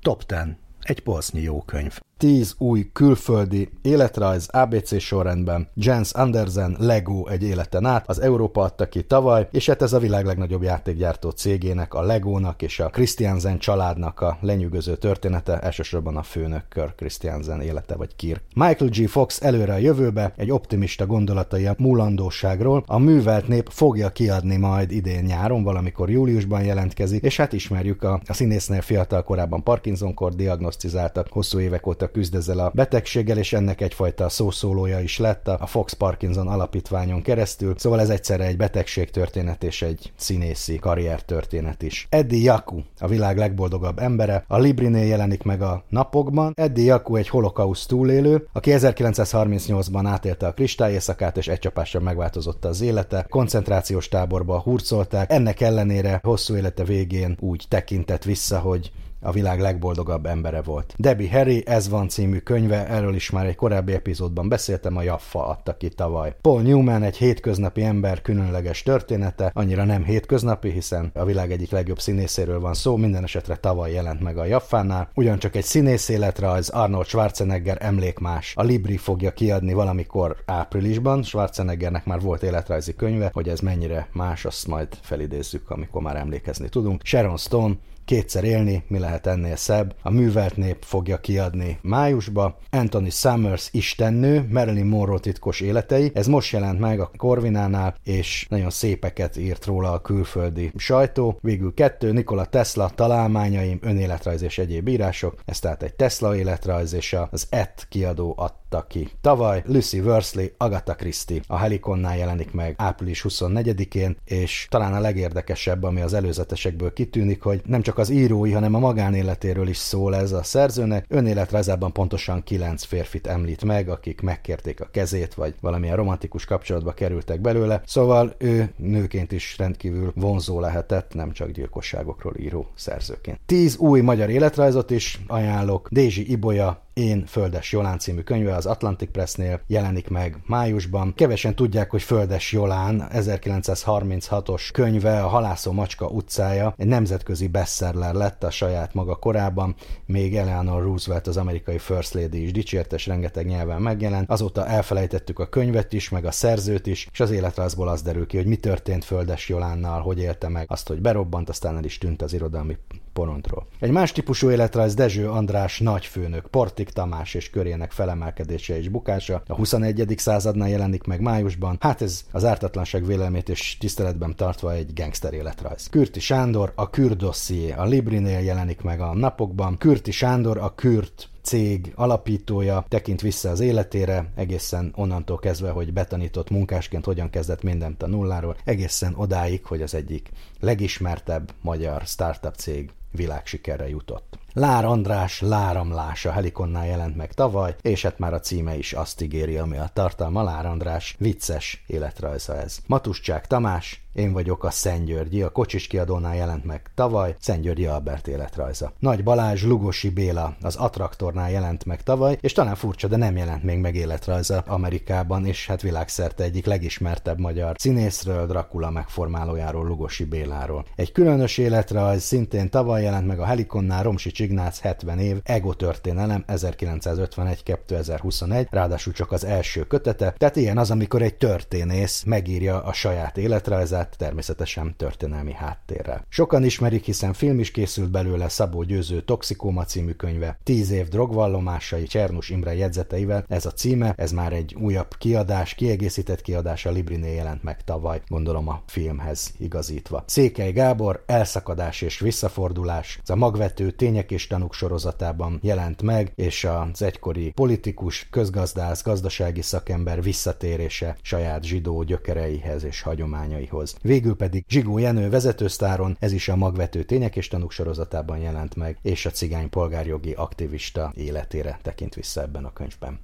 Top 0.00 0.24
10. 0.24 0.38
Egy 0.80 1.00
polsznyi 1.00 1.40
jó 1.40 1.62
könyv. 1.62 1.98
10 2.18 2.54
új 2.58 2.90
külföldi 2.92 3.68
életrajz 3.82 4.48
ABC 4.52 5.00
sorrendben, 5.00 5.68
Jens 5.74 6.12
Andersen 6.12 6.76
Lego 6.78 7.26
egy 7.26 7.42
életen 7.42 7.84
át, 7.84 8.08
az 8.08 8.20
Európa 8.20 8.62
adta 8.62 8.88
ki 8.88 9.02
tavaly, 9.02 9.48
és 9.50 9.66
hát 9.66 9.82
ez 9.82 9.92
a 9.92 9.98
világ 9.98 10.24
legnagyobb 10.24 10.62
játékgyártó 10.62 11.30
cégének, 11.30 11.94
a 11.94 12.02
Legónak 12.02 12.62
és 12.62 12.80
a 12.80 12.88
Christiansen 12.88 13.58
családnak 13.58 14.20
a 14.20 14.38
lenyűgöző 14.40 14.96
története, 14.96 15.58
elsősorban 15.58 16.16
a 16.16 16.22
főnök 16.22 16.64
Kirk 16.68 16.94
Christiansen 16.96 17.60
élete 17.60 17.96
vagy 17.96 18.16
Kirk. 18.16 18.42
Michael 18.54 18.90
G. 18.90 19.08
Fox 19.08 19.42
előre 19.42 19.72
a 19.72 19.78
jövőbe, 19.78 20.32
egy 20.36 20.50
optimista 20.50 21.06
gondolatai 21.06 21.66
a 21.66 21.74
múlandóságról, 21.78 22.84
a 22.86 22.98
művelt 22.98 23.48
nép 23.48 23.68
fogja 23.70 24.10
kiadni 24.10 24.56
majd 24.56 24.90
idén 24.90 25.24
nyáron, 25.24 25.62
valamikor 25.62 26.10
júliusban 26.10 26.64
jelentkezik, 26.64 27.22
és 27.22 27.36
hát 27.36 27.52
ismerjük 27.52 28.02
a, 28.02 28.20
a 28.26 28.32
színésznél 28.32 28.80
fiatal 28.80 29.22
korában 29.22 29.62
Parkinson-kor 29.62 30.34
diagnosztizáltak, 30.34 31.26
hosszú 31.30 31.58
évek 31.60 31.86
óta 31.86 32.07
küzd 32.10 32.34
ezzel 32.34 32.58
a 32.58 32.72
betegséggel, 32.74 33.38
és 33.38 33.52
ennek 33.52 33.80
egyfajta 33.80 34.28
szószólója 34.28 35.00
is 35.00 35.18
lett 35.18 35.48
a 35.48 35.66
Fox 35.66 35.92
Parkinson 35.92 36.48
alapítványon 36.48 37.22
keresztül. 37.22 37.74
Szóval 37.76 38.00
ez 38.00 38.08
egyszerre 38.08 38.44
egy 38.44 38.56
betegség 38.56 39.10
történet 39.10 39.64
és 39.64 39.82
egy 39.82 40.12
színészi 40.16 40.76
karrier 40.76 41.22
történet 41.22 41.82
is. 41.82 42.06
Eddie 42.10 42.42
Jaku, 42.42 42.80
a 42.98 43.06
világ 43.06 43.36
legboldogabb 43.36 43.98
embere, 43.98 44.44
a 44.46 44.58
Librinél 44.58 45.06
jelenik 45.06 45.42
meg 45.42 45.62
a 45.62 45.84
napokban. 45.88 46.52
Eddie 46.56 46.84
Jaku 46.84 47.16
egy 47.16 47.28
holokauszt 47.28 47.88
túlélő, 47.88 48.48
aki 48.52 48.70
1938-ban 48.74 50.02
átélte 50.04 50.46
a 50.46 50.52
kristályészakát, 50.52 51.36
és 51.36 51.48
egy 51.48 51.58
csapásra 51.58 52.00
megváltozott 52.00 52.64
az 52.64 52.80
élete. 52.80 53.26
Koncentrációs 53.28 54.08
táborba 54.08 54.60
hurcolták, 54.60 55.32
ennek 55.32 55.60
ellenére 55.60 56.20
hosszú 56.22 56.56
élete 56.56 56.84
végén 56.84 57.36
úgy 57.40 57.64
tekintett 57.68 58.24
vissza, 58.24 58.58
hogy 58.58 58.92
a 59.20 59.32
világ 59.32 59.60
legboldogabb 59.60 60.26
embere 60.26 60.62
volt. 60.62 60.94
Debbie 60.96 61.30
Harry, 61.30 61.62
ez 61.66 61.88
van 61.88 62.08
című 62.08 62.38
könyve, 62.38 62.86
erről 62.86 63.14
is 63.14 63.30
már 63.30 63.46
egy 63.46 63.54
korábbi 63.54 63.92
epizódban 63.92 64.48
beszéltem, 64.48 64.96
a 64.96 65.02
Jaffa 65.02 65.46
adta 65.46 65.76
ki 65.76 65.88
tavaly. 65.88 66.34
Paul 66.40 66.62
Newman, 66.62 67.02
egy 67.02 67.16
hétköznapi 67.16 67.82
ember 67.82 68.22
különleges 68.22 68.82
története, 68.82 69.50
annyira 69.54 69.84
nem 69.84 70.04
hétköznapi, 70.04 70.70
hiszen 70.70 71.10
a 71.14 71.24
világ 71.24 71.52
egyik 71.52 71.70
legjobb 71.70 72.00
színészéről 72.00 72.60
van 72.60 72.74
szó, 72.74 72.96
minden 72.96 73.22
esetre 73.22 73.56
tavaly 73.56 73.92
jelent 73.92 74.20
meg 74.20 74.38
a 74.38 74.44
Jaffánál. 74.44 75.10
Ugyancsak 75.14 75.56
egy 75.56 75.64
színész 75.64 76.08
életrajz, 76.08 76.68
Arnold 76.68 77.06
Schwarzenegger 77.06 77.76
emlékmás. 77.80 78.52
A 78.56 78.62
Libri 78.62 78.96
fogja 78.96 79.32
kiadni 79.32 79.72
valamikor 79.72 80.36
áprilisban, 80.46 81.22
Schwarzeneggernek 81.22 82.04
már 82.04 82.20
volt 82.20 82.42
életrajzi 82.42 82.94
könyve, 82.94 83.30
hogy 83.32 83.48
ez 83.48 83.60
mennyire 83.60 84.08
más, 84.12 84.44
azt 84.44 84.66
majd 84.66 84.88
felidézzük, 85.00 85.70
amikor 85.70 86.02
már 86.02 86.16
emlékezni 86.16 86.68
tudunk. 86.68 87.04
Sharon 87.04 87.36
Stone, 87.36 87.74
kétszer 88.08 88.44
élni, 88.44 88.84
mi 88.86 88.98
lehet 88.98 89.26
ennél 89.26 89.56
szebb. 89.56 89.94
A 90.02 90.10
művelt 90.10 90.56
nép 90.56 90.76
fogja 90.80 91.16
kiadni 91.16 91.78
májusba. 91.82 92.58
Anthony 92.70 93.10
Summers 93.10 93.68
istennő, 93.72 94.46
Marilyn 94.50 94.86
Monroe 94.86 95.18
titkos 95.18 95.60
életei. 95.60 96.10
Ez 96.14 96.26
most 96.26 96.52
jelent 96.52 96.78
meg 96.78 97.00
a 97.00 97.10
Corvinánál, 97.16 97.94
és 98.04 98.46
nagyon 98.48 98.70
szépeket 98.70 99.36
írt 99.36 99.64
róla 99.64 99.92
a 99.92 100.00
külföldi 100.00 100.72
sajtó. 100.76 101.38
Végül 101.40 101.74
kettő, 101.74 102.12
Nikola 102.12 102.44
Tesla 102.44 102.90
találmányaim, 102.94 103.78
önéletrajz 103.82 104.42
és 104.42 104.58
egyéb 104.58 104.88
írások. 104.88 105.34
Ez 105.44 105.58
tehát 105.58 105.82
egy 105.82 105.94
Tesla 105.94 106.36
életrajz, 106.36 106.92
és 106.92 107.16
az 107.30 107.46
ET 107.50 107.86
kiadó 107.88 108.34
adta 108.36 108.67
ki. 108.88 109.08
Tavaly 109.20 109.62
Lucy 109.66 110.00
Worsley, 110.00 110.46
Agatha 110.56 110.94
Christie 110.94 111.40
a 111.46 111.56
Heliconnál 111.56 112.16
jelenik 112.16 112.52
meg 112.52 112.74
április 112.76 113.24
24-én, 113.28 114.16
és 114.24 114.66
talán 114.70 114.94
a 114.94 115.00
legérdekesebb, 115.00 115.82
ami 115.82 116.00
az 116.00 116.12
előzetesekből 116.12 116.92
kitűnik, 116.92 117.42
hogy 117.42 117.60
nem 117.64 117.82
csak 117.82 117.98
az 117.98 118.10
írói, 118.10 118.52
hanem 118.52 118.74
a 118.74 118.78
magánéletéről 118.78 119.68
is 119.68 119.76
szól 119.76 120.16
ez 120.16 120.32
a 120.32 120.42
szerzőnek. 120.42 121.04
Önéletrajzában 121.08 121.92
pontosan 121.92 122.42
kilenc 122.42 122.84
férfit 122.84 123.26
említ 123.26 123.64
meg, 123.64 123.88
akik 123.88 124.20
megkérték 124.20 124.80
a 124.80 124.88
kezét, 124.90 125.34
vagy 125.34 125.54
valamilyen 125.60 125.96
romantikus 125.96 126.44
kapcsolatba 126.44 126.92
kerültek 126.92 127.40
belőle. 127.40 127.82
Szóval 127.86 128.34
ő 128.38 128.72
nőként 128.76 129.32
is 129.32 129.58
rendkívül 129.58 130.12
vonzó 130.14 130.60
lehetett, 130.60 131.14
nem 131.14 131.32
csak 131.32 131.50
gyilkosságokról 131.50 132.36
író 132.36 132.66
szerzőként. 132.74 133.40
Tíz 133.46 133.76
új 133.76 134.00
magyar 134.00 134.30
életrajzot 134.30 134.90
is 134.90 135.20
ajánlok. 135.26 135.88
Dézsi 135.90 136.30
Ibolya 136.30 136.86
én 136.98 137.26
Földes 137.26 137.72
Jolán 137.72 137.98
című 137.98 138.20
könyve 138.20 138.54
az 138.54 138.66
Atlantic 138.66 139.10
Pressnél 139.10 139.60
jelenik 139.66 140.08
meg 140.08 140.36
májusban. 140.46 141.12
Kevesen 141.16 141.54
tudják, 141.54 141.90
hogy 141.90 142.02
Földes 142.02 142.52
Jolán 142.52 143.08
1936-os 143.12 144.68
könyve 144.72 145.22
a 145.22 145.28
Halászó 145.28 145.72
Macska 145.72 146.06
utcája 146.06 146.74
egy 146.76 146.86
nemzetközi 146.86 147.48
bestseller 147.48 148.14
lett 148.14 148.44
a 148.44 148.50
saját 148.50 148.94
maga 148.94 149.14
korában, 149.14 149.74
még 150.06 150.36
Eleanor 150.36 150.82
Roosevelt 150.82 151.26
az 151.26 151.36
amerikai 151.36 151.78
First 151.78 152.14
Lady 152.14 152.42
is 152.42 152.52
dicsért, 152.52 152.92
és 152.92 153.06
rengeteg 153.06 153.46
nyelven 153.46 153.82
megjelent. 153.82 154.30
Azóta 154.30 154.66
elfelejtettük 154.66 155.38
a 155.38 155.48
könyvet 155.48 155.92
is, 155.92 156.08
meg 156.08 156.24
a 156.24 156.30
szerzőt 156.30 156.86
is, 156.86 157.08
és 157.12 157.20
az 157.20 157.30
életrajzból 157.30 157.88
az 157.88 158.02
derül 158.02 158.26
ki, 158.26 158.36
hogy 158.36 158.46
mi 158.46 158.56
történt 158.56 159.04
Földes 159.04 159.48
Jolánnal, 159.48 160.00
hogy 160.00 160.18
élte 160.18 160.48
meg 160.48 160.66
azt, 160.70 160.88
hogy 160.88 161.00
berobbant, 161.00 161.48
aztán 161.48 161.76
el 161.76 161.84
is 161.84 161.98
tűnt 161.98 162.22
az 162.22 162.32
irodalmi 162.32 162.76
porontról. 163.18 163.66
Egy 163.78 163.90
más 163.90 164.12
típusú 164.12 164.50
életrajz 164.50 164.94
Dezső 164.94 165.28
András 165.28 165.78
nagyfőnök, 165.78 166.46
Portik 166.46 166.90
Tamás 166.90 167.34
és 167.34 167.50
körének 167.50 167.92
felemelkedése 167.92 168.78
és 168.78 168.88
bukása 168.88 169.42
a 169.46 169.54
21. 169.54 170.14
századnál 170.16 170.68
jelenik 170.68 171.04
meg 171.04 171.20
májusban. 171.20 171.76
Hát 171.80 172.02
ez 172.02 172.24
az 172.32 172.44
ártatlanság 172.44 173.06
vélelmét 173.06 173.48
és 173.48 173.76
tiszteletben 173.80 174.36
tartva 174.36 174.72
egy 174.72 174.92
gangster 174.94 175.32
életrajz. 175.32 175.88
Kürti 175.90 176.20
Sándor, 176.20 176.72
a 176.74 176.90
Kürt 176.90 177.16
dosszié, 177.16 177.72
a 177.72 177.84
Librinél 177.84 178.40
jelenik 178.40 178.82
meg 178.82 179.00
a 179.00 179.14
napokban. 179.14 179.78
Kürti 179.78 180.10
Sándor, 180.10 180.58
a 180.58 180.74
Kürt 180.74 181.28
cég 181.48 181.92
alapítója 181.94 182.84
tekint 182.88 183.20
vissza 183.20 183.50
az 183.50 183.60
életére, 183.60 184.32
egészen 184.34 184.92
onnantól 184.96 185.38
kezdve, 185.38 185.70
hogy 185.70 185.92
betanított 185.92 186.50
munkásként 186.50 187.04
hogyan 187.04 187.30
kezdett 187.30 187.62
mindent 187.62 188.02
a 188.02 188.06
nulláról, 188.06 188.56
egészen 188.64 189.14
odáig, 189.16 189.64
hogy 189.64 189.82
az 189.82 189.94
egyik 189.94 190.30
legismertebb 190.60 191.52
magyar 191.60 192.02
startup 192.02 192.54
cég 192.54 192.90
világsikerre 193.10 193.88
jutott. 193.88 194.38
Lár 194.52 194.84
András 194.84 195.40
Láramlás 195.40 196.24
a 196.24 196.30
Helikonnál 196.30 196.86
jelent 196.86 197.16
meg 197.16 197.32
tavaly, 197.32 197.74
és 197.82 198.02
hát 198.02 198.18
már 198.18 198.34
a 198.34 198.40
címe 198.40 198.76
is 198.76 198.92
azt 198.92 199.20
ígéri, 199.20 199.56
ami 199.56 199.76
a 199.76 199.90
tartalma. 199.92 200.42
Lár 200.42 200.66
András 200.66 201.16
vicces 201.18 201.84
életrajza 201.86 202.56
ez. 202.56 202.78
Matuscsák 202.86 203.46
Tamás, 203.46 204.07
én 204.18 204.32
vagyok 204.32 204.64
a 204.64 204.70
Györgyi, 205.04 205.42
a 205.42 205.48
Kocsis 205.48 205.86
kiadónál 205.86 206.36
jelent 206.36 206.64
meg 206.64 206.82
tavaly, 206.94 207.36
Györgyi 207.60 207.86
Albert 207.86 208.28
életrajza. 208.28 208.92
Nagy 208.98 209.22
Balázs 209.22 209.64
Lugosi 209.64 210.10
Béla 210.10 210.56
az 210.62 210.76
Attraktornál 210.76 211.50
jelent 211.50 211.84
meg 211.84 212.02
tavaly, 212.02 212.38
és 212.40 212.52
talán 212.52 212.74
furcsa, 212.74 213.08
de 213.08 213.16
nem 213.16 213.36
jelent 213.36 213.62
még 213.62 213.78
meg 213.78 213.94
életrajza 213.94 214.64
Amerikában, 214.66 215.46
és 215.46 215.66
hát 215.66 215.82
világszerte 215.82 216.44
egyik 216.44 216.66
legismertebb 216.66 217.38
magyar 217.38 217.74
színészről, 217.78 218.46
Dracula 218.46 218.90
megformálójáról, 218.90 219.86
Lugosi 219.86 220.24
Béláról. 220.24 220.84
Egy 220.96 221.12
különös 221.12 221.58
életrajz 221.58 222.22
szintén 222.22 222.70
tavaly 222.70 223.02
jelent 223.02 223.26
meg 223.26 223.40
a 223.40 223.44
Helikonnál 223.44 224.02
Romsi 224.02 224.32
Ignác 224.36 224.80
70 224.80 225.18
év, 225.18 225.36
Ego 225.42 225.74
történelem 225.74 226.44
1951-2021, 226.48 228.66
ráadásul 228.70 229.12
csak 229.12 229.32
az 229.32 229.44
első 229.44 229.82
kötete, 229.82 230.34
tehát 230.38 230.56
ilyen 230.56 230.78
az, 230.78 230.90
amikor 230.90 231.22
egy 231.22 231.34
történész 231.34 232.22
megírja 232.22 232.82
a 232.82 232.92
saját 232.92 233.36
életrajzát, 233.36 234.07
természetesen 234.16 234.96
történelmi 234.96 235.52
háttérrel. 235.52 236.24
Sokan 236.28 236.64
ismerik, 236.64 237.04
hiszen 237.04 237.32
film 237.32 237.58
is 237.58 237.70
készült 237.70 238.10
belőle 238.10 238.48
Szabó 238.48 238.82
Győző 238.82 239.22
Toxikóma 239.22 239.84
című 239.84 240.12
könyve, 240.12 240.58
10 240.62 240.90
év 240.90 241.08
drogvallomásai 241.08 242.02
Csernus 242.02 242.50
Imre 242.50 242.74
jegyzeteivel, 242.74 243.44
ez 243.48 243.66
a 243.66 243.70
címe, 243.70 244.14
ez 244.16 244.32
már 244.32 244.52
egy 244.52 244.76
újabb 244.80 245.14
kiadás, 245.18 245.74
kiegészített 245.74 246.40
kiadás 246.40 246.86
a 246.86 246.90
Librinél 246.90 247.34
jelent 247.34 247.62
meg 247.62 247.84
tavaly, 247.84 248.22
gondolom 248.28 248.68
a 248.68 248.82
filmhez 248.86 249.54
igazítva. 249.58 250.24
Székely 250.26 250.72
Gábor, 250.72 251.22
elszakadás 251.26 252.02
és 252.02 252.20
visszafordulás, 252.20 253.18
ez 253.22 253.30
a 253.30 253.36
magvető 253.36 253.90
tények 253.90 254.30
és 254.30 254.46
tanúk 254.46 254.74
sorozatában 254.74 255.58
jelent 255.62 256.02
meg, 256.02 256.32
és 256.34 256.64
az 256.64 257.02
egykori 257.02 257.50
politikus, 257.50 258.26
közgazdász, 258.30 259.02
gazdasági 259.02 259.62
szakember 259.62 260.22
visszatérése 260.22 261.16
saját 261.22 261.64
zsidó 261.64 262.02
gyökereihez 262.02 262.84
és 262.84 263.00
hagyományaihoz. 263.00 263.96
Végül 264.02 264.36
pedig 264.36 264.64
Zsigó 264.68 264.98
Jenő 264.98 265.30
vezetősztáron, 265.30 266.16
ez 266.20 266.32
is 266.32 266.48
a 266.48 266.56
magvető 266.56 267.02
tények 267.02 267.36
és 267.36 267.48
tanúk 267.48 267.70
sorozatában 267.70 268.38
jelent 268.38 268.74
meg, 268.74 268.98
és 269.02 269.26
a 269.26 269.30
cigány 269.30 269.70
polgárjogi 269.70 270.32
aktivista 270.32 271.12
életére 271.16 271.78
tekint 271.82 272.14
vissza 272.14 272.42
ebben 272.42 272.64
a 272.64 272.72
könyvben. 272.72 273.18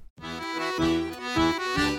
Thank 0.77 1.77
you. 1.77 1.94